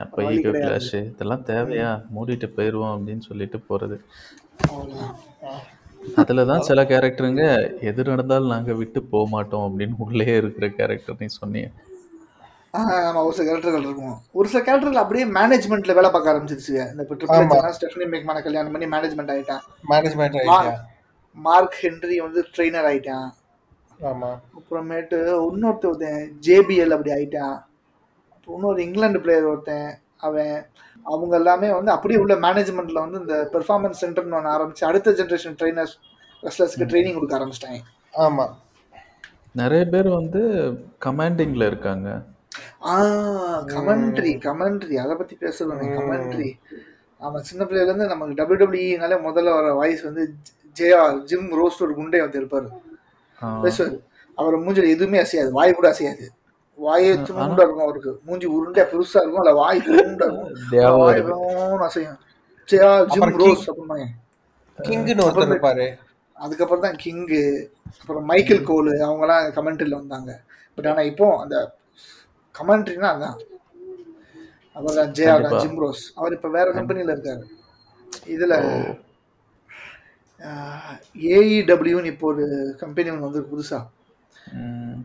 அப்ப 0.03 0.25
ஈகோ. 0.35 0.51
கிளாஷ் 0.57 0.93
இதெல்லாம் 1.01 1.47
தேவையா? 1.51 1.89
மூடிட்டு 2.15 2.49
போயிருவோம் 2.57 2.95
அப்படின்னு 2.97 3.25
சொல்லிட்டு 3.29 3.59
போறது. 3.71 3.97
அவ்வளவுதான். 4.67 5.15
அதுலதான் 6.21 6.67
சில 6.69 6.83
கேரக்டருங்க 6.91 7.43
எது 7.91 8.11
நடந்தாலும் 8.11 8.53
நாங்க 8.55 8.73
விட்டு 8.81 9.01
போக 9.13 9.25
மாட்டோம் 9.35 9.67
அப்படின்னு 9.69 9.97
உள்ளே 10.07 10.29
இருக்கிற 10.41 10.69
கேரக்டர் 10.79 11.21
நீ 11.21 11.29
சொன்னீங்க 11.41 11.71
ஆஹ் 12.75 13.07
ஆமா 13.07 13.25
ஒரு 13.25 13.33
சில 13.33 13.53
கேரக்டர்கள் 13.53 13.81
இருக்கும்? 13.81 14.21
ஒரு 14.33 14.49
சில 14.49 14.61
கேரக்டர்கள் 14.65 14.95
அப்படியே 14.95 15.27
மேனேஜ்மெண்ட்ல 15.27 15.95
வேலை 15.95 16.11
பார்க்க 16.11 16.33
ஆரம்பிச்சிருச்சு. 16.33 16.93
இந்த. 16.93 17.05
ட்ரிபிள் 17.05 17.75
ஸ்டெஃபனி 17.77 18.07
மேக்மான 18.09 18.43
கல்யாணம் 18.43 18.73
பண்ணி 18.73 18.97
மேனேஜ்மெண்ட் 18.97 19.33
ஆயிட்டான் 19.33 19.63
மேனேஜ்மெண்ட் 19.91 20.37
ஐடியா 20.37 20.73
மார்க் 21.37 21.75
ஹென்றி 21.75 22.21
வந்து 22.21 22.45
ட்ரெயினர் 22.57 22.89
ஆயிட்டான் 22.89 23.29
ஆமா. 24.03 24.31
அப்புறமேட்டு 24.59 25.19
இன்னொருத்தன் 25.49 26.31
ஜேபிஎல் 26.47 26.91
அப்படி 26.91 27.11
ஆயிட்டான் 27.11 27.59
இன்னொரு 28.49 28.83
இங்கிலாந்து 28.83 29.21
பிளேயர் 29.21 29.45
ஒருத்தன் 29.45 29.99
அவன் 30.17 30.67
அவங்க 31.03 31.37
எல்லாமே 31.37 31.71
வந்து 31.73 31.91
அப்படியே 31.91 32.21
உள்ள 32.21 32.35
மேனேஜ்மெண்ட்ல 32.35 32.93
வந்து 32.93 33.21
இந்த 33.21 33.51
பெர்ஃபார்மன்ஸ் 33.53 34.03
சென்டர்னு 34.03 34.35
ஒன்று 34.35 34.51
ஆரம்பிச்சு 34.51 34.85
அடுத்த 34.85 35.11
ஜென்ரேஷன் 35.11 35.57
ட்ரைனர்ஸ் 35.63 35.95
ரெஸ்லர்ஸ்க்கு 36.43 36.89
ட்ரைனிங் 36.89 37.15
கொடுக்க 37.15 37.39
ஆரம்பிச்சிட்டாங்க. 37.39 37.81
ஆமா. 38.15 38.47
நிறைய 39.53 39.85
பேர் 39.85 40.09
வந்து 40.09 40.41
கமாண்டிங்ல 41.05 41.67
இருக்காங்க. 41.67 42.09
ஆ 42.83 42.95
கமெண்ட்ரி 43.73 44.33
கமெண்ட்ரி 44.47 44.97
அதை 45.05 45.15
பத்தி 45.17 45.35
பேசுறோம் 45.37 45.83
கமெண்ட்ரி 45.99 46.51
ஆமா 47.21 47.39
சின்ன 47.49 47.63
பிள்ளையில 47.65 47.91
இருந்து 47.91 48.13
நமக்கு 48.13 48.39
டபிள்யூ 48.39 48.61
டபிள்யூனாலே 48.63 49.19
முதல்ல 49.27 49.51
வர 49.57 49.75
வாய்ஸ் 49.81 50.07
வந்து 50.09 50.23
ஜெயா 50.77 51.01
ஜிம் 51.31 51.51
ரோஸ்ட் 51.59 51.85
ஒரு 51.87 51.95
குண்டே 51.99 52.21
வந்து 52.25 52.41
இருப்பாரு 52.41 52.69
பேசுவாரு 53.65 53.97
அவர் 54.39 54.63
மூஞ்சில 54.65 54.89
எதுவுமே 54.95 55.19
அசையாது 55.23 55.51
வாய் 55.57 55.77
கூட 55.79 55.87
அசையாது. 55.93 56.27
வாயே 56.79 57.11
துண்டா 57.29 57.63
இருக்கும் 57.65 57.87
அவருக்கு. 57.87 58.13
மூஞ்சி 58.27 58.47
உருண்டையா 58.57 58.85
பெருசா 58.93 59.21
இருக்கும் 59.23 59.43
இல்ல 59.43 59.53
வாய் 59.61 59.83
துண்டா 59.87 60.27
இருக்கும். 60.27 60.53
வாய் 61.01 61.87
அசையும். 61.89 62.19
ஜெயா 62.69 62.89
ஜிம் 63.13 63.37
ரோஸ் 63.43 63.67
அப்படிம்பாங்க 63.71 64.07
கிங்னு 64.79 65.25
ஒருத்தர் 65.27 65.53
இருப்பாரு. 65.53 65.87
அதுக்கப்புறம் 66.37 66.85
தான் 66.87 66.99
கிங்கு 67.03 67.43
அப்புறம் 68.01 68.25
மைக்கேல் 68.31 68.67
கோலு 68.71 68.95
அவங்கலாம் 69.07 69.45
கமெண்ட்ரியில் 69.59 70.01
வந்தாங்க. 70.01 70.31
பட் 70.79 70.89
ஆனால் 70.93 71.09
இப்போ 71.11 71.27
அந்த 71.45 71.57
கமெண்ட்ரினா 72.55 73.09
அதான். 73.15 73.39
அவர் 74.77 74.99
கண்டிப்பா. 74.99 75.59
Gym 75.63 75.81
Ross. 75.85 76.05
அவர் 76.19 76.35
இப்போ 76.37 76.49
வேற 76.59 76.69
கம்பெனியில் 76.79 77.15
இருக்காரு. 77.15 77.43
இதில் 78.35 78.57
ஏஇடபிள்யூன்னு 81.37 82.13
இப்போ 82.15 82.27
ஒரு 82.33 82.45
கம்பெனி 82.83 83.11
ஒன்று 83.13 83.29
வந்து 83.29 83.43
புதுசா. 83.51 83.79
ம், 84.61 85.01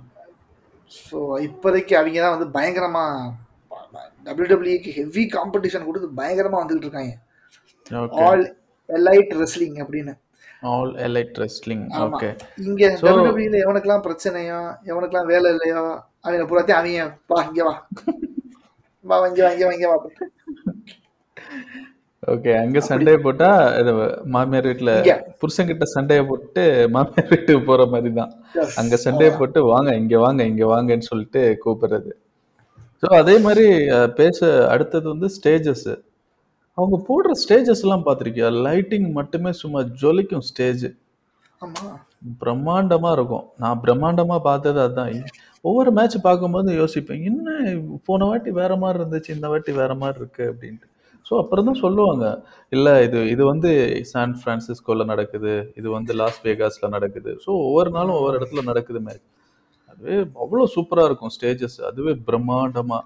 ஸோ 0.92 1.18
இப்போதைக்கு 1.48 1.94
அவங்க 2.00 2.22
தான் 2.24 2.36
வந்து 2.36 2.50
பயங்கரமாக 2.56 3.34
டபிள்யூடபிள்யூக்கு 4.28 4.94
ஹெவி 5.00 5.24
காம்படிஷன் 5.36 5.88
கொடுத்து 5.88 6.08
பயங்கரமாக 6.22 6.62
வந்துகிட்டு 6.64 6.88
இருக்காங்க. 6.88 7.14
ஆல் 8.28 8.46
எலைட் 8.90 9.34
ரெஸ்லிங் 9.42 9.78
அப்படின்னு. 9.84 10.14
All 10.72 10.94
Elite 11.08 11.38
Wrestling. 11.44 11.86
ஓகே. 12.06 12.30
இங்க 12.68 12.84
டபிள்யூடபிள்யூல 13.02 13.60
எவனுக்கெல்லாம் 13.66 14.06
பிரச்சனையோ 14.08 14.60
எவனுக்கெல்லாம் 14.92 15.32
வேலை 15.34 15.52
இல்லையோ 15.56 15.84
அவங்க 16.28 16.46
பூராத்தையும் 16.50 16.80
அவங்க 16.80 17.04
வா 17.32 17.42
இங்க 17.50 17.62
வா 17.68 17.76
வா 19.06 19.28
இங்க 19.30 19.42
வா 19.46 19.52
இங்க 19.56 19.66
வா 19.68 19.74
இங்க 19.78 19.88
வா 19.92 19.98
ஓகே 22.24 22.52
அங்க 22.62 22.80
சண்டையை 22.88 23.18
போட்டா 23.26 23.50
மாமியார் 24.34 24.68
வீட்டுல 24.70 24.94
இங்க. 25.02 25.14
புருஷன்கிட்ட 25.42 25.86
சண்டையை 25.94 26.24
போட்டு 26.30 26.64
மாமியார் 26.96 27.30
வீட்டுக்கு 27.32 27.62
போற 27.70 27.82
மாதிரி 27.94 28.10
தான். 28.18 28.32
அங்க 28.82 28.96
சண்டையை 29.04 29.32
போட்டு 29.38 29.60
வாங்க 29.70 29.92
இங்க 30.02 30.16
வாங்க 30.24 30.42
இங்க 30.52 30.66
வாங்கன்னு 30.74 31.10
சொல்லிட்டு 31.10 31.42
கூப்பிடுறது. 31.64 32.12
ஸோ 33.04 33.08
அதே 33.22 33.36
மாதிரி 33.46 33.66
பேச 34.20 34.40
அடுத்தது 34.74 35.08
வந்து 35.14 35.30
ஸ்டேஜஸ் 35.38 35.88
அவங்க 36.78 36.98
போடுற 37.10 37.32
ஸ்டேஜஸ் 37.44 37.84
எல்லாம் 37.86 38.06
பார்த்திருக்கியா? 38.08 38.50
லைட்டிங் 38.68 39.08
மட்டுமே 39.20 39.52
சும்மா 39.62 39.82
ஜொலிக்கும் 40.02 40.46
ஸ்டேஜ் 40.50 40.86
ஆமா. 41.62 41.86
பிரம்மாண்டமா 42.42 43.12
இருக்கும். 43.18 43.46
நான் 43.64 43.82
பிரம்மாண்டமா 43.84 44.38
பார்த்தது 44.50 44.80
அதுதான் 44.86 45.12
ஒவ்வொரு 45.68 45.92
மேட்ச் 45.92 46.18
பார்க்கும்போது 46.26 46.72
யோசிப்பேன் 46.82 47.24
என்ன 47.30 47.48
போன 48.06 48.26
வாட்டி 48.30 48.50
வேற 48.60 48.74
மாதிரி 48.76 49.00
இருந்துச்சு 49.00 49.36
இந்த 49.38 49.48
வாட்டி 49.54 49.72
வேற 49.82 49.92
மாதிரி 50.02 50.20
இருக்கு? 50.20 50.46
அப்படின்ட்டு. 50.52 50.88
ஸோ 51.26 51.34
அப்புறம் 51.42 51.68
தான் 51.70 51.82
சொல்லுவாங்க 51.84 52.26
இல்லை 52.72 52.94
இது 53.08 53.20
இது 53.32 53.44
வந்து 53.46 53.70
சான் 54.12 54.36
பிரான்சிஸ்கோல 54.44 55.06
நடக்குது 55.06 55.54
இது 55.80 55.88
வந்து 55.92 56.12
லாஸ் 56.22 56.40
வேகாஸ்ல 56.46 56.90
நடக்குது. 56.96 57.32
ஸோ 57.46 57.50
ஒவ்வொரு 57.66 57.92
நாளும் 57.98 58.18
ஒவ்வொரு 58.20 58.38
இடத்துல 58.40 58.64
நடக்குது 58.64 59.02
மேட்ச் 59.08 59.26
அதுவே 59.92 60.16
அவ்வளோ 60.44 60.68
சூப்பரா 60.76 61.04
இருக்கும் 61.10 61.34
ஸ்டேஜஸ் 61.36 61.80
அதுவே 61.90 62.14
பிரம்மாண்டமா. 62.28 63.00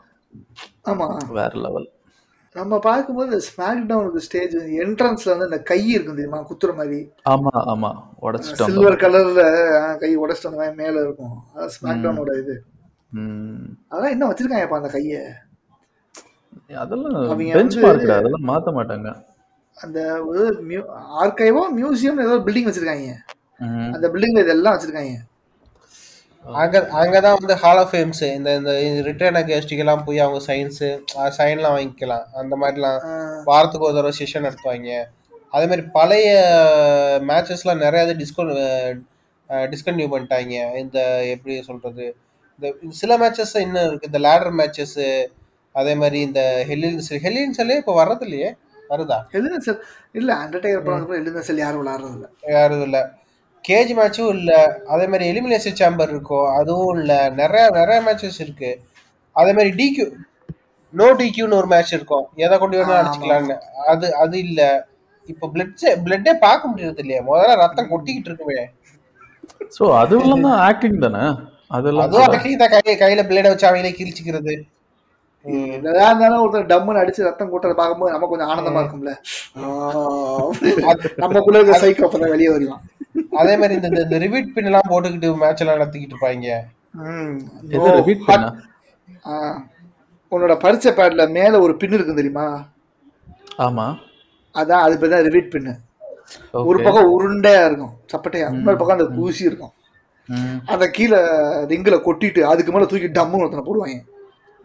ஆமா. 0.92 1.08
வேற 1.40 1.52
லெவல் 1.66 1.88
நம்ம 2.56 2.78
பார்க்கும்போது 2.86 3.28
இந்த 3.30 3.42
ஸ்மாக் 3.50 3.84
டவுன் 3.90 4.24
ஸ்டேஜ் 4.26 4.56
என்ட்ரன்ஸ்ல 4.84 5.32
வந்து 5.34 5.48
அந்த 5.50 5.60
கை 5.70 5.80
இருக்கும் 5.94 6.18
தெரியுமா? 6.20 6.40
குத்துற 6.50 6.72
மாதிரி. 6.80 7.00
ஆமா 7.34 7.54
ஆமா. 7.74 7.92
உடச்சிட்டோம் 8.26 8.70
சில்வர் 8.70 9.02
கலர்ல 9.04 9.44
கை 10.02 10.12
உடச்சிட்டு 10.24 10.50
வந்த 10.50 10.62
மாதிரி 10.62 10.76
மேல 10.82 10.96
இருக்கும். 11.06 11.36
அதான் 11.54 11.74
ஸ்மாக் 11.76 12.04
டவுனோட 12.06 12.34
இது. 12.42 12.56
அதெல்லாம் 13.92 14.14
என்ன 14.16 14.28
வச்சிருக்காங்கப்பா 14.32 14.80
அந்த 14.82 14.92
கையை. 14.98 15.22
அதெல்லாம் 16.84 17.40
பெஞ்ச் 17.58 17.78
அதெல்லாம் 18.18 18.48
மாத்த 18.52 18.76
மாட்டாங்க. 18.80 19.10
அந்த 19.78 20.00
ஆர்கைவோ 21.24 21.64
மியூசியம் 21.80 22.24
ஏதோ 22.28 22.38
பில்டிங் 22.48 22.70
வச்சிருக்காங்க. 22.70 23.14
அந்த 23.96 24.06
பில்டிங்ல 24.14 24.44
இதெல்லாம் 24.46 24.76
வச்சிருக்காங்க. 24.76 25.16
அங்க 26.46 26.78
அங்கதான் 27.02 27.38
வந்து 27.40 27.56
ஹால் 27.64 27.80
ஆஃப் 27.82 27.92
ஃபேம்ஸ் 27.94 28.22
இந்த 28.38 28.50
இந்த 28.58 29.02
ரிட்டர்ன் 29.08 29.38
கெஸ்ட்டுக்கெல்லாம் 29.50 30.04
போய் 30.06 30.20
அவங்க 30.20 30.40
சயின்ஸு 30.48 30.90
சைன்லாம் 31.38 31.76
வாங்கிக்கலாம். 31.78 32.26
அந்த 32.42 32.56
மாதிரிலாம் 32.62 33.00
வாரத்துக்கு 33.50 33.88
ஒரு 33.88 33.96
தடவை 33.98 34.14
செஷன் 34.20 34.46
நடத்துவாங்க. 34.48 34.92
அதே 35.56 35.66
மாதிரி 35.72 35.84
பழைய 35.98 36.30
மேட்சஸ்லாம் 37.30 37.84
நிறைய 37.86 38.06
இது 38.08 38.16
டிஸ்கவுண்ட் 38.22 39.02
டிஸ்கன்டினியூ 39.74 40.10
பண்ணிட்டாங்க. 40.14 40.58
இந்த 40.84 41.00
எப்படி 41.34 41.56
சொல்றது? 41.70 42.08
இந்த 42.60 42.74
சில 43.02 43.18
மேட்சஸ் 43.24 43.56
இன்னும் 43.66 43.88
இருக்கு. 43.88 44.10
இந்த 44.12 44.22
லேடர் 44.28 44.58
மேட்சஸ் 44.62 45.00
அதே 45.76 45.96
மாதிரி 45.96 46.20
இந்த 46.28 46.42
ஹெல்லின்ஸ் 46.70 47.12
ஹெல்லின்ஸ்லே 47.26 47.78
இப்போ 47.82 47.94
வர்றது 48.02 48.26
இல்லையே 48.28 48.50
வருதா 48.90 49.18
செல் 49.66 49.82
இல்ல 50.12 50.30
அண்டர்டேக்கர் 50.44 51.20
எழுதுன 51.20 51.44
செல் 51.50 51.64
யாரும் 51.66 51.82
விளையாடுறது 51.82 52.16
இல்ல 52.18 52.28
யாரும் 52.58 52.82
இல்லை 52.82 53.02
கேஜ் 53.66 53.92
மேட்சும் 53.98 54.32
இல்லை. 54.36 54.60
அதே 54.94 55.06
மாதிரி 55.12 55.26
எலிமினேஷன் 55.32 55.80
சேம்பர் 55.82 56.12
இருக்கும் 56.14 56.48
அதுவும் 56.60 56.94
இல்லை. 56.96 57.20
நிறைய 57.42 57.64
நிறைய 57.80 58.00
மேட்சஸ் 58.08 58.42
இருக்கு. 58.46 58.72
அதே 59.36 59.52
மாதிரி 59.58 59.72
டிக்யூ 59.80 60.08
நோ 60.94 61.08
டிக்யூன்னு 61.20 61.60
ஒரு 61.60 61.68
மேட்ச் 61.74 61.94
இருக்கும் 61.98 62.26
எதை 62.44 62.56
கொண்டு 62.62 62.78
வேணா 62.80 62.94
ஆமா. 62.94 63.02
அடிச்சுக்கலான்னு 63.02 63.56
அது 63.92 64.08
அது 64.24 64.38
இல்லை. 64.48 64.70
இப்போ 65.30 65.46
பிளட் 65.54 65.76
பிளட்டே 66.06 66.34
பார்க்க 66.46 66.72
முடியறது 66.72 67.02
இல்லையா. 67.04 67.22
முதல்ல 67.30 67.56
ரத்தம் 67.64 67.92
கொட்டிக்கிட்டு 67.92 68.30
இருக்குமே. 68.32 68.60
ஸோ 69.76 69.84
அதுவெல்லாம் 70.02 70.46
தான் 70.48 70.60
ஆக்டிங் 70.68 71.04
தானே? 71.06 71.24
அதெல்லாம் 71.72 72.06
அதுவும் 72.06 72.22
கூட. 72.22 72.30
அடக்கி 72.30 72.50
இந்த 72.56 72.66
கை 72.74 72.96
கையில 73.02 73.22
பிளேட 73.30 73.50
வச்சு 73.52 73.68
அவங்களே 73.70 73.92
கிழிச்சிக்கிறது. 74.00 74.54
என்னதான் 75.76 76.10
இருந்தாலும் 76.10 76.42
ஒருத்தர் 76.44 76.72
டம்முன்னு 76.72 77.02
அடிச்சு 77.02 77.28
ரத்தம் 77.28 77.52
கூட்டத்தை 77.52 77.76
பார்க்கும்போது 77.78 78.14
நமக்கு 78.16 78.34
கொஞ்சம் 78.34 78.52
ஆனந்தமா 78.54 78.82
இருக்கும்ல. 78.84 79.14
நமக்குள்ள 81.24 81.60
இருக்க 81.60 81.80
சைக்கோ 81.84 82.06
அப்பதான் 82.08 82.34
வெளியே 82.36 82.52
வருவான். 82.56 82.84
அதே 83.32 83.54
மாதிரி 83.58 83.74
இந்த 83.80 84.04
இந்த 84.04 84.18
ரிவீட் 84.18 84.54
பின் 84.54 84.66
எல்லாம் 84.66 84.90
போட்டுக்கிட்டு 84.90 85.30
மேட்ச் 85.38 85.62
எல்லாம் 85.64 85.78
நடத்திக்கிட்டு 85.78 86.16
இருப்பாங்க. 86.16 86.56
உன்னோட 90.32 90.54
பரிச்சை 90.58 90.92
பேட்ல 90.92 91.24
மேல 91.32 91.60
ஒரு 91.60 91.74
பின் 91.78 91.94
இருக்கும் 91.94 92.16
தெரியுமா? 92.16 92.46
ஆமா. 93.60 93.88
அதான் 94.56 94.84
அது 94.86 95.00
பேர் 95.00 95.10
தான் 95.10 95.26
ரிவீட் 95.28 95.52
பின்னு 95.54 95.74
ஒரு. 96.62 96.78
பக்கம் 96.84 97.12
உருண்டையா 97.14 97.62
இருக்கும் 97.66 97.94
சப்பட்டையா 98.14 98.48
இன்னொரு 98.52 98.78
பக்கம் 98.78 98.98
அந்த 98.98 99.10
பூசி 99.18 99.44
இருக்கும். 99.44 99.74
ம். 100.30 100.58
அந்த 100.66 100.86
கீழே 100.90 101.20
ரிங்கில 101.72 101.98
கொட்டிட்டு 102.08 102.42
அதுக்கு 102.44 102.72
மேல 102.72 102.86
தூக்கி 102.86 103.10
டம்முன்னு 103.10 103.46
ஒருத்தனை 103.46 103.66
போடுவாங்க. 103.68 103.98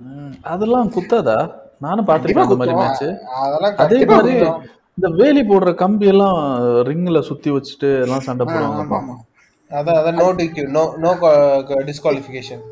ம். 0.01 0.35
அதெல்லாம் 0.45 0.91
குத்தாதா? 0.97 1.39
நானும் 1.81 2.07
மேட்ச் 2.75 3.05
அதெல்லாம் 3.41 3.77
அதே 3.85 3.99
மாதிரி 4.11 4.35
இந்த 4.99 5.09
வேலி 5.21 5.41
போடுற 5.49 5.71
கம்பி 5.81 6.07
எல்லாம் 6.13 6.39
ரிங்ல 6.89 7.19
சுத்தி 7.31 7.51
வச்சுட்டு 7.55 7.89
எல்லாம் 8.05 8.27
சண்டை 8.27 8.45
போடுவாங்க 8.51 9.17
அதான் 9.71 9.99
அதான் 10.01 10.19
no 10.23 10.29
DQ 10.39 10.65
no 10.77 10.83
no 11.05 11.11
disqualification 11.89 12.63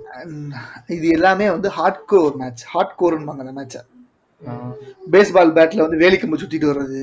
இது 0.97 1.07
எல்லாமே 1.17 1.47
வந்து 1.57 1.71
ஹார்ட் 1.79 2.03
கோர் 2.13 2.39
மேட்ச் 2.43 2.65
ஹார்ட் 2.73 2.97
கோர்னுவாங்க 3.01 3.45
அந்த 3.45 3.55
மேட்சை 3.59 3.83
பேஸ்பால் 5.13 5.55
பேட்ல 5.59 5.85
வந்து 5.87 6.01
வேலி 6.03 6.17
கம்பு 6.17 6.41
சுத்திட்டு 6.41 6.71
வர்றது. 6.71 7.03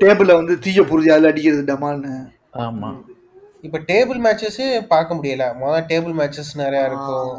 டேபிள்ல 0.00 0.32
வந்து 0.40 0.54
தீய 0.64 0.80
புரிஞ்சு 0.90 1.12
அதில் 1.14 1.30
அடிக்கிறது 1.30 1.62
டமால்னு. 1.70 2.14
ஆமா. 2.64 2.90
இப்போ 3.66 3.78
டேபிள் 3.90 4.18
மேட்சஸ் 4.26 4.62
பார்க்க 4.92 5.18
முடியல. 5.18 5.44
முதல்ல 5.60 5.82
டேபிள் 5.92 6.14
மேட்சஸ் 6.20 6.50
நிறைய 6.62 6.88
இருக்கும். 6.90 7.38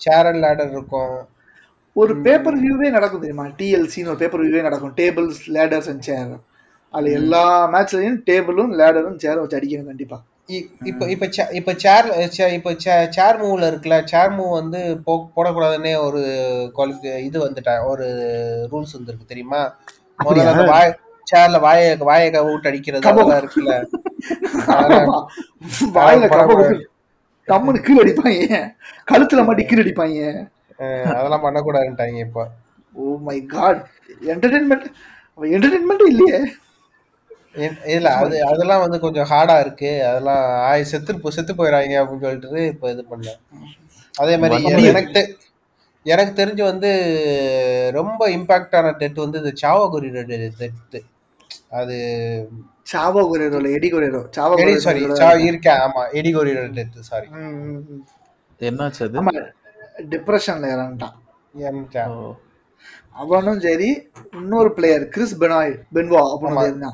சேர் 0.00 0.28
அண்ட் 0.30 0.42
லேடர் 0.44 0.72
இருக்கும். 0.76 1.14
ஒரு 1.96 2.12
பேப்பர் 2.22 2.56
வியூவே 2.60 2.88
நடக்கும் 2.90 3.22
தெரியுமா? 3.22 3.44
டிஎல்சின்னு 3.58 4.10
ஒரு 4.12 4.20
பேப்பர் 4.20 4.42
வியூவே 4.42 4.62
நடக்கும். 4.62 4.94
டேபிள்ஸ் 4.96 5.42
லேடர்ஸ் 5.56 5.90
அண்ட் 5.90 6.04
சேர் 6.04 6.32
அதுல 6.94 7.12
எல்லா 7.14 7.42
மேட்ச்லயும் 7.72 8.18
டேபிளும் 8.26 8.72
லேடரும் 8.80 9.20
சேரும் 9.22 9.42
வச்சு 9.42 9.58
அடிக்கணும் 9.58 9.90
கண்டிப்பா. 9.90 10.18
இ- 10.48 10.66
இப்போ 10.84 11.04
இப்போ 11.12 11.26
இப்போ 11.58 11.72
சேர் 11.82 12.08
இப்போ 12.56 12.72
சேர் 13.14 13.38
மூவ்ல 13.40 13.68
இருக்குல்ல 13.70 13.98
சேர் 14.06 14.34
மூவ் 14.34 14.52
வந்து 14.52 14.80
போ 15.06 15.12
போடக்கூடாதுன்னே 15.36 15.92
ஒரு 16.06 16.20
குவாலிஃபி 16.76 17.12
இது 17.28 17.38
வந்துட்டா 17.44 17.74
ஒரு 17.92 18.06
ரூல்ஸ் 18.72 18.96
வந்துருக்கு 18.96 19.26
தெரியுமா? 19.26 19.60
முதல்ல 20.18 20.66
வாய் 20.72 20.92
சேர்ல 21.26 21.58
வாயை 21.60 21.86
வாயை 22.04 22.26
விட்டு 22.46 22.70
அடிக்கிறது. 22.70 23.06
அதெல்லாம் 23.10 23.40
இருக்குல்ல 23.42 23.74
வாயில 25.98 26.26
கம்முன்னு 27.48 27.80
கீழே 27.86 28.02
அடிப்பாங்க 28.02 28.58
கழுத்துல 29.08 29.40
மாட்டி 29.46 29.64
கீழே 29.64 29.82
அடிப்பாங்க 29.84 30.20
அதெல்லாம் 31.12 31.44
பண்ணக்கூடாதுன்ட்டாங்க 31.44 32.20
இப்போ. 32.20 32.44
Oh 32.96 33.16
my 33.22 33.38
God 33.52 33.82
entertainment 34.32 34.86
entertainment 35.38 36.04
இல்லையே. 36.08 36.38
இல்ல 37.94 38.08
அது 38.20 38.36
அதெல்லாம் 38.48 38.82
வந்து 38.82 38.98
கொஞ்சம் 39.02 39.28
ஹார்டா 39.30 39.56
இருக்கு. 39.60 39.90
அதெல்லாம் 40.02 40.40
ஆய் 40.64 40.84
செத்து 40.84 41.12
போ- 41.18 41.32
செத்து 41.32 41.52
போயிடாங்க 41.54 41.96
அப்படின்னு 42.00 42.26
சொல்லிட்டு 42.26 42.62
இப்போ 42.70 42.86
இது 42.90 43.02
பண்ணல 43.10 43.32
அதே 44.14 44.34
மாதிரி 44.36 44.56
எனக்கு 44.90 45.22
எனக்கு 46.06 46.32
தெரிஞ்சு 46.34 46.62
வந்து 46.62 46.88
ரொம்ப 47.94 48.22
இம்பாக்டான 48.34 48.92
டெட் 48.98 49.18
வந்து 49.18 49.40
இந்த 49.42 49.52
சாவகுரி 49.62 50.08
டெத்து 50.32 51.00
அது 51.72 51.94
Chavo 52.86 53.20
Eddie 53.72 53.88
Guerrero 53.90 54.20
Chavo 54.36 54.56
Eddie 54.62 54.72
sorry 55.20 55.44
இருக்கேன். 55.50 55.80
ஆமா 55.84 56.02
எடிகோரி 56.12 56.50
டெத்து 56.76 57.02
சாரி. 57.08 57.28
என்னாச்சு 58.60 59.02
அது? 59.06 59.16
ஆமா 59.20 59.32
டிப்ரெஷன்ல 60.12 60.72
இறந்துட்டான். 60.74 61.16
அவனும் 63.22 63.60
சரி 63.64 63.88
இன்னொரு 64.38 64.70
பிளேயர் 64.76 65.04
கிறிஸ் 65.14 65.34
பெனாய் 65.42 65.72
பென்வா 65.96 66.22
அப்படின்னு 66.34 66.88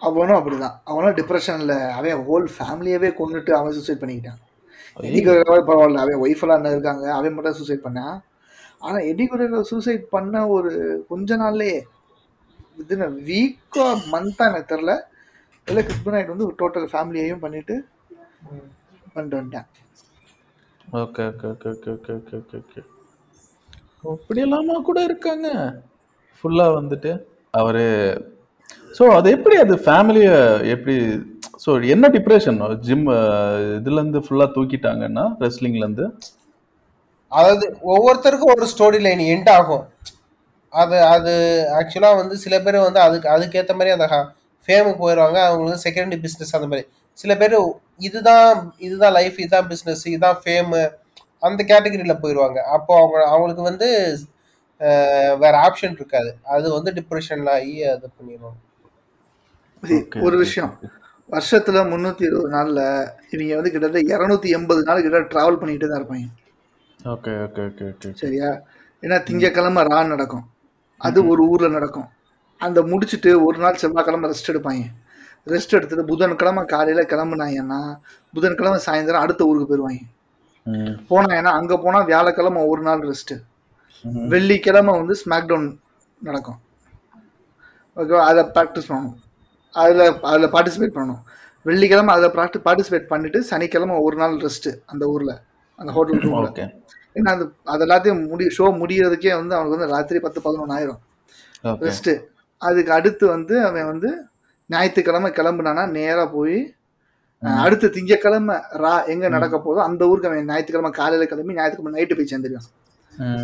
அவனும் 0.00 0.38
அப்படிதான். 0.38 0.74
அவனும் 0.90 1.16
டிப்ரெஷன்ல 1.18 1.74
அவன் 1.98 2.24
ஹோல் 2.28 2.46
ஃபேமிலியவே 2.56 3.10
கொண்டுட்டு 3.20 3.52
அவன் 3.58 3.76
சூசைட் 3.76 4.00
பண்ணிக்கிட்டான். 4.02 4.40
எடி 5.08 5.20
குரேரோ 5.26 5.54
பரவாயில்ல 5.68 6.02
அவன் 6.04 6.22
ஒய்ஃப் 6.24 6.42
எல்லாம் 6.44 6.72
இருக்காங்க 6.74 7.04
அவன் 7.18 7.34
மட்டும் 7.36 7.58
சூசைட் 7.60 7.86
பண்ணான் 7.86 8.16
ஆனா 8.86 8.98
எடி 9.10 9.24
குரேரோ 9.32 9.60
சூசைட் 9.70 10.04
பண்ண 10.14 10.34
ஒரு 10.56 10.72
கொஞ்ச 11.10 11.36
நாள்லயே 11.42 11.78
வித்தின் 12.78 13.04
வீக்கோ 13.28 13.86
மந்த்தா 14.14 14.46
எனக்கு 14.50 14.70
தெரில 14.72 14.94
இல்லை 15.68 15.82
கிறிஸ் 15.86 16.04
பெனாய்ட் 16.06 16.32
வந்து 16.32 16.48
டோட்டல் 16.62 16.88
ஃபேமிலியையும் 16.92 17.42
பண்ணிட்டு 17.44 17.76
பண்ணிட்டு 19.16 19.40
வந்துட்டான் 19.40 19.68
okay 21.02 21.24
okay 21.30 21.48
okay 21.52 21.68
okay 21.74 21.90
okay 21.94 22.36
okay 22.38 22.56
okay. 22.60 22.60
Okay 22.60 22.82
அப்படி 24.12 24.40
எல்லாமா 24.46 24.74
கூட 24.88 24.98
இருக்காங்க. 25.08 25.48
ஃபுல்லா 26.36 26.66
வந்துட்டு 26.78 27.10
அவரு 27.54 27.84
ஸோ 28.94 29.04
அது 29.16 29.28
எப்படி 29.36 29.56
அது 29.62 29.74
ஃபேமிலிய 29.84 30.28
எப்படி 30.74 30.94
ஸோ 31.64 31.70
என்ன 31.94 32.06
டிப்ரெஷன் 32.16 32.58
ஜிம் 32.86 33.06
இதுல 33.78 33.98
இருந்து 34.00 34.20
ஃபுல்லா 34.26 34.46
தூக்கிட்டாங்கன்னா 34.56 35.24
ரெஸ்லிங்ல 35.44 35.84
இருந்து? 35.84 36.06
அதாவது 37.32 37.64
ஒவ்வொருத்தருக்கும் 37.92 38.54
ஒரு 38.54 38.66
ஸ்டோரி 38.72 38.98
லைன் 39.06 39.22
எண்ட் 39.32 39.50
ஆகும். 39.56 39.84
அது 40.72 40.96
அது 41.14 41.32
ஆக்சுவலா 41.78 42.10
வந்து 42.20 42.34
சில 42.44 42.54
பேர் 42.64 42.78
வந்து 42.86 43.00
அதுக்கு 43.06 43.28
அதுக்கேற்ற 43.34 43.74
மாதிரி 43.78 43.94
அந்த 43.96 44.06
ஃபேமுக்கு 44.68 45.02
போயிடுவாங்க 45.04 45.38
அவங்களுக்கு 45.48 45.84
செகண்டரி 45.86 46.20
பிஸ்னஸ் 46.24 46.56
அந்த 46.58 46.68
மாதிரி. 46.72 46.84
சில 47.22 47.32
பேர் 47.42 47.56
இதுதான் 48.06 48.50
இதுதான் 48.86 49.14
லைஃப் 49.18 49.36
இதுதான் 49.42 49.68
பிஸ்னஸ் 49.72 50.04
இதுதான் 50.12 50.40
ஃபேமு 50.42 50.80
அந்த 51.46 51.60
கேட்டகரியில் 51.70 52.20
போயிடுவாங்க 52.22 52.58
அப்போ 52.76 52.92
அவங்க 53.02 53.18
அவங்களுக்கு 53.32 53.62
வந்து 53.70 53.88
வேற 55.42 55.54
ஆப்ஷன் 55.66 55.96
இருக்காது. 55.98 56.30
அது 56.54 56.66
வந்து 56.76 56.90
டிப்ரெஷன்ல 56.98 57.50
ஆகி 57.58 57.74
அது 57.92 58.06
பண்ணிடுவாங்க. 58.16 58.58
ஒரு 60.26 60.34
okay, 60.36 60.42
விஷயம். 60.44 60.72
வருஷத்துல 61.34 61.78
முந்நூத்தி 61.92 62.24
இருபது 62.28 62.50
நாள்ல 62.56 62.80
இவங்க 63.34 63.56
வந்து 63.58 63.72
கிட்டத்தட்ட 63.74 64.14
இருநூத்தி 64.14 64.48
எண்பது 64.56 64.82
நாள் 64.88 65.04
கிட்ட 65.06 65.20
டிராவல் 65.32 65.58
பண்ணிட்டு 65.60 65.88
தான் 65.88 66.00
இருப்பாங்க. 66.00 66.28
ஓகே 67.14 67.32
ஓகே 67.46 67.62
ஓகே 67.70 67.86
ஓகே 67.92 68.10
சரியா? 68.22 68.50
ஏன்னா 69.02 69.16
திங்கக்கிழமை 69.28 69.82
ரா 69.90 69.98
நடக்கும். 70.12 70.44
அது 71.00 71.18
ஒரு 71.32 71.42
ஊர்ல 71.52 71.68
நடக்கும். 71.78 72.08
அந்த 72.60 72.80
முடிச்சுட்டு 72.90 73.30
ஒரு 73.46 73.58
நாள் 73.64 73.80
செவ்வாய்க்கிழமை 73.82 74.30
ரெஸ்ட் 74.32 74.52
எடுப்பாங்க. 74.52 74.84
ரெஸ்ட் 75.46 75.76
எடுத்துட்டு 75.78 76.04
புதன்கிழமை 76.10 76.62
காலையில 76.72 77.02
கிளம்புனாங்கன்னா 77.12 77.80
புதன்கிழமை 78.34 78.78
சாயந்தரம் 78.86 79.24
அடுத்த 79.24 79.48
ஊருக்கு 79.48 79.68
போயிடுவாங்க 79.70 80.04
போனாங்கன்னா 81.10 81.52
அங்க 81.58 81.74
போனா 81.84 81.98
வியாழக்கிழமை 82.08 82.62
ஒரு 82.72 82.82
நாள் 82.82 83.02
ரெஸ்ட் 83.10 83.34
ம். 84.04 84.26
வெள்ளிக்கிழமை 84.32 84.92
வந்து 85.00 85.14
ஸ்மாக் 85.20 85.48
டவுன் 85.50 85.68
நடக்கும். 86.20 86.58
ஓகேவா 87.96 88.22
அதை 88.30 88.42
ப்ராக்டிஸ் 88.54 88.88
பண்ணணும். 88.90 89.16
அதில் 89.74 90.02
அதில் 90.30 90.52
பார்ட்டிசிபேட் 90.54 90.96
பண்ணணும். 90.96 91.22
வெள்ளிக்கிழமை 91.66 92.12
அதில் 92.14 92.34
ப்ராக்டி 92.36 92.58
பார்ட்டிசிபேட் 92.66 93.08
பண்ணிட்டு 93.12 93.38
சனிக்கிழமை 93.50 93.94
ஒரு 94.06 94.16
நாள் 94.22 94.34
ரெஸ்ட்டு 94.46 94.72
அந்த 94.92 95.04
ஊரில் 95.12 95.34
அந்த 95.78 95.90
ஹோட்டல் 95.96 96.22
ரூமில் 96.24 96.60
ஏன்னா 97.16 97.30
அது 97.36 97.44
அது 97.72 97.82
எல்லாத்தையும் 97.86 98.22
முடி 98.30 98.46
ஷோ 98.56 98.64
முடியறதுக்கே 98.80 99.32
வந்து 99.40 99.54
அவனுக்கு 99.56 99.76
வந்து 99.76 99.92
ராத்திரி 99.94 100.18
பத்து 100.24 100.40
பதினொன்று 100.46 100.74
ஆயிரும். 100.76 101.00
ரெஸ்ட்டு 101.84 102.12
அதுக்கு 102.62 102.92
அடுத்து 102.98 103.24
வந்து 103.34 103.54
அவன் 103.68 103.88
வந்து 103.92 104.10
ஞாயிற்றுக்கிழமை 104.70 105.30
கிளம்புனானா 105.38 105.84
நேராக 105.98 106.26
போய் 106.36 106.56
அடுத்த 107.62 107.90
திங்கக்கிழமை 107.96 108.54
ரா 108.82 108.94
எங்கே 109.12 109.28
நடக்க 109.34 109.56
போதோ 109.58 109.80
அந்த 109.88 110.02
ஊருக்கு 110.10 110.28
அவன் 110.30 110.48
ஞாயிற்றுக்கிழமை 110.50 110.90
காலையில் 111.00 111.30
கிளம்பி 111.32 111.56
ஞாயிற்றுக்கிழமை 111.58 111.94
நைட்டு 111.96 112.16
போய் 112.18 112.30
சேர்ந்துருவான். 112.32 112.68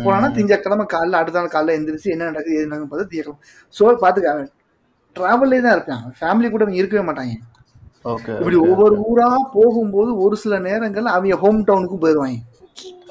போனானா 0.05 0.27
திங்கக்கிழமை 0.37 0.85
காலைல 0.93 1.19
அடுத்த 1.21 1.39
நாள் 1.39 1.53
காலைல 1.55 1.75
எந்திரிச்சு 1.77 2.09
என்ன 2.15 2.27
நடக்குது 2.29 2.57
எது 2.57 2.67
நடக்குது 2.67 2.91
பார்த்து 2.91 3.11
திங்கக்கிழமை 3.11 3.39
ஸோ 3.75 3.93
பார்த்துக்க 4.03 4.33
அவன் 4.33 4.51
ட்ராவல்லே 5.15 5.59
தான் 5.65 5.75
இருப்பான். 5.75 6.03
ஃபேமிலி 6.19 6.47
கூட 6.49 6.63
அவன் 6.65 6.79
இருக்கவே 6.81 7.03
மாட்டாங்க 7.09 7.35
ஓகே 8.05 8.31
இப்படி 8.39 8.57
ஒவ்வொரு 8.67 8.95
ஊரா 9.09 9.27
போகும்போது 9.55 10.11
ஒரு 10.23 10.35
சில 10.43 10.55
நேரங்கள்ல 10.67 11.13
அவங்க 11.15 11.35
ஹோம் 11.43 11.61
டவுனுக்கும் 11.69 12.03
போயிடுவாங்க 12.03 12.39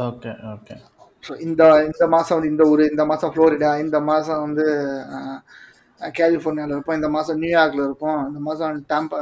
ஓகே 0.08 0.32
ஓகே 0.54 0.74
ஸோ 1.24 1.32
இந்த 1.46 1.62
இந்த 1.88 2.04
மாதம் 2.14 2.36
வந்து 2.36 2.52
இந்த 2.52 2.64
ஊர் 2.70 2.82
இந்த 2.92 3.04
மாதம் 3.10 3.32
ஃப்ளோரிடா 3.34 3.70
இந்த 3.84 3.98
மாதம் 4.08 4.42
வந்து 4.46 4.66
கலிஃபோர்னியாவில் 6.18 6.74
இருப்போம். 6.76 6.98
இந்த 7.00 7.08
மாதம் 7.16 7.40
நியூயார்க்கில் 7.42 7.84
இருப்போம். 7.88 8.20
இந்த 8.28 8.40
மாதம் 8.48 8.78
டாம்பா 8.92 9.18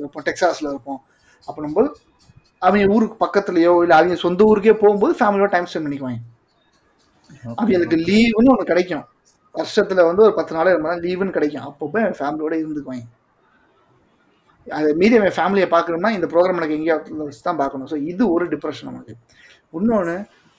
இருப்போம். 0.00 0.24
டெக்சாஸில் 0.28 0.70
இருப்போம். 0.72 1.00
அப்படின்போது 1.48 1.88
அவங்க 2.66 2.94
ஊருக்கு 2.96 3.16
பக்கத்துலையோ 3.24 3.72
இல்லை 3.84 3.94
அவங்க 3.98 4.16
சொந்த 4.26 4.42
ஊருக்கே 4.50 4.74
போகும்போது 4.82 5.14
ஃபேமிலியோட 5.20 5.50
டைம் 5.54 5.68
ஸ்பெண்ட் 5.70 5.86
பண்ணிக்குவாங்க. 5.86 6.20
அவங்களுக்கு 7.60 7.98
லீவுன்னு 8.10 8.52
ஒன்று 8.54 8.70
கிடைக்கும். 8.70 9.04
வருஷத்துல 9.54 10.04
வந்து 10.08 10.22
ஒரு 10.26 10.34
பத்து 10.36 10.54
நாள் 10.56 10.70
இருபது 10.72 10.88
நாள் 10.88 11.02
லீவுன்னு 11.06 11.36
கிடைக்கும். 11.38 11.66
அப்போ 11.70 11.88
போய் 11.92 12.04
அவன் 12.04 12.20
ஃபேமிலியோட 12.20 12.54
இருந்துக்குவாங்க. 12.62 13.06
அதை 14.66 14.90
மீறி 15.00 15.16
அவன் 15.20 15.36
ஃபேமிலியை 15.38 15.68
பார்க்கணும்னா 15.74 16.10
இந்த 16.16 16.26
ப்ரோக்ராம் 16.32 16.60
எனக்கு 16.60 16.78
எங்கேயாவது 16.78 17.26
வச்சு 17.28 17.42
தான் 17.48 17.60
பார்க்கணும். 17.62 17.88
ஸோ 17.92 17.96
இது 18.12 18.22
ஒரு 18.34 18.44
டிப்ரெஷன் 18.52 18.90
நமக்கு 18.90 19.14
இன்னொன்று 19.78 20.16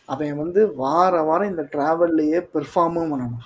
அவன் 0.09 0.39
வந்து 0.43 0.61
வார 0.84 1.22
வாரம் 1.30 1.51
இந்த 1.51 1.64
ட்ராவல்லையே 1.74 2.39
பெர்ஃபார்மும் 2.53 3.11
பண்ணணும். 3.14 3.43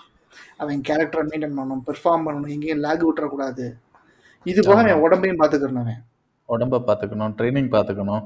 அவன் 0.58 0.82
கேரக்டரை 0.88 1.24
மெயின்டைன் 1.30 1.55
பண்ணணும் 1.58 1.84
பெர்ஃபார்ம் 1.88 2.24
பண்ணணும் 2.26 2.49
எங்கேயும் 2.49 2.80
லேக் 2.80 3.05
விட்டுறக்கூடாது. 3.08 3.66
இது 4.43 4.62
போக 4.68 4.80
அவன் 4.80 5.03
உடம்பையும் 5.05 5.41
பார்த்துக்கிறணும் 5.41 5.84
அவன். 5.86 6.03
உடம்ப 6.49 6.76
பாத்துக்கணும் 6.88 7.34
ட்ரைனிங் 7.39 7.72
பாத்துக்கணும் 7.76 8.26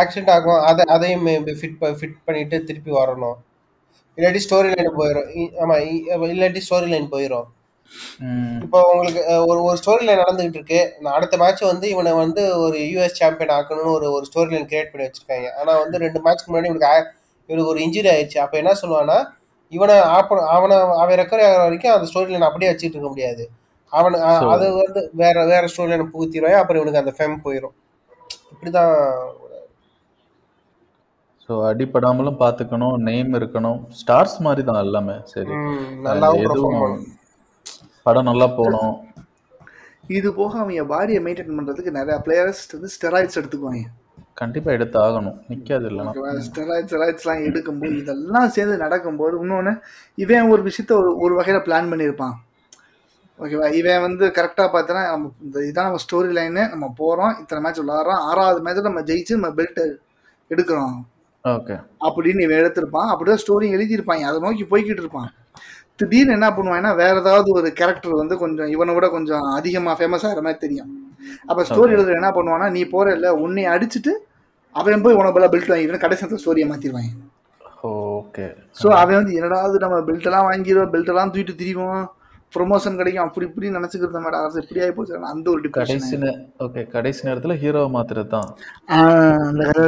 ஆக்சிடென்ட் 0.00 0.30
ஆகும் 0.30 0.60
அதை 0.70 0.84
அதையும் 0.94 1.26
ஃபிட் 1.26 1.80
ஃபிட் 1.80 2.18
பண்ணிட்டு 2.24 2.64
திருப்பி 2.64 2.90
வரணும். 2.90 3.38
இல்லாட்டி 4.16 4.40
ஸ்டோரி 4.46 4.70
லைன் 4.76 4.96
போயிடும் 4.98 5.28
இ- 5.40 5.52
ஆமா 5.62 5.74
இல்லாட்டி 6.34 6.60
ஸ்டோரி 6.68 6.88
லைன் 6.88 7.10
போயிடும் 7.10 7.48
இப்போ 8.62 8.78
உங்களுக்கு 8.92 9.22
ஒரு 9.46 9.60
ஒரு 9.62 9.78
ஸ்டோரி 9.84 10.02
லைன் 10.08 10.18
நடந்துகிட்டு 10.18 10.56
இருக்கு. 10.58 10.80
நான் 11.00 11.14
அடுத்த 11.14 11.36
மேட்ச் 11.36 11.62
வந்து 11.70 11.86
இவனை 11.88 12.12
வந்து 12.12 12.42
ஒரு 12.64 12.78
யூஎஸ் 12.78 13.16
சாம்பியன் 13.20 13.54
ஆக்கணும்னு 13.58 13.92
ஒரு 13.96 14.06
ஒரு 14.16 14.24
ஸ்டோரி 14.30 14.50
லைன் 14.50 14.66
கிரியேட் 14.66 14.92
பண்ணி 14.92 15.06
வச்சிருக்காங்க. 15.06 15.48
ஆனா 15.60 15.72
வந்து 15.82 15.98
ரெண்டு 15.98 16.20
மேட்ச்க்கு 16.24 16.48
முன்னாடி 16.48 16.68
இவனுக்கு 16.70 16.88
இவனுக்கு 17.50 17.72
ஒரு 17.74 17.80
இன்ஜுரி 17.86 18.08
ஆயிடுச்சு. 18.14 18.38
அப்ப 18.44 18.54
என்ன 18.62 18.72
சொல்லுவான்னா 18.82 19.18
இவனை 19.72 19.96
ஆப்ப 20.16 20.38
அவனை 20.56 20.76
அவன் 21.02 21.18
ரெக்கவர் 21.20 21.44
ஆகிற 21.46 21.62
வரைக்கும் 21.66 21.94
அந்த 21.96 22.06
ஸ்டோரி 22.10 22.32
லைன் 22.34 22.48
அப்படியே 22.48 22.70
வச்சுட்டு 22.70 22.96
இருக்க 22.96 23.10
முடியாது. 23.12 23.44
அவன் 23.92 24.16
அது 24.54 24.66
வந்து 24.80 25.00
வேற 25.22 25.44
வேற 25.52 25.62
ஸ்டோரி 25.72 25.90
லைன் 25.92 26.12
புகுத்திடுவாங்க 26.14 26.60
அப்புறம் 26.62 26.80
இவனுக்கு 26.80 27.02
அந்த 27.02 27.14
ஃபேம் 27.18 27.36
போயிடும் 27.44 27.76
இப்படிதான் 28.52 28.92
ஸோ 31.44 31.54
அடிபடாமலும் 31.68 32.40
பார்த்துக்கணும் 32.42 32.96
நேம் 33.06 33.30
இருக்கணும். 33.38 33.78
ஸ்டார்ஸ் 34.00 34.36
மாதிரி 34.46 34.62
தான் 34.66 34.82
எல்லாமே. 34.86 35.16
சரி. 35.32 35.54
பண்ணணும். 36.64 37.00
படம் 38.06 38.28
நல்லா 38.30 38.46
போகணும். 38.58 38.92
இது 40.18 40.28
போக 40.38 40.52
அவங்க 40.60 40.84
பாடியை 40.92 41.20
மெயின்டைன் 41.24 41.56
பண்ணுறதுக்கு 41.56 41.96
நிறைய 41.98 42.16
பிளேயர்ஸ் 42.26 42.62
வந்து 42.74 42.90
ஸ்டெராய்ட்ஸ் 42.96 43.38
எடுத்துக்குவாங்க. 43.40 43.82
கண்டிப்பா 44.34 44.72
எடுத்து 44.72 44.98
ஆகணும் 45.00 45.38
நிக்காது 45.48 45.88
ஸ்டெராய்ட்ஸ் 46.46 46.90
ஸ்டெராய்ட்ஸ்லாம் 46.90 47.42
எடுக்கும்போது 47.48 47.96
இதெல்லாம் 47.96 48.48
சேர்ந்து 48.48 48.76
நடக்கும்போது 48.76 49.38
இன்னொன்று 49.40 49.82
இவன் 50.14 50.50
ஒரு 50.50 50.62
விஷயத்த 50.62 50.92
ஒரு 50.92 51.16
ஒரு 51.18 51.34
வகையில் 51.34 51.62
பிளான் 51.62 51.90
பண்ணியிருப்பான். 51.92 52.32
ஓகேவா? 53.38 53.72
இவன் 53.72 54.00
வந்து 54.00 54.26
கரெக்டாக 54.26 54.68
பார்த்தோன்னா 54.72 55.02
நம்ம 55.10 55.30
இந்த 55.42 55.60
இதான் 55.60 55.82
நம்ம 55.82 55.96
ஸ்டோரி 55.96 56.30
லைனு 56.38 56.68
நம்ம 56.68 56.94
போகிறோம் 56.96 57.36
இத்தனை 57.40 57.62
மேட்ச் 57.62 57.80
விளாட்றோம் 57.80 58.20
ஆறாவது 58.20 58.62
மேட்ச்சில் 58.62 58.80
நம்ம 58.80 59.00
ஜெயிச்சு 59.00 59.30
நம்ம 59.30 59.48
பெல்ட் 59.48 59.96
எடுக்கிறோம். 60.50 60.94
ஓகே. 61.44 61.80
அப்படின்னு 62.00 62.40
இவன் 62.40 62.58
எடுத்திருப்பான். 62.58 63.10
அப்படிதான் 63.12 63.42
ஸ்டோரி 63.46 63.68
எழுதியிருப்பாங்க 63.76 64.20
அதை 64.20 64.40
நோக்கி 64.40 64.64
போய்கிட்டு 64.64 65.04
இருப்பான். 65.04 65.32
திடீர்னு 65.96 66.32
என்ன 66.32 66.50
பண்ணுவான்னா 66.50 66.96
வேற 66.96 67.18
ஏதாவது 67.18 67.52
ஒரு 67.52 67.72
கேரக்டர் 67.72 68.12
வந்து 68.12 68.38
கொஞ்சம் 68.38 68.66
இவனை 68.66 68.94
விட 68.94 69.08
கொஞ்சம் 69.08 69.40
அதிகமாக 69.40 70.06
ஃபேமஸ் 70.06 70.26
ஆகிற 70.26 70.40
மாதிரி 70.40 70.58
தெரியும். 70.58 71.09
அப்போ 71.48 71.62
ஸ்டோரி 71.70 71.94
எழுதுற 71.96 72.18
என்ன 72.20 72.30
பண்ணுவான்னா 72.36 72.68
நீ 72.76 72.82
போற 72.94 73.14
இல்லை 73.18 73.32
உன்னை 73.44 73.64
அடிச்சுட்டு 73.74 74.14
அவன் 74.76 75.04
போய் 75.04 75.18
உனக்கு 75.18 75.36
பதிலாக 75.36 75.52
பெல்ட் 75.54 75.72
வாங்கிட்டு 75.72 76.04
கடைசி 76.04 76.22
நேரத்தில் 76.22 76.44
ஸ்டோரியை 76.44 76.68
மாற்றிடுவாங்க 76.70 77.12
ஓகே 77.90 78.46
ஸோ 78.80 78.88
அவன் 79.00 79.18
வந்து 79.18 79.36
என்னடாவது 79.38 79.84
நம்ம 79.84 79.98
பெல்ட் 80.08 80.26
எல்லாம் 80.30 80.48
வாங்கிடுவோம் 80.48 80.90
பெல்ட் 80.94 81.12
எல்லாம் 81.12 81.30
தூக்கிட்டு 81.34 81.60
திரிவோம். 81.60 82.02
ப்ரொமோஷன் 82.54 82.96
கிடைக்கும். 82.98 83.26
அப்படி 83.26 83.46
இப்படி 83.48 83.66
நினச்சிக்கிறது 83.74 84.20
மேடம் 84.22 84.40
அரசு 84.42 84.62
இப்படி 84.62 84.80
ஆகி 84.84 84.92
போச்சு 84.94 85.18
அந்த 85.32 85.46
ஒரு 85.52 85.70
கடைசி 85.76 86.16
ஓகே 86.64 86.82
கடைசி 86.94 87.20
நேரத்துல 87.28 87.56
ஹீரோவை 87.62 87.90
மாத்துறது 87.96 88.30
தான் 88.34 88.48
அந்த 89.48 89.64
கதை 89.68 89.84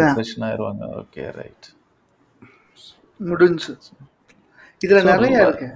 ஆயிருவாங்க. 0.49 0.83
ஓகே 1.01 1.24
ரைட் 1.39 1.68
முடிஞ்சு 3.20 3.72
இதில் 4.85 5.09
நிறைய 5.11 5.43
இருக்கு. 5.47 5.68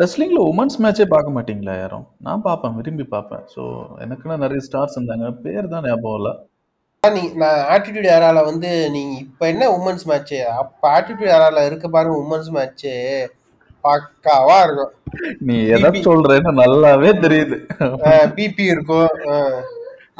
ரெஸ்லிங்ல 0.00 0.40
உமன்ஸ் 0.50 0.78
மேட்சே 0.84 1.04
பார்க்க 1.12 1.36
மாட்டீங்களா 1.36 1.74
யாரும்? 1.82 2.06
நான் 2.26 2.42
பார்ப்பேன் 2.46 2.74
விரும்பி 2.78 3.04
பார்ப்பேன். 3.14 3.44
ஸோ 3.54 3.62
எனக்குன்னா 4.04 4.36
நிறைய 4.42 4.60
ஸ்டார்ஸ் 4.66 4.96
இருந்தாங்க. 4.96 5.28
பேர் 5.44 5.72
தான் 5.74 5.86
ஞாபகம் 5.88 6.18
இல்லை 6.20 6.34
நீ 7.02 7.22
நான் 7.40 7.58
ஆட்டிடியூட் 7.74 8.08
ஏரால 8.16 8.38
வந்து 8.50 8.70
நீ 8.94 9.02
இப்ப 9.24 9.42
என்ன 9.52 9.64
உமன்ஸ் 9.78 10.06
மேட்ச் 10.10 10.34
அப்ப 10.62 10.88
ஆட்டிடியூட் 10.96 11.32
ஏரால 11.36 11.64
இருக்க 11.68 11.88
பாருங்க 11.96 12.16
உமன்ஸ் 12.24 12.50
மேட்ச் 12.56 12.86
பக்காவா 13.84 14.56
இருக்கும். 14.66 14.92
நீ 15.48 15.56
எதை 15.74 15.90
சொல்றேன்னு 16.08 16.52
நல்லாவே 16.62 17.10
தெரியுது. 17.24 17.56
பிபி 18.38 18.64
இருக்கும். 18.74 19.10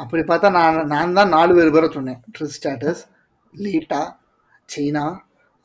அப்படி 0.03 0.21
பார்த்தா 0.29 0.49
நான் 0.59 0.77
நான் 0.93 1.17
தான் 1.19 1.33
நாலு 1.37 1.51
பேர் 1.57 1.75
பேரை 1.75 1.89
சொன்னேன். 1.97 2.19
ட்ரிஸ் 2.35 2.57
ஸ்டாட்டஸ் 2.59 3.01
லீட்டா 3.53 4.01
சீனா 4.73 5.05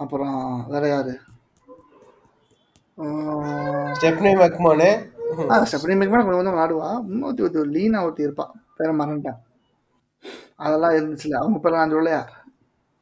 அப்புறம் 0.00 0.38
வேற 0.72 0.84
யாரு? 0.94 1.14
ஸ்டெப்னி 3.96 4.30
மெக்மோனு? 4.40 4.88
ஸ்டெப்னி 5.68 5.94
மேக்மேன் 5.98 6.24
கொஞ்சம் 6.24 6.40
கொஞ்சம் 6.40 6.60
ஆடுவா. 6.64 6.88
இன்னொருத்தி 7.08 7.44
ஒருத்தி 7.44 7.58
ஒரு 7.58 7.70
லீனா 7.70 8.04
ஒருத்தி 8.04 8.26
இருப்பா. 8.26 8.46
பேரை 8.76 8.92
மறந்துட்டேன். 8.98 9.38
அதெல்லாம் 10.56 10.96
இருந்துச்சுல. 10.96 11.34
அவங்க 11.34 11.58
பேர் 11.58 11.72
நான் 11.72 11.94
சொல்லலையா 11.94 12.22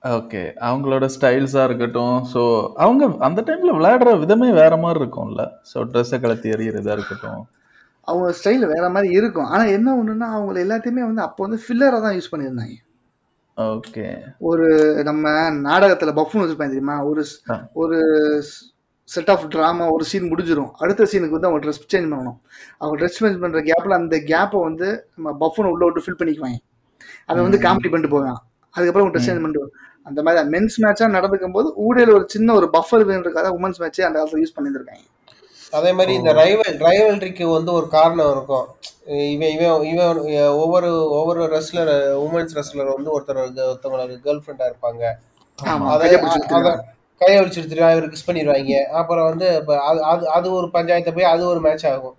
ஓகே. 0.02 0.42
அவங்களோட 0.60 1.06
ஸ்டைல்ஸா 1.14 1.62
இருக்கட்டும். 1.64 2.14
ஸோ 2.34 2.42
அவங்க 2.76 3.08
அந்த 3.18 3.40
டைம்ல 3.42 3.72
விளையாடுற 3.78 4.18
விதமே 4.18 4.48
வேற 4.52 4.76
மாதிரி 4.76 5.00
இருக்கும்ல. 5.04 5.42
ஸோ 5.72 5.78
ட்ரெஸ்ஸை 5.90 6.18
கலத்தி 6.20 6.54
எறியறதா 6.54 6.92
இருக்கட்டும். 6.92 7.42
அவங்க 8.08 8.28
ஸ்டைல் 8.32 8.64
வேற 8.66 8.84
மாதிரி 8.88 9.08
இருக்கும். 9.12 9.46
ஆனால் 9.46 9.68
என்ன 9.68 9.88
ஒன்றுனா 9.96 10.28
அவங்க 10.30 10.60
எல்லாத்தையுமே 10.60 11.02
வந்து 11.02 11.22
அப்போ 11.22 11.40
வந்து 11.46 11.58
ஃபில்லராக 11.64 12.00
தான் 12.00 12.16
யூஸ் 12.16 12.32
பண்ணியிருந்தாங்க. 12.32 12.76
ஓகே. 13.56 14.06
ஒரு 14.40 14.66
நம்ம 15.04 15.24
நாடகத்தில் 15.60 16.18
பஃப்னு 16.18 16.42
வச்சுருப்பாங்க 16.42 16.74
தெரியுமா? 16.74 16.96
ஒரு 17.04 17.22
ஆ. 17.50 17.56
ஒரு 17.74 17.98
செட் 19.12 19.30
ஆஃப் 19.34 19.44
ட்ராமா 19.52 19.84
ஒரு 19.96 20.04
சீன் 20.10 20.30
முடிஞ்சிரும். 20.32 20.70
அடுத்த 20.82 21.06
சீனுக்கு 21.12 21.36
வந்து 21.36 21.48
அவங்க 21.48 21.60
ட்ரெஸ் 21.64 21.80
சேஞ்ச் 21.92 22.10
பண்ணணும். 22.12 22.38
அவங்க 22.80 22.94
ட்ரெஸ் 23.00 23.18
சேஞ்ச் 23.18 23.40
பண்ணுற 23.44 23.60
கேப்பில் 23.68 23.98
அந்த 24.00 24.16
கேப்பை 24.30 24.60
வந்து 24.68 24.88
நம்ம 25.16 25.36
பஃப்னு 25.42 25.72
உள்ள 25.74 25.84
விட்டு 25.86 26.04
ஃபில் 26.06 26.18
பண்ணிக்குவாங்க 26.20 26.60
அதை 27.30 27.38
வந்து 27.46 27.60
காமெடி 27.66 27.90
பண்ணிட்டு 27.92 28.14
போவான். 28.16 28.40
அதுக்கப்புறம் 28.74 29.04
அவங்க 29.04 29.14
ட்ரெஸ் 29.14 29.28
சேஞ்ச் 29.28 29.44
பண்ணிட்டு. 29.44 29.72
அந்த 30.08 30.20
மாதிரி 30.26 30.50
மென்ஸ் 30.54 30.76
மேட்சாக 30.82 31.08
நடந்துக்கும் 31.16 31.56
போது 31.56 31.68
ஊடையில் 31.86 32.12
ஒரு 32.18 32.26
சின்ன 32.34 32.54
ஒரு 32.58 32.66
பஃபர் 32.76 33.06
வேணுன்றக்காக 33.08 33.50
உமன்ஸ் 33.58 33.80
மேட்சே 33.82 34.04
அந்த 34.08 34.16
காலத்தில் 34.18 34.42
யூஸ் 34.42 34.54
பண்ணியிருந்திருக்காங்க. 34.56 35.06
அதே 35.78 35.90
மாதிரி 35.96 36.12
இந்த 36.18 36.30
ரைவல் 36.42 36.78
ரைவல்ரிக்கு 36.86 37.44
வந்து 37.56 37.70
ஒரு 37.78 37.86
காரணம் 37.96 38.30
இருக்கும். 38.36 38.66
இவன் 39.34 39.52
இவன் 39.56 39.84
இவன் 39.90 40.22
ஒவ்வொரு 40.62 40.88
ஒவ்வொரு 41.18 41.42
ரெஸ்லர் 41.56 41.92
உமன்ஸ் 42.24 42.56
ரெஸ்லர் 42.60 42.94
வந்து 42.96 43.12
ஒருத்தர் 43.16 43.40
ஒருத்தவங்களுக்கு 43.42 44.24
கேர்ள் 44.26 44.42
ஃப்ரெண்டா 44.44 44.66
இருப்பாங்க 44.70 45.04
கையை 47.20 47.32
கையை 47.32 47.40
வச்சுருத்துருவா 47.40 47.88
இவர் 47.92 48.12
கிஸ் 48.12 48.26
பண்ணிடுவாங்க 48.26 48.74
அப்புறம் 48.90 49.24
வந்து 49.24 49.46
அது 50.10 50.28
அது 50.28 50.52
ஒரு 50.52 50.70
பஞ்சாயத்தை 50.72 51.12
போய் 51.14 51.30
அது 51.32 51.46
ஒரு 51.46 51.60
மேட்ச் 51.60 51.86
ஆகும். 51.86 52.16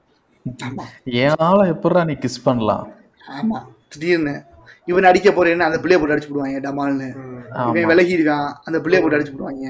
ஆளை 1.47 1.71
எப்படா 1.71 2.05
நீ 2.05 2.13
கிஸ் 2.23 2.43
பண்ணலாம்? 2.43 2.85
ஆமாம் 3.37 3.65
திடீர்னு 3.87 4.35
இவன் 4.85 5.03
அடிக்க 5.03 5.29
போறேன்னு 5.29 5.67
அந்த 5.67 5.77
பிள்ளைய 5.77 5.97
போட்டு 5.99 6.15
அடிச்சு 6.15 6.29
விடுவாங்க 6.29 6.59
டமால்னு. 6.67 7.09
இவன் 7.69 7.89
விலகிடுவான் 7.91 8.49
அந்த 8.63 8.77
பிள்ளைய 8.79 9.01
போட்டு 9.01 9.17
அடிச்சு 9.17 9.33
விடுவாங்க. 9.35 9.65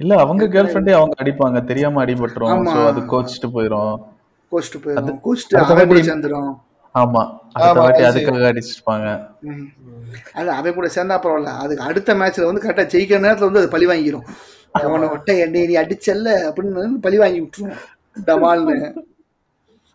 இல்ல 0.00 0.14
அவங்க 0.16 0.44
கேர்ள் 0.46 0.70
ஃப்ரெண்டே 0.70 0.92
அவங்க 0.98 1.16
அடிப்பாங்க. 1.22 1.64
தெரியாம 1.64 2.04
அடிபட்டுரும். 2.04 2.52
ஆமா. 2.54 2.74
அது 2.90 3.00
கோச்சிட்டு 3.12 3.48
போயிரும். 3.56 3.96
கோச்சிட்டு 4.52 4.80
போயிடும் 4.84 5.20
கோச்சிட்டு 5.26 5.58
அவன் 5.62 6.08
சேர்ந்துடும் 6.10 6.50
ஆமா. 6.94 7.22
அடுத்த 7.56 7.72
ஆமா, 7.72 7.82
வாட்டி 7.82 8.02
அது 8.02 8.20
அதுக்காக 8.20 8.46
அடிச்சிருப்பாங்க. 8.52 9.08
அது 10.34 10.50
அவன் 10.50 10.74
கூட 10.74 10.88
சேர்ந்தா 10.94 11.16
பரவாயில்ல. 11.22 11.52
அதுக்கு 11.62 11.84
அடுத்த 11.84 12.14
மேட்ச்ல 12.14 12.48
வந்து 12.48 12.64
கரெக்டா 12.64 12.86
ஜெயிக்கிற 12.94 13.20
நேரத்துல 13.26 13.48
வந்து 13.50 13.62
அது 13.62 13.74
பழி 13.74 13.86
வாங்கிரும். 13.86 14.26
அவனை 14.80 15.06
ஒட்ட 15.08 15.30
என்னை 15.44 15.62
நீ 15.66 15.76
அடிச்சல்ல? 15.76 16.30
அப்படின்னு 16.48 16.80
வந்து 16.80 17.00
பழி 17.00 17.18
வாங்கி 17.18 17.40
விட்டுரும். 17.42 17.78
டமால்னு 18.26 18.76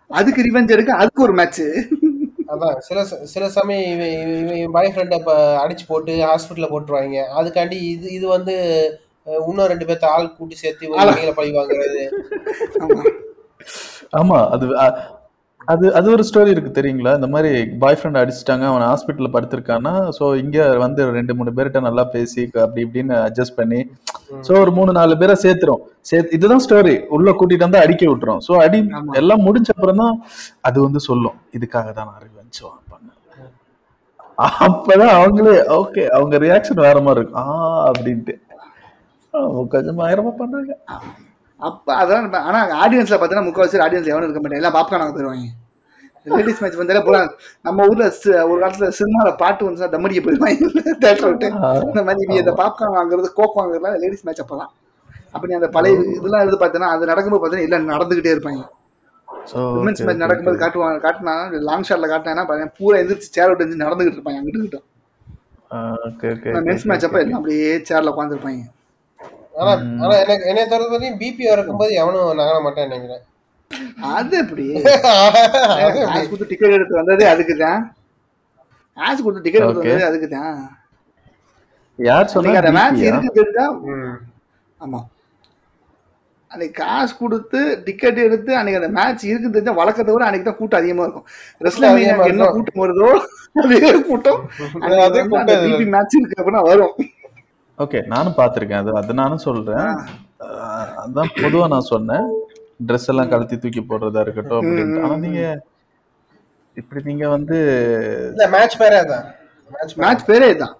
அதுக்கு 0.09 0.41
ரிவெஞ்ச் 0.43 0.74
எடுக்க 0.76 0.91
அதுக்கு 0.95 1.24
ஒரு 1.24 1.34
மேட்ச் 1.34 1.63
அதான் 2.53 2.76
சில 2.88 2.99
சில 3.32 3.45
சமயம் 3.49 3.88
இவன் 3.93 4.11
இவன் 4.39 4.57
இவன் 4.57 4.76
பாய் 4.76 4.91
ஃப்ரெண்டை 4.93 5.18
இப்போ 5.22 5.36
அடிச்சு 5.61 5.86
போட்டு 5.88 6.13
ஹாஸ்பிட்டலில் 6.26 6.72
போட்டுருவாங்க. 6.74 7.20
அதுக்காண்டி 7.39 7.78
இது 7.93 8.07
இது 8.11 8.26
வந்து 8.28 8.55
இன்னும் 9.43 9.70
ரெண்டு 9.72 9.86
பேர்த்த 9.86 10.13
ஆள் 10.16 10.28
கூட்டி 10.36 10.55
சேர்த்து 10.55 10.91
பழி 11.39 11.51
வாங்குறது. 11.57 12.03
ஆமா. 12.86 13.01
ஆமா. 14.13 14.39
அது 14.49 14.66
அது 15.74 15.86
அது 15.97 16.07
ஒரு 16.16 16.24
ஸ்டோரி 16.28 16.49
இருக்கு 16.53 16.72
தெரியுங்களா? 16.78 17.11
இந்த 17.20 17.28
மாதிரி 17.34 17.51
பாய் 17.82 17.97
ஃப்ரெண்ட் 17.99 18.20
அடிச்சிட்டாங்க 18.22 18.66
அவன் 18.72 18.84
ஹாஸ்பிட்டல்ல 18.89 19.30
படுத்திருக்கான்னா 19.36 19.93
ஸோ 20.18 20.26
இங்க 20.41 20.57
வந்து 20.84 21.01
ரெண்டு 21.18 21.36
மூணு 21.38 21.53
பேர்கிட்ட 21.57 21.80
நல்லா 21.88 22.03
பேசி 22.16 22.41
அப்படி 22.66 22.84
இப்படின்னு 22.86 23.16
அட்ஜஸ்ட் 23.28 23.57
பண்ணி 23.59 23.80
ஸோ 24.47 24.51
ஒரு 24.63 24.72
மூணு 24.78 24.91
நாலு 24.99 25.16
பேரை 25.22 25.36
சேர்த்துரும். 25.45 25.82
சேர்த்து 26.11 26.36
இதுதான் 26.38 26.63
ஸ்டோரி 26.66 26.95
உள்ள 27.18 27.30
கூட்டிட்டு 27.39 27.68
வந்து 27.68 27.82
அடிக்க 27.84 28.03
விட்டுரும். 28.11 28.41
ஸோ 28.47 28.53
அடி 28.66 28.80
எல்லாம் 29.22 29.45
முடிஞ்ச 29.47 29.70
அப்புறம் 29.76 30.01
தான் 30.03 30.16
அது 30.70 30.78
வந்து 30.88 31.01
சொல்லும். 31.09 31.38
இதுக்காக 31.57 31.88
தான் 31.99 32.09
நான் 32.11 32.24
ரிவெஞ்ச் 32.28 32.61
அப்பதான் 34.68 35.13
அவங்களே 35.18 35.51
ஓகே 35.82 36.03
அவங்க 36.16 36.36
ரியாக்ஷன் 36.45 36.86
வேற 36.88 36.97
மாதிரி 37.05 37.22
இருக்கும். 37.22 37.45
ஆ 37.51 37.53
அப்படின்ட்டு. 37.89 38.34
கொஞ்சம் 39.74 39.99
பயங்கரமா 39.99 40.34
பண்றாங்க. 40.41 40.74
அப்ப 41.59 41.87
அதான் 41.95 42.25
இப்ப- 42.25 42.41
ஆனா 42.47 42.59
ஆடியன்ஸ்ல 42.83 43.15
பார்த்தீங்கன்னா 43.15 43.47
முக்கால்வாசி 43.47 43.83
ஆடியன்ஸ்ல 43.83 44.13
எவனும் 44.13 44.27
இருக்க 44.27 44.41
மாட்டேன் 44.41 44.61
எல்லாம் 44.61 44.75
பாப்கார்ன் 44.75 45.13
போயிருவாங்க. 45.13 45.45
லேடிஸ் 46.27 46.61
மேட்ச் 46.61 46.75
வந்தாலே 46.75 47.01
போல 47.01 47.17
நம்ம 47.65 47.85
ஊர்ல 47.85 48.05
ஒரு 48.45 48.59
காலத்துல 48.61 48.87
சினிமால 48.97 49.31
பாட்டு 49.37 49.65
வந்து 49.65 49.89
தம்மடிக்க 49.93 50.21
போயிருவாங்க. 50.21 50.69
தேட்டர் 51.03 51.27
விட்டு. 51.27 51.47
இந்த 51.85 52.03
மாதிரி 52.07 52.27
நீ 52.27 52.35
இந்த 52.35 52.53
பாப்கார்ன் 52.61 52.97
வாங்குறது 52.97 53.29
கோக் 53.33 53.57
வாங்குறதுலாம் 53.59 53.99
லேடிஸ் 54.03 54.23
மேட்ச் 54.23 54.41
அப்பதான். 54.41 54.71
அப்ப 55.33 55.47
நீ 55.47 55.53
அந்த 55.53 55.69
பழைய 55.69 55.95
இதெல்லாம் 56.17 56.45
இது 56.47 56.57
பார்த்தீங்கன்னா 56.57 56.91
அது 56.91 57.05
நடக்கும்போது 57.05 57.41
பார்த்தீங்கன்னா 57.43 57.69
எல்லாம் 57.69 57.91
நடந்துகிட்டே 57.93 58.33
இருப்பாங்க. 58.35 58.61
ஸோ 59.47 59.57
விமன்ஸ் 59.75 60.03
மேட்ச் 60.05 60.23
நடக்கும்போது 60.23 60.57
காட்டுவாங்க 60.59 60.99
காட்டினா 61.03 61.33
லாங் 61.63 61.87
ஷாட்ல 61.89 62.07
காட்டினா 62.07 62.45
பாருங்க 62.45 62.71
பூரா 62.79 62.99
எந்திரிச்சு 63.01 63.29
சேர் 63.35 63.51
விட்டு 63.51 63.83
நடந்துகிட்டு 63.83 64.17
இருப்பாங்க. 64.17 64.39
அங்கிட்டு 64.39 64.63
கிட்ட 64.63 64.81
மென்ஸ் 66.67 66.85
மேட்ச் 66.85 67.05
அப்ப 67.05 67.19
எல்லாம் 67.19 67.39
அப்படியே 67.39 67.69
சேர்ல 67.89 68.13
உட்காந்துருப்பாங்க 68.13 68.63
ஆனா 69.55 69.71
ஆனா 70.01 70.15
எனக்கு 70.23 70.47
என்னை 70.51 70.63
தவிர 70.65 70.87
வரையும் 70.93 71.19
பிபி 71.21 71.43
இருக்கும்போது 71.51 71.91
எவனும் 72.01 72.39
நகர 72.41 72.57
மாட்டேன் 72.65 72.89
நினைக்கிறேன். 72.89 73.23
அது 74.11 74.33
எப்படி? 74.41 74.65
காசு 76.07 76.25
கொடுத்து 76.25 76.49
டிக்கெட் 76.51 76.75
எடுத்து 76.77 76.99
வந்ததே 76.99 77.25
அதுக்கு 77.33 77.55
தான் 77.61 77.81
காசு 78.97 79.19
கொடுத்து 79.21 79.45
டிக்கெட் 79.45 79.65
எடுத்து. 79.65 79.83
வந்ததே 79.83 80.07
அதுக்கு 80.09 80.29
தான் 80.35 80.57
யார் 81.99 82.31
சொன்னா 82.33 82.53
அந்த 82.61 82.71
மேட்ச் 82.77 82.95
DP 82.95 83.03
யா? 83.03 83.11
இருக்கு 83.11 83.37
தெரிஞ்சா 83.39 83.65
ஆமா. 84.79 84.99
அன்னைக்கு 86.51 86.75
காசு 86.81 87.13
கொடுத்து 87.21 87.59
டிக்கெட் 87.87 88.19
எடுத்து 88.25 88.51
அன்னைக்கு 88.57 88.81
அந்த 88.81 88.91
மேட்ச் 88.97 89.23
இருக்கு 89.31 89.53
தெரிஞ்சா 89.55 89.73
வழக்கத்தை 89.79 90.11
விட 90.13 90.25
அன்னைக்கு 90.27 90.47
தான் 90.49 90.59
கூட்டம் 90.59 90.81
அதிகமா 90.81 91.05
இருக்கும். 91.07 91.27
ரெஸ்லிங் 91.61 91.99
என்ன. 92.29 92.49
கூட்டம் 92.57 92.83
வருதோ 92.83 93.09
அதே 93.55 93.79
கூட்டம். 94.09 94.41
அதே 95.05 95.21
கூட்டம் 95.25 95.63
மேட்ச் 95.95 96.17
இருக்கு 96.19 96.39
அப்படின்னா 96.39 96.63
வரும். 96.69 96.93
ஓகே 97.78 97.99
நானும் 98.13 98.38
பார்த்திருக்கேன். 98.38 98.82
அது 98.84 98.91
அது 98.99 99.13
நானும் 99.21 99.45
சொல்றேன். 99.47 99.89
அதான் 101.03 101.32
பொதுவா 101.41 101.65
நான் 101.73 101.89
சொன்னேன். 101.93 102.28
ட்ரெஸ் 102.88 103.09
எல்லாம் 103.11 103.30
கழட்டி 103.32 103.55
தூக்கி 103.63 103.82
போடுறதா 103.89 104.21
இருக்கட்டும் 104.26 104.59
அப்படின்ட்டு. 104.61 105.03
ஆனா 105.05 105.17
நீங்க 105.26 105.41
இப்படி 106.78 107.01
நீங்க 107.09 107.26
வந்து 107.36 107.57
இல்ல 108.32 108.45
மேட்ச் 108.55 108.80
பேரே 108.82 108.97
அதான். 109.03 109.28
மேட்ச் 109.71 109.95
மேட்ச் 110.03 110.26
பேரே 110.30 110.47
இதுதான் 110.53 110.76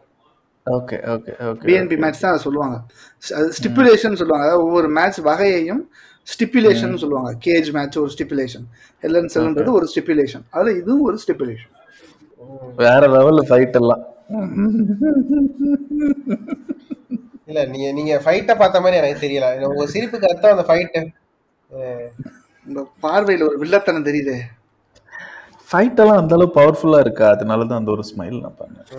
okay 0.66 0.98
okay 1.14 1.32
okay 1.50 1.66
BNB 1.68 1.98
match 2.04 2.22
தான் 2.22 2.32
அதை 2.34 2.41
சொல்லுவாங்க. 2.46 2.78
ஸ்டிப்புலேஷன் 3.58 4.20
சொல்லுவாங்க. 4.22 4.46
அதாவது 4.46 4.66
ஒவ்வொரு 4.68 4.88
மேட்ச் 4.98 5.20
வகையையும் 5.30 5.84
ஸ்டிப்புலேஷன் 6.28 7.02
சொல்லுவாங்க. 7.04 7.32
கேஜ் 7.46 7.70
மேட்ச் 7.78 7.98
ஒரு 8.04 8.12
ஸ்டிப்புலேஷன் 8.16 8.66
எல்என் 9.04 9.32
செல்ன்றது 9.36 9.72
ஒரு 9.80 9.88
ஸ்டிப்புலேஷன் 9.91 10.46
அதுல 10.56 10.74
இதுவும் 10.82 11.06
ஒரு 11.10 11.18
ஸ்டிப்புலேஷன் 11.24 11.72
வேற 12.84 13.02
லெவல்ல 13.16 13.43
ஃபைட் 13.50 13.78
எல்லாம். 13.82 14.04
இல்ல 17.48 17.60
நீங்க 17.72 17.88
நீங்க 17.98 18.14
ஃபைட்ட 18.24 18.52
பார்த்த 18.60 18.82
மாதிரி 18.84 19.00
எனக்கு 19.02 19.24
தெரியல. 19.24 19.48
உங்க 19.70 19.86
சிரிப்புக்கு 19.93 20.30
அர்த்தம் 20.30 20.56
அந்த 20.56 20.66
ஃபைட் 20.70 20.98
உங்க 22.66 22.82
பார்வையில 23.04 23.48
ஒரு 23.50 23.58
வில்லத்தனம் 23.64 24.08
தெரியுது. 24.08 24.36
ஃபைட் 25.70 26.00
எல்லாம் 26.02 26.20
அந்த 26.22 26.34
அளவு 26.38 26.56
பவர்ஃபுல்லா 26.58 27.00
இருக்கா? 27.06 27.28
அதனால 27.36 27.66
தான் 27.70 27.80
அந்த 27.82 27.91
ஒரு 27.96 28.04
ஸ்மைல் 28.10 28.41
நான் 28.43 28.60
பண்ணேன். 28.60 28.89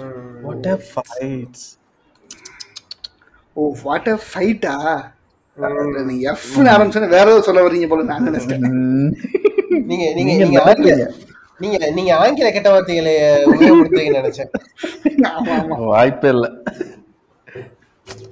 What 0.46 0.66
are 0.72 0.82
fights 0.90 1.66
oh 3.56 3.66
what 3.84 4.08
a 4.08 4.16
ஃபைட்டா 4.26 4.74
நீங்க 6.08 6.24
எஃப்னு 6.32 6.72
ஆரம்பிச்சோன்னு 6.72 7.14
வேற 7.14 7.26
ஏதோ 7.30 7.44
சொல்ல 7.46 7.60
வர்றீங்க 7.66 7.86
போல 7.92 8.02
நான் 8.10 8.26
நினைச்சேன் 8.28 8.64
நீங்க 9.90 10.04
நீங்க 10.18 10.32
நீங்க 10.32 10.32
நீங்க 10.42 10.58
ஆங்கில. 10.66 10.96
நீங்க 11.60 11.78
நீங்க 11.96 12.12
ஆங்கில 12.22 12.48
கெட்ட 12.52 12.68
வார்த்தைகளை 12.72 13.12
உபயோகப்படுத்துவீங்கன்னு 13.50 14.20
நினைச்சேன். 14.22 14.50
ஆமா 15.30 15.54
ஆமா. 15.58 15.76
வாய்ப்பே 15.90 16.30
இல்லை. 16.34 16.50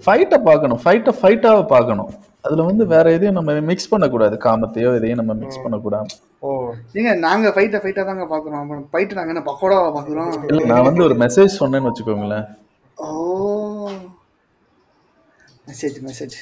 ஃபைட்டை 0.05 0.39
பார்க்கணும். 0.47 0.81
ஃபைட்டை 0.85 1.13
ஃபைட்டாக 1.19 1.65
பார்க்கணும். 1.67 2.11
அதுல 2.45 2.63
வந்து 2.63 2.85
வேற 2.87 3.07
எதையும் 3.13 3.37
நம்ம 3.37 3.53
மிக்ஸ் 3.69 3.91
பண்ணக்கூடாது. 3.91 4.35
காமத்தையோ 4.45 4.91
எதையும் 4.99 5.21
நம்ம 5.21 5.35
மிக்ஸ் 5.43 5.63
பண்ணக்கூடாது 5.63 6.11
ஓ. 6.43 6.49
ஏங்க 6.95 7.13
நாங்க 7.19 7.49
ஃபைட்டை 7.55 7.79
ஃபைட்டா 7.83 8.03
தாங்க 8.05 8.25
பாக்குறோம் 8.33 8.61
அப்புறம் 8.63 8.85
ஃபைட் 8.93 9.15
நாங்க 9.19 9.33
என்ன 9.35 9.45
பக்கோடாவா 9.47 9.89
பாக்குறோம் 9.97 10.33
இல்ல 10.51 10.65
நான் 10.73 10.87
வந்து 10.89 11.05
ஒரு 11.07 11.15
மெசேஜ் 11.23 11.59
சொன்னேன்னு 11.61 11.91
வச்சுக்கோங்களேன். 11.91 12.47
ஓ. 12.99 13.11
மெசேஜ் 15.69 15.99
மெசேஜ் 16.09 16.37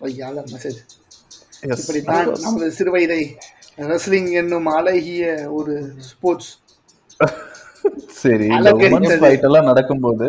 வையால 0.00 0.42
மெசேஜ் 0.52 0.80
இப்படித்தான். 1.74 2.28
நமது 2.44 2.66
சிறுவயதை 2.78 3.22
ரெஸ்லிங் 3.90 4.30
என்னும் 4.40 4.68
அழகிய 4.76 5.24
ஒரு 5.58 5.74
ஸ்போர்ட்ஸ் 6.10 6.50
சரி 8.20 8.46
இந்த. 8.56 8.70
உமன்ஸ் 8.86 9.14
ஃபைட் 9.20 9.44
எல்லாம் 9.48 9.68
நடக்கும்போது 9.68 10.26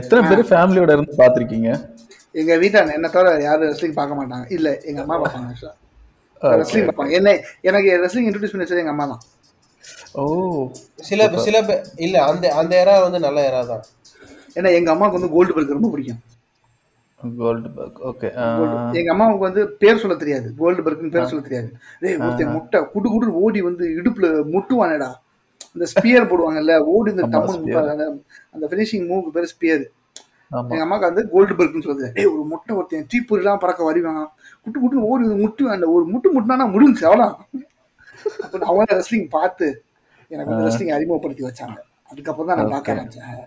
எத்தனை 0.00 0.20
பேர் 0.28 0.48
ஃபேமிலியோட 0.50 0.90
இருந்து 0.96 1.14
பாத்திருக்கீங்க 1.18 1.70
எங்க 2.34 2.52
வீட்டுல 2.62 2.94
என்ன 2.98 3.08
தவிர 3.14 3.30
யாரும் 3.46 3.68
ரெஸ்லிங் 3.72 3.96
பார்க்க 3.98 4.18
மாட்டாங்க. 4.18 4.44
இல்ல 4.56 4.68
எங்க 4.90 5.00
அம்மா 5.04 5.16
பார்ப்பாங்க 5.22 5.48
ஆக்சுவலா 5.52 5.74
ரெஸ்லிங் 6.60 6.86
பார்ப்பாங்க 6.88 7.12
என்ன 7.18 7.30
எனக்கு 7.68 7.90
ரெஸ்லிங் 8.04 8.28
இன்ட்ரடியூஸ் 8.28 8.52
பண்ணி 8.54 8.66
வச்சது 8.66 8.82
எங்க 8.84 8.94
அம்மா 8.94 9.06
தான். 9.12 9.22
ஓ. 10.20 10.22
சில 11.08 11.20
சில 11.46 11.56
இல்ல 12.06 12.16
அந்த 12.30 12.44
அந்த 12.60 12.72
ஏரா 12.82 12.94
வந்து 13.06 13.20
நல்ல 13.26 13.38
ஏரா 13.48 13.62
தான். 13.72 13.84
ஏன்னா 14.58 14.70
எங்க 14.78 14.90
அம்மாவுக்கு 14.94 15.18
வந்து 15.18 15.34
கோல்டு 15.34 15.54
பெல்ட் 15.56 15.76
ரொம்ப 15.76 15.90
பிடிக்கும். 15.94 16.20
கோல்டு 17.20 17.68
பர்க் 17.76 17.98
ஓகே 18.10 18.28
எங்க 19.00 19.10
அம்மாவுக்கு 19.14 19.48
வந்து 19.48 19.62
பேர் 19.82 20.00
சொல்ல 20.02 20.14
தெரியாது. 20.22 20.48
கோல்டு 20.60 20.84
பெர்க்னு 20.86 21.12
பேர் 21.16 21.30
சொல்ல 21.32 21.42
தெரியாது. 21.48 21.68
டேய் 22.02 22.16
ஒருத்தன் 22.26 22.54
முட்டை 22.56 22.78
குடு 22.94 23.08
குடு 23.14 23.34
ஓடி 23.44 23.60
வந்து 23.68 23.84
இடுப்புல 23.98 24.28
முட்டுவானேடா. 24.54 25.10
இந்த 25.76 25.86
ஸ்பியர் 25.92 26.28
போடுவாங்கல்ல 26.30 26.72
ஓடி 26.94 27.10
இந்த 27.14 27.24
ஆமா, 27.26 27.32
டம்மு 27.34 27.52
spear. 27.58 27.84
அந்த 28.54 28.64
ஃபினிஷிங் 28.70 29.06
மூவுக்கு 29.10 29.34
பேர் 29.36 29.50
ஸ்பியர் 29.52 29.84
எங்க 30.72 30.82
அம்மாவுக்கு 30.84 31.10
வந்து 31.10 31.22
கோல்டு 31.32 31.52
பெர்க்னு 31.58 31.84
சொல்லுது. 31.86 32.08
டேய் 32.16 32.30
ஒரு 32.32 32.42
முட்டை 32.50 32.72
ஒருத்தன் 32.78 33.06
தீப்பொறிலாம் 33.12 33.62
பறக்க 33.62 33.82
வருவாங்க 33.88 34.22
குட்டு 34.64 34.78
குட்டு 34.82 35.06
ஓடி 35.10 35.24
முட்டு 35.44 35.70
அந்த 35.74 35.86
ஒரு 35.94 36.04
முட்டு 36.12 36.34
முட்டினா 36.34 36.66
முடிஞ்சு 36.74 37.04
அவ்வளோ 37.10 37.28
அப்போ 38.44 38.64
அவங்க 38.70 38.98
ரெஸ்லிங் 39.00 39.26
பார்த்து 39.38 39.66
எனக்கு 40.32 40.50
வந்து 40.50 40.66
ரெஸ்லிங் 40.68 40.92
அறிமுகப்படுத்தி 40.96 41.42
வச்சாங்க. 41.46 41.78
அதுக்கப்புறம் 42.10 42.48
தான் 42.50 42.58
நான் 42.60 42.72
பார்க்க 42.74 42.94
ஆரம்பிச்சேன். 42.94 43.40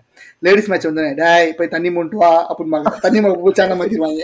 லேடிஸ் 0.44 0.68
மேட்ச் 0.70 0.88
வந்து 0.90 1.04
டேய் 1.20 1.54
போய் 1.58 1.72
தண்ணி 1.74 1.90
மூட்டு 1.96 2.16
வா 2.22 2.30
அப்படின்னு 2.50 3.00
தண்ணி 3.04 3.20
பூச்சாங்க 3.44 3.76
மாத்திடுவாங்க 3.80 4.22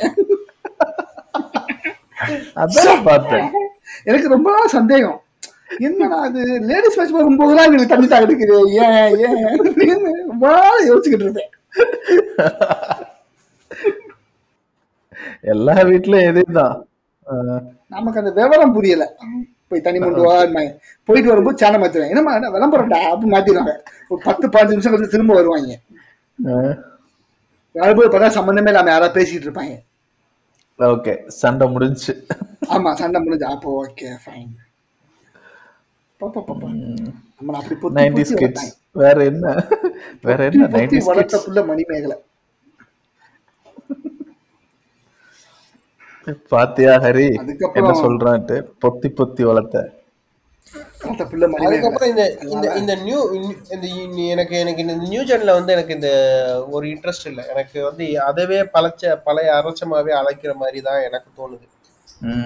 அதான் 2.63 3.07
பார்த்தேன். 3.11 3.49
எனக்கு 4.09 4.35
ரொம்ப 4.35 4.49
நாள் 4.57 4.75
சந்தேகம். 4.79 5.19
என்னடா 5.87 6.19
அது 6.29 6.41
லேடிஸ் 6.71 6.99
மேட்ச் 6.99 7.17
போகும்போதுலாம் 7.17 7.67
எங்களுக்கு 7.69 7.93
தண்ணி 7.95 8.09
கிடைக்குது 8.13 8.59
ஏன் 8.85 9.17
ஏன் 9.25 10.07
ரொம்ப 10.31 10.45
நாள் 10.57 10.89
யோசிச்சுக்கிட்டு 10.91 11.27
இருந்தேன். 11.27 11.51
எல்லா 15.53 15.75
வீட்லயும் 15.91 16.29
எதுதான் 16.31 16.75
நமக்கு 17.95 18.21
அந்த 18.21 18.31
விவரம் 18.39 18.75
புரியல. 18.77 19.05
போய் 19.69 19.85
தண்ணி 19.85 19.99
மூட்டு 20.01 20.25
வா 20.27 20.37
போயிட்டு 21.09 21.31
வரும்போது 21.33 21.61
சேனல் 21.61 21.83
மாத்திடுவேன். 21.83 22.13
என்னம்மா 22.13 22.33
என்ன 22.39 22.51
விளம்பரம்டா 22.55 22.99
அப்படின்னு 23.11 23.35
மாத்திடுவாங்க 23.35 23.75
ஒரு 24.11 24.21
பத்து 24.29 24.47
பாஞ்சு 24.55 24.75
நிமிஷம் 24.75 24.93
கழிச்சு 24.95 25.15
திரும்ப 25.15 25.35
வருவாங்க. 25.39 25.77
வரும்போது 27.75 28.11
பார்த்தா 28.13 28.37
சம்மந்தமே 28.39 28.73
இல்லாம 28.73 28.93
யாராவது 28.95 29.17
பேசிட்டு 29.19 29.47
இருப்பாங்க. 29.49 29.77
ஓகே 30.79 31.15
சண்டை 31.41 31.67
முடிஞ்சு. 31.75 32.13
ஆமா 32.75 32.91
சண்டை 33.01 33.19
முடிஞ்சு. 33.25 33.47
அப்போ 33.55 33.71
ஓகே 33.85 34.09
ஃபைன் 34.25 34.53
வேற 39.03 39.17
என்ன? 39.31 39.47
வேற 40.29 40.39
என்ன? 40.49 40.65
வளர்த்த 41.09 41.23
கிட்ஸ் 41.37 41.47
புள்ள 41.47 41.63
மணிமேகலை. 41.71 42.17
பாத்தியா 46.53 46.93
ஹரி? 47.05 47.27
என்ன 47.81 47.93
சொல்றான்ட்டு? 48.05 48.57
பொத்தி 48.85 49.09
பொத்தி 49.21 49.43
வளர்த்த. 49.51 49.79
அதுக்கப்புறம் 51.67 52.11
இந்த 52.13 52.25
இந்த 52.55 52.67
இந்த 52.81 52.93
நியூ 53.07 53.21
இந்த 53.75 53.87
எனக்கு 54.35 54.55
எனக்கு 54.63 54.83
இந்த 54.87 54.95
நியூ 55.13 55.23
ஜென்ல 55.31 55.55
வந்து 55.59 55.75
எனக்கு 55.77 55.97
இந்த 55.99 56.11
ஒரு 56.77 56.87
இன்ட்ரெஸ்ட் 56.95 57.29
இல்லை. 57.31 57.45
எனக்கு 57.55 57.79
வந்து 57.89 58.05
அதவே 58.29 58.61
பழச்ச 58.77 59.15
பழைய 59.29 59.51
அரைச்சமாவே 59.61 60.13
அழைக்கிற 60.21 60.55
மாதிரி 60.63 60.81
தான் 60.89 61.05
எனக்கு 61.09 61.31
தோணுது. 61.41 61.67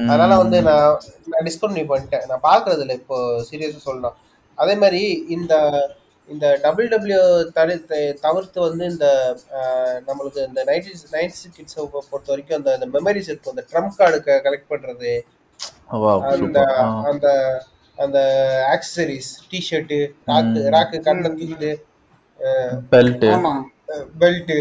அதனால 0.08 0.36
வந்து 0.36 0.62
நான் 0.62 1.00
நான் 1.26 1.44
டிஸ்கண்டினியூ 1.44 1.88
பண்ணிட்டேன். 1.88 2.26
நான் 2.26 2.42
பார்க்கறது 2.42 2.80
இல்லை 2.80 2.94
இப்போ 2.94 3.44
சீரியஸாக 3.50 3.76
சொல்லலாம் 3.76 4.16
அதே 4.54 4.74
மாதிரி 4.74 5.24
இந்த 5.28 5.54
இந்த 6.28 6.58
டபிள்யூ 6.62 6.96
டபிள்யூ 6.96 7.50
தடு 7.54 7.84
த- 7.84 8.16
தவிர்த்து 8.20 8.60
வந்து 8.60 8.84
இந்த 8.84 9.06
நம்மளுக்கு 10.06 10.46
இந்த 10.46 10.64
நைன்டிஸ் 10.64 11.04
நைன்டிஸ் 11.12 11.44
கிட்ஸை 11.56 11.84
பொறுத்த 11.84 12.24
வரைக்கும் 12.26 12.56
அந்த 12.56 12.78
அந்த 12.80 12.86
மெமரிஸ் 12.86 13.28
இருக்கும். 13.28 13.56
அந்த 13.56 13.64
ட்ரம்ப் 13.72 13.96
கார்டு 13.96 14.22
கலெக்ட் 14.26 14.70
பண்றது. 14.70 15.20
Wow, 15.92 16.20
அந்த. 16.22 16.60
அந்த 17.04 17.28
அந்த 17.98 18.18
ஆக்சசரிஸ் 18.68 19.30
டிஷர்ட்டு 19.50 19.98
ராக்கு 20.26 20.58
ராக்கு 20.68 21.00
கண்ணை 21.00 21.30
தூக்கிட்டு 21.30 21.70
பெல்ட் 22.90 23.24
ஆமா. 23.36 23.52
பெல்ட்டு 24.20 24.58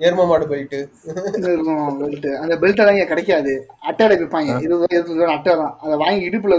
எரும 0.00 0.24
மாடு 0.28 0.44
இருக்கும் 0.46 2.00
பெல்ட் 2.02 2.26
அந்த 2.42 2.54
பெல்ட் 2.62 2.80
எல்லாம் 2.82 2.96
இங்க 2.96 3.06
கிடைக்காது. 3.12 3.52
அட்டையில 3.88 4.16
விற்பாங்க 4.20 4.56
இருபது 4.64 4.80
ரூபா 4.82 4.96
இருபது 4.96 5.20
ரூபா 5.20 5.34
அட்டை 5.36 5.52
தான். 5.62 5.74
அதை 5.84 5.94
வாங்கி 6.02 6.26
இடுப்புல 6.28 6.56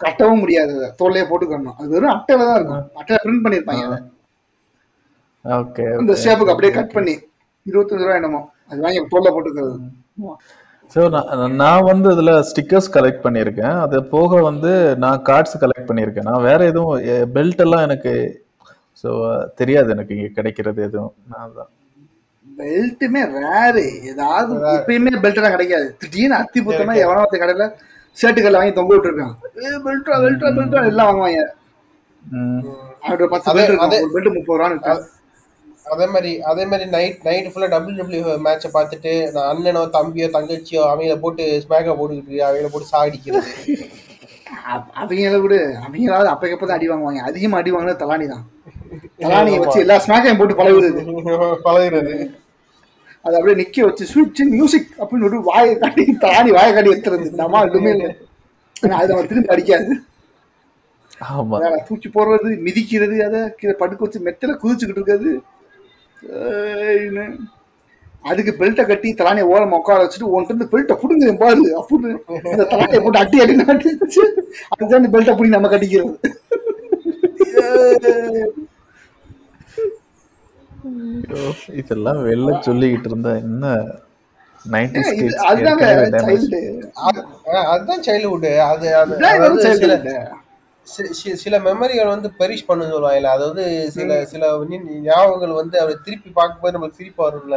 கட்டவும் 0.00 0.42
முடியாது 0.42 0.72
அதை. 0.78 0.88
தோல்லையே 1.00 1.26
போட்டுக்கணும். 1.30 1.76
அது 1.78 1.88
வெறும் 1.94 2.14
அட்டையில 2.16 2.46
தான் 2.48 2.58
இருக்கும். 2.58 2.82
அட்டையில 3.00 3.20
பிரிண்ட் 3.24 3.44
பண்ணிருப்பாங்க 3.44 3.84
அதை. 3.88 3.98
ஓகே 5.44 5.84
அந்த 6.00 6.16
ஷேப்புக்கு 6.24 6.54
அப்படியே 6.54 6.72
கட் 6.78 6.96
பண்ணி 6.96 7.14
இருபத்தஞ்சு 7.66 8.04
ரூபா 8.06 8.18
என்னமோ. 8.20 8.42
அது 8.70 8.84
வாங்கி 8.86 9.02
தோல்ல 9.14 9.30
போட்டுக்கிறது. 9.36 9.76
ஸோ 10.94 11.00
நான் 11.14 11.54
நான் 11.62 11.86
வந்து 11.90 12.08
இதுல 12.14 12.32
ஸ்டிக்கர்ஸ் 12.50 12.92
கலெக்ட் 12.96 13.24
பண்ணியிருக்கேன். 13.24 13.76
அது 13.84 13.96
போக 14.12 14.40
வந்து 14.48 14.72
நான் 15.04 15.24
கார்ட்ஸ் 15.28 15.56
கலெக்ட் 15.62 15.88
பண்ணியிருக்கேன். 15.88 16.28
நான் 16.30 16.46
வேற 16.48 16.60
எதுவும் 16.72 16.92
பெல்ட் 17.36 17.62
எல்லாம் 17.64 17.86
எனக்கு 17.88 18.12
ஸோ 19.04 19.08
தெரியாது 19.60 19.88
எனக்கு 19.96 20.14
இங்க 20.16 20.28
கிடைக்கிறது 20.36 20.80
எதுவும். 20.88 21.14
நான் 21.32 21.56
தான் 21.58 21.70
பெல்ட்டுமே 22.56 23.22
ரேரு 23.36 23.82
ஏதாவது 24.10 24.52
எப்பயுமே 24.76 25.10
பெல்ட் 25.24 25.38
எல்லாம் 25.40 25.54
கிடைக்காது. 25.54 25.86
திடீர்னு 26.02 26.36
அத்தி 26.40 26.58
புத்தமா 26.66 26.94
எவனோ 27.04 27.22
ஒருத்தன் 27.22 27.42
கடையில 27.42 27.66
ஷர்ட்டுகள் 28.16 28.58
வாங்கி 28.58 28.72
தொங்க 28.78 28.92
விட்டுருக்கான். 28.94 29.34
பெல்ட்டா 29.86 30.14
பெல்ட்டா 30.24 30.50
பெல்ட்டா 30.58 30.82
எல்லாம் 30.90 31.08
வாங்குவாங்க. 31.10 31.42
அவர்கிட்ட 33.04 33.28
பத்து 33.34 33.54
பெல்ட் 33.58 33.74
ஒரு 33.98 34.12
பெல்ட் 34.14 34.34
முப்பது 34.36 34.58
ரூபான்னு 34.60 34.96
அதே 35.94 36.06
மாதிரி 36.12 36.30
அதே 36.50 36.62
மாதிரி 36.70 36.84
நைட் 36.94 37.18
நைட் 37.26 37.50
ஃபுல்லாக 37.50 37.70
டபிள்யூ 37.74 37.96
டபிள்யூ 37.98 38.22
மேட்சை 38.46 38.68
பார்த்துட்டு 38.76 39.12
நான் 39.34 39.50
அண்ணனோ 39.50 39.82
தம்பியோ 39.96 40.28
தங்கச்சியோ 40.36 40.80
அவங்கள 40.92 41.16
போட்டு 41.24 41.44
ஸ்மேக்கா 41.64 41.92
போட்டுக்கிட்டு 41.98 42.40
அவங்கள 42.46 42.70
போட்டு 42.72 42.92
சாகடிக்கிறது. 42.92 43.50
அவங்கள 45.00 45.36
விட. 45.44 45.54
அவங்களாவது 45.84 46.32
அப்பக்கப்ப 46.32 46.66
தான் 46.66 46.78
அடி 46.78 46.88
வாங்குவாங்க. 46.92 47.22
அதிகமா 47.30 47.60
அடி 47.60 47.72
வாங்கினது 47.74 48.02
தலானி 48.02 48.26
தான். 48.32 48.44
தலானியை 49.24 49.60
வச்சு 49.62 49.84
எல்லா 49.84 49.98
ஸ்மாக்கையும் 50.06 50.40
போட்டு 50.40 50.58
பழகுறது. 50.60 51.00
பழகுறது. 51.66 52.16
அது 53.26 53.36
அப்படியே 53.38 53.56
நிக்க 53.60 53.86
வச்சு 53.86 54.04
ஸ்விட்ச் 54.12 54.42
மியூசிக் 54.56 54.90
அப்படின்னு 54.98 55.28
ஒரு 55.30 55.38
வாயை 55.48 55.74
காட்டி 55.78 56.02
தலானி 56.24 56.50
வாயை 56.56 56.72
காட்டி 56.74 56.92
எடுத்துறது 56.94 57.26
நம்ம 57.40 57.62
எதுவுமே 57.68 57.92
இல்லை. 57.96 58.10
அது 59.00 59.12
அவன் 59.14 59.28
திரும்பி 59.30 59.52
அடிக்காது. 59.54 59.94
தூக்கி 61.88 62.08
போடுறது 62.14 62.48
மிதிக்கிறது 62.66 63.16
அதை 63.26 63.40
கீழே 63.58 63.74
படுக்க 63.82 64.00
வச்சு 64.04 64.24
மெத்தல 64.26 64.56
குதிச்சுக்கிட்டு 64.62 64.98
இருக்கிறது. 64.98 65.30
அதுக்கு 68.30 68.52
பெல்ட்டை 68.60 68.84
கட்டி 68.86 69.08
தலானியை 69.18 69.48
ஓரம் 69.54 69.74
உட்கார 69.78 69.98
வச்சுட்டு 70.04 70.46
இருந்து 70.48 70.68
பெல்ட்டை 70.72 70.94
புடுங்க 71.02 71.34
பாரு 71.42 71.64
அப்படின்னு 71.80 72.12
அந்த 72.50 72.64
தலானியை 72.70 73.00
போட்டு 73.02 73.22
அட்டி 73.22 73.40
அடி 73.44 73.54
நாட்டி 73.60 73.90
அதுதான் 74.76 75.12
பெல்ட்டை 75.14 75.36
புடி 75.40 75.50
நம்ம 75.56 75.70
கட்டிக்கிறது. 75.74 76.14
ஐயோ, 78.02 78.46
இதெல்லாம் 81.80 82.20
வெளில 82.26 82.50
சொல்லிக்கிட்டு 82.66 83.08
இருந்தா 83.10 83.32
என்ன? 83.42 83.64
அதுதான் 87.70 88.02
சைல்ட்ஹுட் 88.06 88.46
அது 88.64 88.86
சில 91.36 91.56
மெமரிகள் 91.60 92.12
வந்து 92.12 92.28
பெரிஷ் 92.38 92.66
பண்ணு 92.66 92.90
சொல்லுவாங்கல்ல 92.90 93.30
அதாவது 93.32 93.62
சில 93.94 94.18
சில 94.24 94.42
ஞாபகங்கள் 95.06 95.54
வந்து 95.54 95.76
அதை 95.80 95.94
திருப்பி 96.04 96.30
பார்க்கும்போது 96.30 96.74
நம்மளுக்கு 96.74 97.00
சிரிப்பு 97.00 97.22
வரும்ல. 97.24 97.56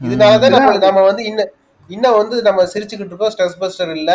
இதனாலதான் 0.00 0.54
நம்ம 0.56 0.76
நம்ம 0.84 1.00
வந்து 1.02 1.22
இன்னும் 1.24 1.50
இன்னும் 1.90 2.18
வந்து 2.18 2.36
நம்ம 2.42 2.64
சிரிச்சுக்கிட்டு 2.72 3.12
இருக்கோம் 3.12 3.32
ஸ்ட்ரெஸ் 3.32 3.60
பஸ்டர் 3.60 3.92
இல்ல. 3.96 4.10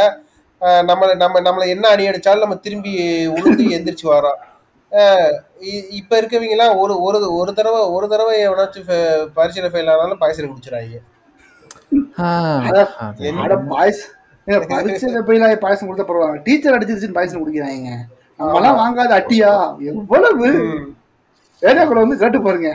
ஆஹ் 0.61 0.83
நம்ம 0.85 1.13
நம்ம 1.15 1.41
நம்மள 1.41 1.63
என்ன 1.67 1.85
அடி 1.87 2.03
அடிச்சாலும் 2.07 2.45
நம்ம 2.45 2.57
திரும்பி 2.65 2.91
உளுந்து 3.35 3.63
எந்திரிச்சு 3.75 4.07
வரோம் 4.11 4.37
இப்ப 5.97 6.11
இருக்கவங்க 6.19 6.55
எல்லாம் 6.55 6.77
ஒரு 6.77 6.93
ஒரு 7.01 7.17
ஒரு 7.35 7.51
தடவை 7.53 7.79
ஒரு 7.95 8.07
தடவை 8.07 8.33
எவனாச்சும் 8.43 8.87
ஃபெ- 8.87 9.05
பரீட்சையில 9.35 9.69
ஃபெயில் 9.71 9.91
ஆனாலும் 9.93 10.21
பாயசம் 10.21 10.51
குடிச்சிடாங்க 10.51 10.99
பரீட்சையில 14.71 15.21
போய் 15.21 15.39
பாயசம் 15.59 15.87
கொடுத்த 15.87 16.05
பரவாயில்ல. 16.05 16.43
டீச்சர் 16.43 16.75
அடிச்சிருச்சுன்னு 16.75 17.17
பாயசம் 17.17 17.41
குடிக்கிறாங்க 17.41 17.91
நம்மலாம் 18.39 18.79
வாங்காத 18.79 19.11
அட்டியா? 19.17 19.51
எவ்வளவு? 19.89 20.47
ஏரியா 21.61 21.83
கூட 21.85 21.99
வந்து 21.99 22.17
கேட்டு 22.17 22.39
பாருங்க. 22.41 22.71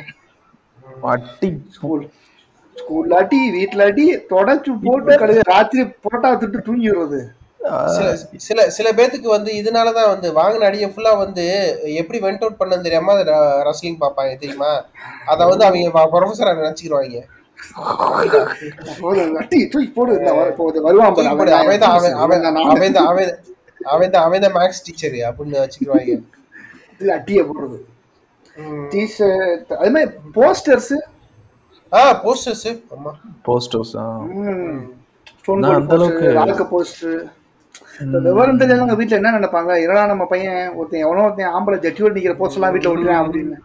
அட்டி. 1.09 1.49
ஸ்கூல் 1.71 2.05
ஸ்கூல்ல 2.77 3.19
அடி 3.19 3.39
வீட்டுல 3.55 3.83
தொடச்சு 4.31 4.71
போட்டு 4.85 5.19
கழுகு 5.19 5.43
ராத்திரி 5.49 5.83
புரோட்டா 6.05 6.31
திட்டு 6.37 6.61
தூங்கிடுறது 6.67 7.21
சில 7.21 7.40
சில 8.37 8.71
சில 8.71 8.93
பேத்துக்கு 8.93 9.27
வந்து 9.27 9.53
இதனாலதான் 9.53 10.09
வந்து 10.09 10.33
வாங்கின 10.33 10.65
அடியை 10.65 10.91
ஃபுல்லா 10.91 11.17
வந்து 11.17 11.45
எப்படி 11.83 12.21
வெண்ட் 12.21 12.39
அவுட் 12.39 12.61
பண்ணன்னு 12.61 12.81
தெரியாம 12.81 13.23
ரஸ்லிங் 13.23 13.97
பார்ப்பாங்க 14.01 14.37
தெரியுமா? 14.37 14.85
அத 15.27 15.47
வந்து 15.47 15.65
அவங்க 15.65 15.89
ப்ரொஃபஸரா 16.13 16.75
நினைச்சுக்கிடுவாங்க 16.75 17.23
மேக்ஸ் 24.49 24.83
டீச்சர் 24.85 25.11
அப்படின்னு 25.11 25.69
வச்சுக்கிடுவாங்க 25.69 26.23
இது 26.99 27.15
அட்டியை 27.15 27.47
போடுறது. 27.49 27.79
டிஷர்ட் 28.91 29.73
அது 29.73 29.91
மாதிரி 29.91 30.11
போஸ்டர்ஸ் 30.35 31.01
ஆ 31.93 32.25
போஸ்டர்ஸ் 32.25 32.65
ஆமா. 32.65 33.13
போஸ்டர்ஸ் 33.47 33.97
ஸ்டோன் 35.41 35.59
நான் 35.59 35.75
அந்த 35.75 35.97
அளவுக்கு- 35.97 36.35
போஸ்டர் 36.71 37.31
விவரம் 38.27 38.61
தெரியாதவங்க 38.61 38.97
வீட்டுல 39.01 39.19
என்ன 39.21 39.33
நினைப்பாங்க? 39.39 39.73
என்னடா 39.85 40.03
நம்ம 40.13 40.25
பையன் 40.33 40.63
ஒருத்தன் 40.79 41.05
எவனோ 41.07 41.25
ஒருத்தன் 41.27 41.55
ஆம்பளை 41.57 41.79
ஜட்டியோடு 41.85 42.17
நிக்கிற 42.17 42.35
போஸ்ட் 42.41 42.59
எல்லாம் 42.59 42.75
வீட்டுல 42.75 42.93
ஒட்டுறேன் 42.93 43.21
அப்படின்னு. 43.23 43.57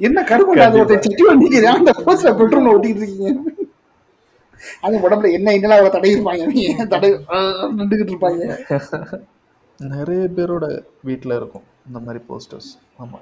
என்ன 0.00 0.24
கருப்பு 0.30 0.64
அது 0.66 0.80
ஒருத்தன் 0.82 1.04
ஜட்டியோடு 1.06 1.42
நிக்கிறேன் 1.42 1.76
அந்த 1.78 1.92
போஸ்ட்ல 2.06 2.32
பெட்ரூம்ல 2.40 2.74
ஒட்டிட்டு 2.76 3.02
இருக்கீங்க. 3.02 3.30
அது 4.86 4.96
உடம்புல 5.06 5.30
என்ன 5.38 5.48
என்னெல்லாம் 5.56 5.80
அவரை 5.80 5.90
தடை 5.94 6.10
இருப்பாங்க? 6.16 6.42
அவங்க 6.44 6.86
தடை 6.94 7.08
நின்றுகிட்டு 7.78 8.12
இருப்பாங்க? 8.12 8.42
நிறைய 9.80 10.22
பேரோட 10.36 10.66
வீட்ல 11.08 11.32
இருக்கும் 11.40 11.66
இந்த 11.88 11.98
மாதிரி 12.04 12.20
போஸ்டர்ஸ் 12.28 12.70
ஆமா. 13.02 13.18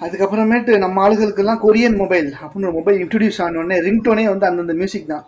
அதுக்கப்புறமேட்டு 0.00 0.72
நம்ம 0.84 1.02
ஆளுகளுக்கெல்லாம் 1.06 1.62
கொரியன் 1.64 1.98
மொபைல் 2.02 2.28
அப்படின்னு 2.42 2.68
ஒரு 2.70 2.78
மொபைல் 2.78 3.00
இன்ட்ரடியூஸ் 3.04 3.40
ஆன 3.44 3.58
உடனே 3.62 3.78
ரிங்டோனே 3.86 4.24
வந்து 4.32 4.48
அந்தந்த 4.48 4.74
மியூசிக் 4.80 5.10
தான். 5.12 5.24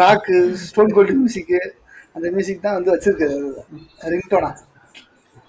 ராக்கு 0.00 0.36
ஸ்டோன் 0.66 0.92
கோல்டு 0.96 1.14
மியூசிக்கு 1.20 1.60
அந்த 2.16 2.26
மியூசிக் 2.34 2.64
தான் 2.66 2.76
வந்து 2.78 2.92
வச்சிருக்காரு 2.94 3.38
ரிங்டோனா 4.14 4.50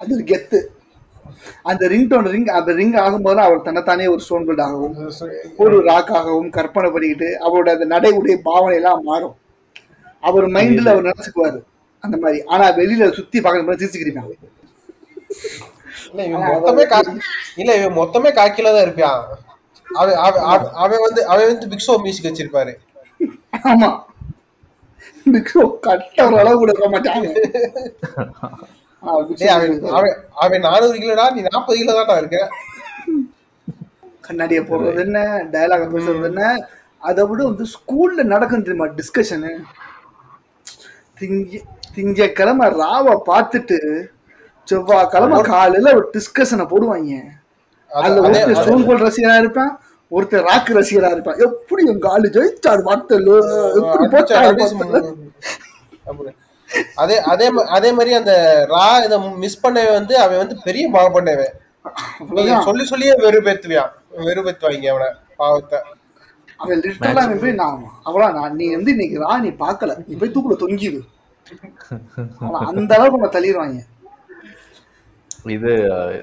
அது 0.01 0.15
ஒரு 0.17 0.25
கெத்து 0.31 0.59
அந்த 1.69 1.83
ரிங்டோன் 1.93 2.27
ரிங் 2.33 2.49
அந்த 2.59 2.71
ரிங் 2.79 2.95
ஆகும்போது 3.03 3.39
அவர் 3.45 3.65
தன்னைத்தானே 3.67 4.07
ஒரு 4.13 4.21
ஸ்டோன் 4.25 4.45
கோல்டு 4.47 4.63
ஆகவும் 4.67 4.95
ஒரு 5.63 5.77
ராக் 5.89 6.11
ஆகவும் 6.19 6.49
கற்பனை 6.57 6.89
பண்ணிக்கிட்டு 6.95 7.29
அவரோட 7.45 7.69
அந்த 7.75 7.87
நடை 7.93 8.11
உடைய 8.19 8.37
பாவனை 8.49 8.75
எல்லாம் 8.79 9.07
மாறும். 9.09 9.35
அவர் 10.23 10.45
மைண்ட்ல 10.55 10.91
அவர் 10.93 11.07
நினைச்சுக்குவாரு. 11.09 11.59
அந்த 12.03 12.15
மாதிரி. 12.23 12.39
ஆனா 12.53 12.65
வெளியில 12.79 13.07
சுத்தி 13.17 13.37
பார்க்கணும் 13.41 13.81
சிரிச்சுக்கிட்டாங்க 13.81 14.33
இல்ல 16.11 16.23
இவன் 16.29 16.45
மொத்தமே 16.51 16.83
இல்ல 17.61 17.71
இவன் 17.79 17.97
மொத்தமே 18.01 18.29
காக்கில 18.39 18.73
தான் 18.75 18.85
இருப்பான். 18.87 19.23
அவன் 19.87 21.03
வந்து 21.05 21.21
அவன் 21.31 21.49
வந்து 21.51 21.69
பிக்ஸோ 21.71 21.95
மியூசிக் 22.05 22.27
வச்சிருப்பாரு. 22.29 22.73
ஆமா. 23.71 23.89
பிக்ஸோ 25.33 25.61
கட்ட 25.85 26.25
ஒரு 26.27 26.39
அளவு 26.41 26.57
கூட 26.61 26.71
இருக்க 26.73 26.89
மாட்டாங்க. 26.95 27.27
அவன் 30.43 30.65
நானூறு 30.67 30.97
கிலோடா 31.03 31.25
நீ 31.35 31.41
நாற்பது 31.49 31.77
கிலோ 31.81 31.95
தான்டா 31.99 32.17
இருக்க. 32.21 32.39
கண்ணாடியை 34.27 34.61
போடுறது 34.69 35.01
என்ன 35.07 35.19
டயலாக 35.53 35.87
பேசுறது 35.93 36.27
என்ன 36.31 36.43
அதை 37.09 37.23
விட 37.29 37.39
வந்து 37.49 37.65
ஸ்கூல்ல 37.75 38.21
நடக்கும் 38.33 38.63
தெரியுமா 38.67 38.87
டிஸ்கஷனு 38.99 39.51
திங்க 41.19 41.59
திங்கக்கிழமை 41.95 42.67
ராவை 42.81 43.13
பார்த்துட்டு 43.29 43.77
செவ்வாய்க்கிழமை 44.67 45.39
காலையில 45.51 45.93
ஒரு 45.99 46.07
டிஸ்கஷனை 46.15 46.65
போடுவாங்க. 46.71 47.13
அதுல 47.95 48.19
அதே- 48.19 48.23
ஒருத்தர் 48.27 48.49
அதே- 48.49 48.61
ஸ்டோன் 48.61 48.85
கோல்ட் 48.85 49.01
ரசிகரா 49.01 49.39
இருப்பான் 49.39 49.71
ஒருத்தர் 50.11 50.43
ராக் 50.43 50.69
ரசிகரா 50.69 51.11
இருப்பான். 51.11 51.37
எப்படி 51.39 51.83
எங்க 51.89 52.09
ஆளு 52.09 52.27
ஜெயிச்சாரு 52.29 52.81
வார்த்தலு? 52.85 53.35
எப்படி. 53.79 55.05
அப்படி. 56.05 56.31
அதே 56.95 57.17
அதே 57.25 57.47
அதே 57.69 57.91
மாதிரி 57.91 58.13
அந்த 58.13 58.31
ரா 58.69 59.03
இத 59.05 59.19
மிஸ் 59.37 59.67
பண்ணவன் 59.67 59.91
வந்து 59.91 60.17
அவன் 60.17 60.37
வந்து 60.37 60.55
பெரிய 60.63 60.89
பாவ 60.89 61.21
பண்ணவன். 61.21 61.53
சொல்லி 62.63 62.85
சொல்லியே 62.85 63.13
வெறுப்பேத்துவியான். 63.15 63.91
வெறுப்பேத்துவாங்க 64.19 64.89
அவனை 64.89 65.07
பாவத்தை. 65.35 65.79
அவன் 66.59 66.79
லிட்டரலா 66.79 67.21
அவன் 67.21 67.39
போய் 67.39 67.51
நான் 67.53 67.79
அவ்வளோ 68.05 68.33
நான் 68.33 68.55
நீ 68.55 68.73
வந்து 68.73 68.91
இன்னைக்கு 68.91 69.23
ரா 69.23 69.39
நீ 69.39 69.49
பார்க்கல. 69.59 69.95
நீ 70.07 70.15
போய் 70.15 70.29
தூக்குல 70.29 70.57
தொங்கிடு 70.59 71.01
ஆனா 72.39 72.59
அந்த 72.71 72.95
அளவுக்கு 72.95 73.17
நம்ம 73.17 73.33
தள்ளிடுவாங்க 73.33 73.81
இது 75.49 75.71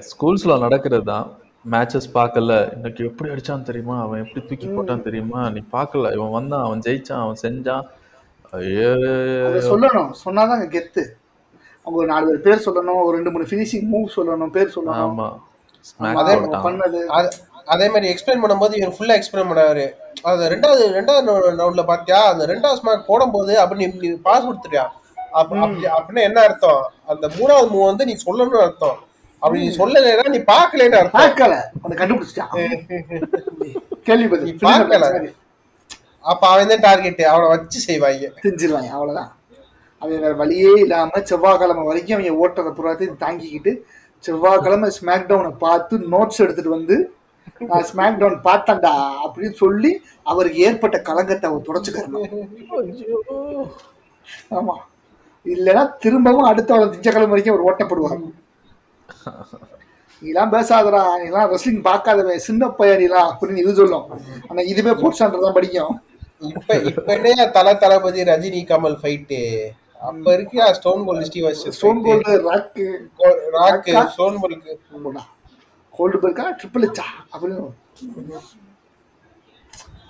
ஸ்கூல்ஸ்ல 0.09 0.59
நடக்கிறது 0.59 1.03
தான் 1.03 1.27
மேட்சஸ் 1.71 2.09
பார்க்கல. 2.13 2.73
இன்னைக்கு 2.73 3.05
எப்படி 3.05 3.31
அடிச்சான் 3.31 3.61
தெரியுமா? 3.61 4.01
அவன் 4.01 4.25
எப்படி 4.25 4.45
தூக்கி 4.45 4.67
போட்டான் 4.67 5.01
தெரியுமா? 5.01 5.49
நீ 5.49 5.63
பார்க்கல. 5.71 6.13
இவன் 6.13 6.31
வந்தான் 6.31 6.63
அவன் 6.63 6.79
ஜெயிச்சான் 6.79 7.21
அவன் 7.21 7.35
செஞ்சான். 7.41 7.81
சொல்லணும். 9.61 10.11
சொன்னாதான் 10.25 10.67
கெத்து. 10.67 11.07
அவங்க 11.79 11.99
ஒரு 11.99 12.07
நாலு 12.07 12.39
பேர் 12.39 12.39
பேர் 12.39 12.69
சொல்லணும். 12.69 13.03
ஒரு 13.03 13.11
ரெண்டு 13.11 13.31
மூணு 13.31 13.43
ஃபினிஷிங் 13.43 13.87
மூவ் 13.93 14.07
சொல்லணும் 14.15 14.49
பேர் 14.49 14.73
சொல்லணும். 14.75 14.91
ஆமா. 14.91 15.39
அதை 16.15 16.35
பண்ணது. 16.35 16.97
அது- 17.07 17.31
மாதிரி 17.91 18.13
எக்ஸ்பிளைன் 18.13 18.43
பண்ணும்போது 18.43 18.77
இவர் 18.77 18.95
ஃபுல்லா 18.99 19.21
எக்ஸ்பிளைன் 19.21 19.51
பண்ணாரு 19.51 19.91
அது 20.21 20.49
ரெண்டாவது 20.49 20.95
ரெண்டாவது 20.95 21.35
ரவுண்ட்ல 21.59 21.85
பாத்தியா? 21.85 22.31
அந்த 22.31 22.47
ரெண்டாவது 22.47 22.77
ஸ்மாக் 22.83 23.05
போடும்போது 23.07 23.59
அப்படி 23.59 23.87
நீ 23.87 24.09
பாஸ் 24.09 24.43
கொடுத்துட்டியா? 24.43 24.87
அப்ப 25.31 25.59
அப்படி 25.59 25.83
அப்படின்னா 25.83 26.23
என்ன 26.23 26.41
அர்த்தம்? 26.41 26.91
அந்த 27.07 27.27
மூணாவது 27.27 27.73
மூவ் 27.73 27.85
வந்து 27.85 28.05
நீ 28.05 28.15
சொல்லணும்னு 28.25 28.61
அர்த்தம். 28.61 28.97
அப்படி 29.43 29.59
நீ 29.63 29.69
சொல்லலைன்னா 29.77 30.25
நீ 30.29 30.39
பார்க்கலன்னு 30.49 30.99
பார்க்கல. 31.15 31.53
உன்னை 31.81 31.95
கண்டுபிடிச்சிட்டான். 31.97 32.51
கேள்வி 34.07 34.37
நீ 34.43 34.53
பார்க்கல. 34.63 35.07
அப்ப 36.23 36.43
அவன் 36.49 36.71
தான் 36.71 36.83
டார்கெட் 36.83 37.23
அவனை 37.31 37.47
வச்சு 37.49 37.79
செய்வாங்க 37.79 38.27
செஞ்சிருவாங்க 38.43 38.91
அவ்வளவுதான். 38.93 39.31
அவன் 40.01 40.21
வேற 40.21 40.33
வழியே 40.33 40.71
இல்லாம 40.75 41.19
செவ்வாய்க்கிழமை 41.23 41.83
வரைக்கும் 41.83 42.15
அவங்க 42.17 42.39
ஓட்டுறத 42.41 42.71
புறாத்தையும் 42.77 43.19
தாங்கிக்கிட்டு 43.23 43.71
செவ்வாய்க்கிழமை 44.23 44.89
ஸ்மாக் 44.91 45.27
டவுனை 45.29 45.51
பார்த்து 45.57 45.95
நோட்ஸ் 46.13 46.41
எடுத்துட்டு 46.43 46.69
வந்து 46.69 46.95
நான் 47.67 47.87
ஸ்மாக் 47.89 48.19
டவுன் 48.19 48.37
பார்த்தேன்டா 48.45 48.93
அப்படின்னு 49.25 49.55
சொல்லி 49.55 49.91
அவருக்கு 50.25 50.59
ஏற்பட்ட 50.59 50.97
கலங்கத்தை 51.01 51.49
அவர் 51.49 51.67
தொடச்சுக்கறணும். 51.67 52.29
ஆமா. 54.51 54.75
இல்லைன்னா 55.45 55.83
திரும்பவும் 55.99 56.49
அடுத்த 56.49 56.71
வாரம் 56.73 56.91
திங்கக்கிழமை 56.91 57.29
வரைக்கும் 57.29 57.53
அவர் 57.55 57.67
ஓட்டப்படுவார். 57.67 58.21
நீலாம் 60.21 60.51
பேசாதடா 60.55 61.01
நீலாம் 61.21 61.49
ரெஸ்லிங் 61.53 61.83
பார்க்காதவன் 61.89 62.45
சின்ன 62.47 62.67
பையன் 62.79 63.01
நீலாம் 63.03 63.29
அப்படின்னு 63.29 63.63
இது 63.63 63.73
சொல்லும். 63.79 64.05
ஆனா 64.49 64.61
இதுவே 64.71 64.93
போட்ஸான்றது 65.01 65.45
தான் 65.45 65.57
படிக்கும். 65.57 65.93
இப்ப 66.51 66.75
இப்ப 66.91 67.09
என்ன 67.17 67.45
தல 67.57 67.73
தளபதி 67.83 68.21
ரஜினி 68.29 68.61
கமல் 68.71 68.97
ஃபைட்டு 69.01 69.39
அப்ப 70.07 70.25
இருக்கியா 70.37 70.65
Stone 70.77 71.03
Cold 71.07 71.27
Steve 71.27 71.47
Stone 71.77 72.01
Cold 72.05 72.31
Rock 72.47 72.85
Rock 73.57 73.93
Stone 74.15 74.39
கோல்டுக்கு 74.41 74.73
Cold 75.99 76.17
பர்க்கா 76.23 76.45
ட்ரிபிள் 76.59 76.85
ஹெச்சா 76.85 77.07
அப்படின்னு. 77.33 77.65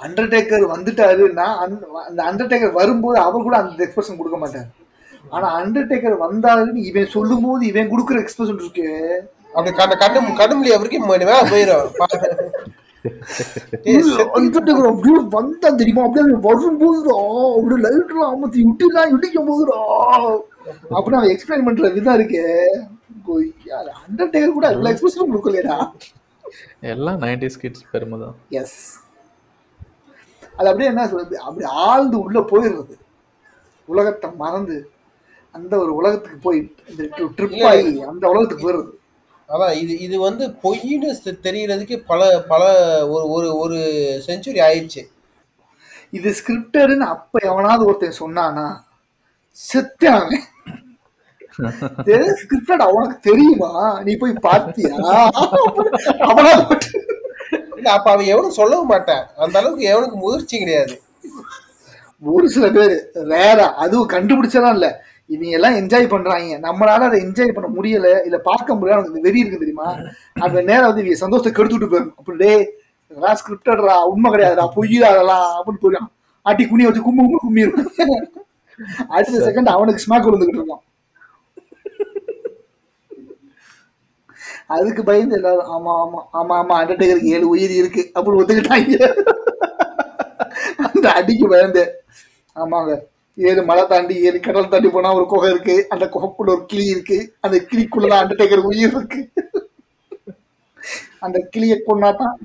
அண்டர்டேக்கர் 0.05 0.65
வந்துட்டாருன்னா 0.75 1.47
அந்த 2.07 2.21
அண்டர்டேக்கர் 2.29 2.79
வரும்போது 2.79 3.17
அவர் 3.27 3.45
கூட 3.47 3.57
அந்த 3.63 3.83
எக்ஸ்பிரஷன் 3.85 4.19
கொடுக்க 4.21 4.37
மாட்டார். 4.43 4.69
ஆனா 5.23 5.47
அண்டர்டேக்கர் 5.59 6.15
வந்தாருன்னு 6.25 6.81
இவன் 6.89 7.13
சொல்லும்போது 7.15 7.63
இவன் 7.71 7.91
கொடுக்குற 7.91 8.17
எக்ஸ்பிரஷன் 8.23 8.61
இருக்கு. 8.63 8.87
அப்படி 9.55 9.71
கண்ணு 9.79 9.95
கண்ணு 10.03 10.39
கண்ணுமொழி 10.41 10.75
அவருக்கு 10.75 10.99
மேல 11.11 11.41
போயிடும் 11.51 11.89
அண்டர்டேக்கர் 14.37 14.89
அப்படியே 14.91 15.19
வந்தா 15.37 15.69
தெரியுமா? 15.79 16.03
அப்படியே 16.07 16.39
வரும்போதுடா 16.47 17.17
அப்படியே 17.57 17.79
லைட்லாம் 17.85 18.33
அமர்த்தி 18.33 18.65
விட்டுலாம் 18.67 19.13
இடிக்கும் 19.15 19.49
போதுடா 19.49 19.79
அப்படின்னு 20.95 21.19
அவன் 21.19 21.33
எக்ஸ்பிளைன் 21.33 21.65
பண்ற 21.67 21.89
விதம் 21.97 22.17
இருக்கு. 22.19 22.43
அண்டர்டேக்கர் 24.03 24.57
கூட 24.57 24.67
எல்லா 24.75 24.91
எக்ஸ்பிரஷனும் 24.93 25.31
கொடுக்கலையடா. 25.33 25.77
எல்லாம் 26.93 27.19
நைன்டிஸ் 27.23 27.59
கிட்ஸ் 27.61 27.85
பெருமை 27.91 28.17
தான். 28.23 28.35
எஸ் 28.61 28.79
அது 30.57 30.67
அப்படியே 30.69 30.89
என்ன 30.91 31.05
சொல்றது? 31.11 31.35
அப்படி 31.47 31.65
ஆழ்ந்து 31.85 32.17
உள்ள 32.25 32.39
போயிடுறது. 32.51 32.95
உலகத்தை 33.89 34.29
மறந்து 34.41 34.75
அந்த 35.53 35.77
ஒரு 35.77 35.95
உலகத்துக்கு 35.95 36.37
போய் 36.37 36.75
இந்த 36.89 37.03
ட்ரிப் 37.37 37.63
ஆகி 37.63 38.01
அந்த 38.01 38.27
உலகத்துக்கு 38.27 38.65
போயிடுறது. 38.65 38.89
அதான் 39.49 39.75
இது 39.75 39.99
இது 39.99 40.19
வந்து 40.19 40.47
பொய்ன்னு 40.47 41.15
தெ- 41.25 41.39
தெரியறதுக்கு 41.43 42.03
பல 42.07 42.41
பல 42.47 42.63
ஒரு 43.09 43.27
ஒரு 43.29 43.57
ஒரு 43.57 43.75
செஞ்சுரி 44.27 44.61
ஆயிடுச்சு. 44.61 45.01
இது 46.11 46.35
ஸ்கிரிப்டடுன்னு 46.43 46.97
அப்ப 46.97 47.39
எவனாவது 47.49 47.85
ஒருத்தன் 47.85 48.13
சொன்னானா 48.19 48.75
செத்தான் 49.73 50.27
ஸ்கிரிப்டட் 52.07 52.81
அவனுக்கு 52.81 53.19
தெரியுமா? 53.21 54.01
நீ 54.03 54.15
போய் 54.15 54.31
பார்த்தியா? 54.31 54.89
அவனா 56.19 56.67
அப்ப 57.83 58.11
அவன் 58.11 58.25
எவனும் 58.25 58.51
சொல்லவும் 58.51 58.87
மாட்டான். 58.87 59.27
அந்த 59.37 59.59
அளவுக்கு 59.59 59.87
எவனுக்கு 59.87 60.15
முதிர்ச்சி 60.15 60.57
கிடையாது. 60.57 61.01
ஒரு 62.21 62.49
சில 62.49 62.69
பேர் 62.69 63.09
வேற 63.13 63.73
அதுவும் 63.73 64.09
கண்டுபிடிச்சதான் 64.09 64.71
இல்ல. 64.71 65.05
இவங்க 65.33 65.57
எல்லாம் 65.57 65.77
என்ஜாய் 65.79 66.13
பண்றாங்க. 66.13 66.57
நம்மளால 66.65 67.07
அதை 67.09 67.19
என்ஜாய் 67.25 67.55
பண்ண 67.55 67.67
முடியல 67.75 68.07
இல்ல 68.27 68.37
பார்க்க 68.47 68.77
முடியல 68.79 69.09
இந்த 69.09 69.21
வெறி 69.27 69.43
இருக்கு 69.43 69.63
தெரியுமா? 69.63 69.89
அந்த 70.45 70.57
நேரம் 70.69 70.89
வந்து 70.89 71.03
இவங்க 71.03 71.19
சந்தோஷத்தை 71.23 71.53
கெடுத்துட்டு 71.53 71.91
போயிடும் 71.93 72.15
அப்படி 72.19 72.37
டே 72.43 72.53
இதெல்லாம் 73.11 73.37
ஸ்கிரிப்டட்ரா 73.39 73.95
உண்மை 74.11 74.29
கிடையாதுடா 74.33 74.65
பொய்யா 74.75 75.09
அதெல்லாம் 75.13 75.47
அப்படின்னு 75.57 75.83
போயிடும் 75.83 76.09
ஆட்டி 76.45 76.63
குனிய 76.65 76.87
வச்சு 76.87 77.05
கும்பு 77.05 77.23
கும்பு 77.23 77.43
கும்பிடும் 77.43 77.91
அடுத்த 79.15 79.43
செகண்ட் 79.47 79.75
அவனுக்கு 79.75 80.03
ஸ்மாக் 80.03 80.27
விழுந்துகிட்டு 80.27 80.61
இருக்கான். 80.61 80.83
அதுக்கு 84.75 85.01
பயந்து 85.03 85.37
எல்லாரும் 85.37 85.71
ஆமா 85.73 85.91
ஆமா 86.03 86.19
ஆமா 86.39 86.53
ஆமா 86.61 86.75
அண்டர்டேக்கருக்கு 86.81 87.33
ஏழு 87.35 87.45
உயிர் 87.53 87.73
இருக்கு 87.79 88.01
அப்படின்னு 88.15 88.41
ஒத்துக்கிட்டாங்க. 88.41 88.97
அந்த 90.87 91.05
அடிக்கு 91.19 91.47
பயந்து. 91.53 91.83
ஆமாங்க. 92.55 92.93
ஏழு 93.37 93.61
மலை 93.69 93.83
தாண்டி 93.91 94.15
ஏழு 94.27 94.39
கடல் 94.39 94.71
தாண்டி 94.71 94.89
போனா 94.95 95.09
ஒரு 95.17 95.25
குகை 95.31 95.49
இருக்கு. 95.53 95.75
அந்த 95.93 96.05
குகைக்குள்ள 96.13 96.51
ஒரு 96.55 96.63
கிளி 96.71 96.85
இருக்கு. 96.93 97.17
அந்த 97.45 97.57
கிளிக்குள்ளதான் 97.69 98.21
அண்டர்டேக்கர் 98.23 98.67
உயிர் 98.69 98.95
இருக்கு. 98.97 99.21
அந்த 101.25 101.37
கிளியை 101.53 101.77
கொண்டாதான் 101.87 102.35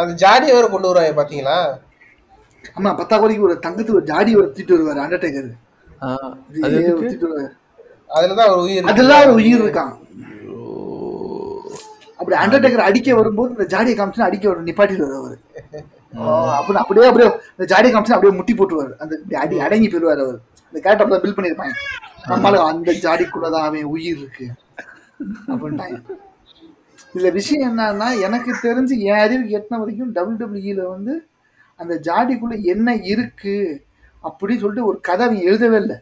அந்த 0.00 0.12
ஜாடியை 0.22 0.52
வேற 0.56 0.66
கொண்டு 0.72 0.88
வருவாங்க 0.88 1.16
பாத்தீங்களா? 1.20 1.58
ஆமா 2.76 2.90
பத்தாக்குறைக்கு 3.00 3.46
ஒரு 3.48 3.54
தங்கத்துக்கு 3.66 3.98
ஒரு 4.00 4.08
ஜாடி 4.10 4.30
ஒரு 4.40 4.48
தூக்கிட்டு 4.54 4.76
வருவாரு 4.76 5.02
அண்டர்டேக்கர் 5.04 5.48
வருவாரு. 6.64 7.48
அதுலதான் 8.16 8.50
ஒரு 8.52 8.62
உயிர் 8.66 8.76
இருக்கு. 8.76 8.92
அதெல்லாம் 8.92 9.22
ஒரு 9.24 9.34
உயிர் 9.40 9.62
இருக்கான். 9.64 9.94
அப்படி 12.18 12.36
அண்டர்டேக்கர் 12.42 12.88
அடிக்க 12.88 13.14
வரும்போது 13.20 13.54
இந்த 13.56 13.66
ஜாடியை 13.74 13.96
காமிச்சு 13.98 14.28
அடிக்க 14.28 14.46
வரும் 14.48 14.68
நிப்பாட்டிடுவார் 14.68 15.18
அவரு. 15.20 15.38
அப்படி 16.14 16.78
அப்படியே 16.78 17.06
அப்படியே 17.06 17.30
இந்த 17.56 17.66
ஜாடியை 17.74 17.92
காமிச்சு 17.92 18.16
அப்படியே 18.16 18.34
முட்டி 18.36 18.54
போட்டுருவாரு. 18.54 18.92
அந்த 18.96 19.38
அடி 19.38 19.60
அடங்கி 19.60 19.88
போயிடுவார் 19.88 20.22
அவர். 20.24 20.38
இந்த 20.72 20.80
கேரக்டர் 20.82 21.20
பில் 21.20 21.34
பண்ணியிருப்பாங்க. 21.34 21.74
நம்மளால 22.28 22.64
அந்த 22.64 22.92
ஜாடிக்குள்ளதான் 22.92 23.66
அவன் 23.68 23.82
உயிர் 23.82 24.16
இருக்கு. 24.16 24.46
அப்படின்ட்டாங்க. 25.46 26.00
இதுல 27.14 27.32
விஷயம் 27.32 27.78
என்னன்னா 27.78 28.20
எனக்கு 28.20 28.50
தெரிஞ்சு 28.62 28.98
என் 28.98 29.18
அறிவுக்கு 29.18 29.58
எட்டின 29.58 29.78
வரைக்கும் 29.78 30.14
டபிள்யூடபிள்யூல 30.14 30.82
வந்து 30.88 31.26
அந்த 31.76 32.00
ஜாடிக்குள்ள 32.02 32.62
என்ன 32.62 32.94
இருக்கு 32.94 33.84
அப்படின்னு 34.24 34.58
சொல்லிட்டு 34.58 34.84
ஒரு 34.84 35.00
கதை 35.00 35.26
அவன் 35.26 35.40
எழுதவே 35.40 35.76
இல்லை. 35.76 35.96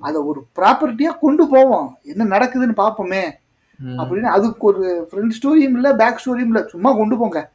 அதை 0.00 0.20
ஒரு 0.20 0.46
ப்ராப்பர்ட்டியா 0.56 1.18
கொண்டு 1.20 1.48
போவோம் 1.48 1.98
என்ன 2.02 2.24
நடக்குதுன்னு 2.36 2.74
பார்ப்போமே. 2.76 3.22
அப்படின்னு 3.80 4.28
அதுக்கு 4.36 4.66
ஒரு 4.66 5.08
ஃப்ரெண்ட் 5.10 5.36
ஸ்டோரியும் 5.38 5.76
இல்லை 5.78 5.92
பேக் 5.92 6.20
ஸ்டோரியும் 6.24 6.50
இல்லை. 6.52 6.62
சும்மா 6.66 6.92
கொண்டு 6.92 7.18
போங்க. 7.18 7.52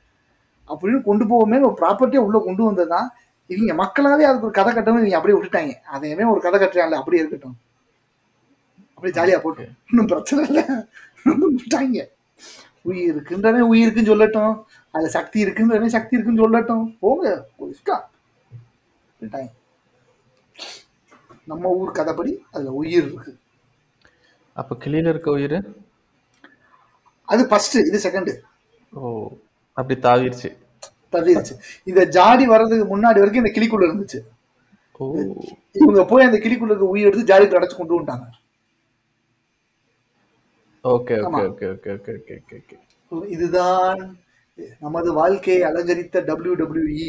அப்படின்னு 0.67 1.01
கொண்டு 1.01 1.25
போவோமே 1.25 1.61
ஒரு 1.61 1.75
ப்ராப்பர்ட்டியாக 1.81 2.17
உள்ள 2.17 2.39
கொண்டு 2.39 2.71
வந்ததுதான் 2.71 3.07
இவங்க 3.47 3.83
மக்களாவே 3.83 4.21
அதுக்கு 4.21 4.41
ஒரு 4.41 4.51
கதை 4.51 4.73
கட்டவும் 4.73 5.05
இவங்க 5.05 5.17
அப்படியே 5.17 5.41
விட்டுட்டாங்க. 5.41 5.73
அதையுமே 5.73 6.23
ஒரு 6.23 6.41
கதை 6.41 6.59
கட்டுறாங்கல்ல 6.59 6.93
அப்படியே 6.93 7.23
இருக்கட்டும். 7.23 7.57
அப்படியே 8.93 9.13
ஜாலியா 9.13 9.39
போட்டோம். 9.39 9.71
இன்னும் 9.89 10.05
பிரச்சனை 10.05 10.45
இல்லை. 10.47 10.63
விட்டாங்க. 11.57 12.07
உயிர் 12.81 13.15
இருக்குன்றவன் 13.15 13.59
உயிர் 13.59 13.91
இருக்குன்னு 13.91 14.15
சொல்லட்டும். 14.15 14.63
அதுல 14.91 15.09
சக்தி 15.09 15.43
இருக்குன்றவன் 15.43 15.85
சக்தி 15.85 16.17
இருக்குன்னு 16.17 16.49
சொல்லட்டும். 16.49 16.97
போங்க 16.99 17.47
விட்டாங்க. 19.21 19.49
நம்ம 21.45 21.69
ஊர் 21.69 21.91
கதைப்படி 21.91 22.37
அதுல 22.51 22.71
உயிர் 22.71 23.05
இருக்கு. 23.05 23.37
அப்ப 24.53 24.75
கிளியில 24.79 25.09
இருக்க 25.09 25.31
உயிர்? 25.31 25.75
அது 27.25 27.47
ஃபர்ஸ்ட் 27.47 27.75
இது 27.75 27.99
செகண்ட் 28.09 28.39
ஓ. 28.93 29.29
அப்படி 29.77 29.95
தாவிருச்சு 30.01 30.49
தள்ளிடுச்சு 31.13 31.53
இந்த 31.89 32.01
ஜாடி 32.15 32.45
வர்றதுக்கு 32.47 32.85
முன்னாடி 32.93 33.21
வரைக்கும் 33.21 33.43
இந்த 33.43 33.53
கிளிக்குள்ள 33.55 33.87
இருந்துச்சு. 33.87 34.19
இவங்க 35.75 36.01
போய் 36.05 36.25
அந்த 36.25 36.37
கிளிக்குள்ள 36.37 36.73
இருக்க 36.73 36.93
உயிர் 36.93 37.07
எடுத்து 37.07 37.29
ஜாடிக்குள்ள 37.31 37.59
அடைச்சு 37.59 37.77
கொண்டு 37.77 37.95
வந்துட்டாங்க. 37.95 38.25
ஆமா. 41.19 41.39
Okay 41.43 41.65
okay 41.75 41.91
okay 41.93 41.93
okay 41.95 42.13
okay 42.17 42.35
okay 42.39 42.57
okay. 42.61 42.77
இதுதான் 43.35 44.01
நமது 44.81 45.09
வாழ்க்கையை 45.13 45.61
அலங்கரித்த 45.69 46.21
டபிள்யூ 46.21 46.53
டபிள்யூஇ 46.55 47.07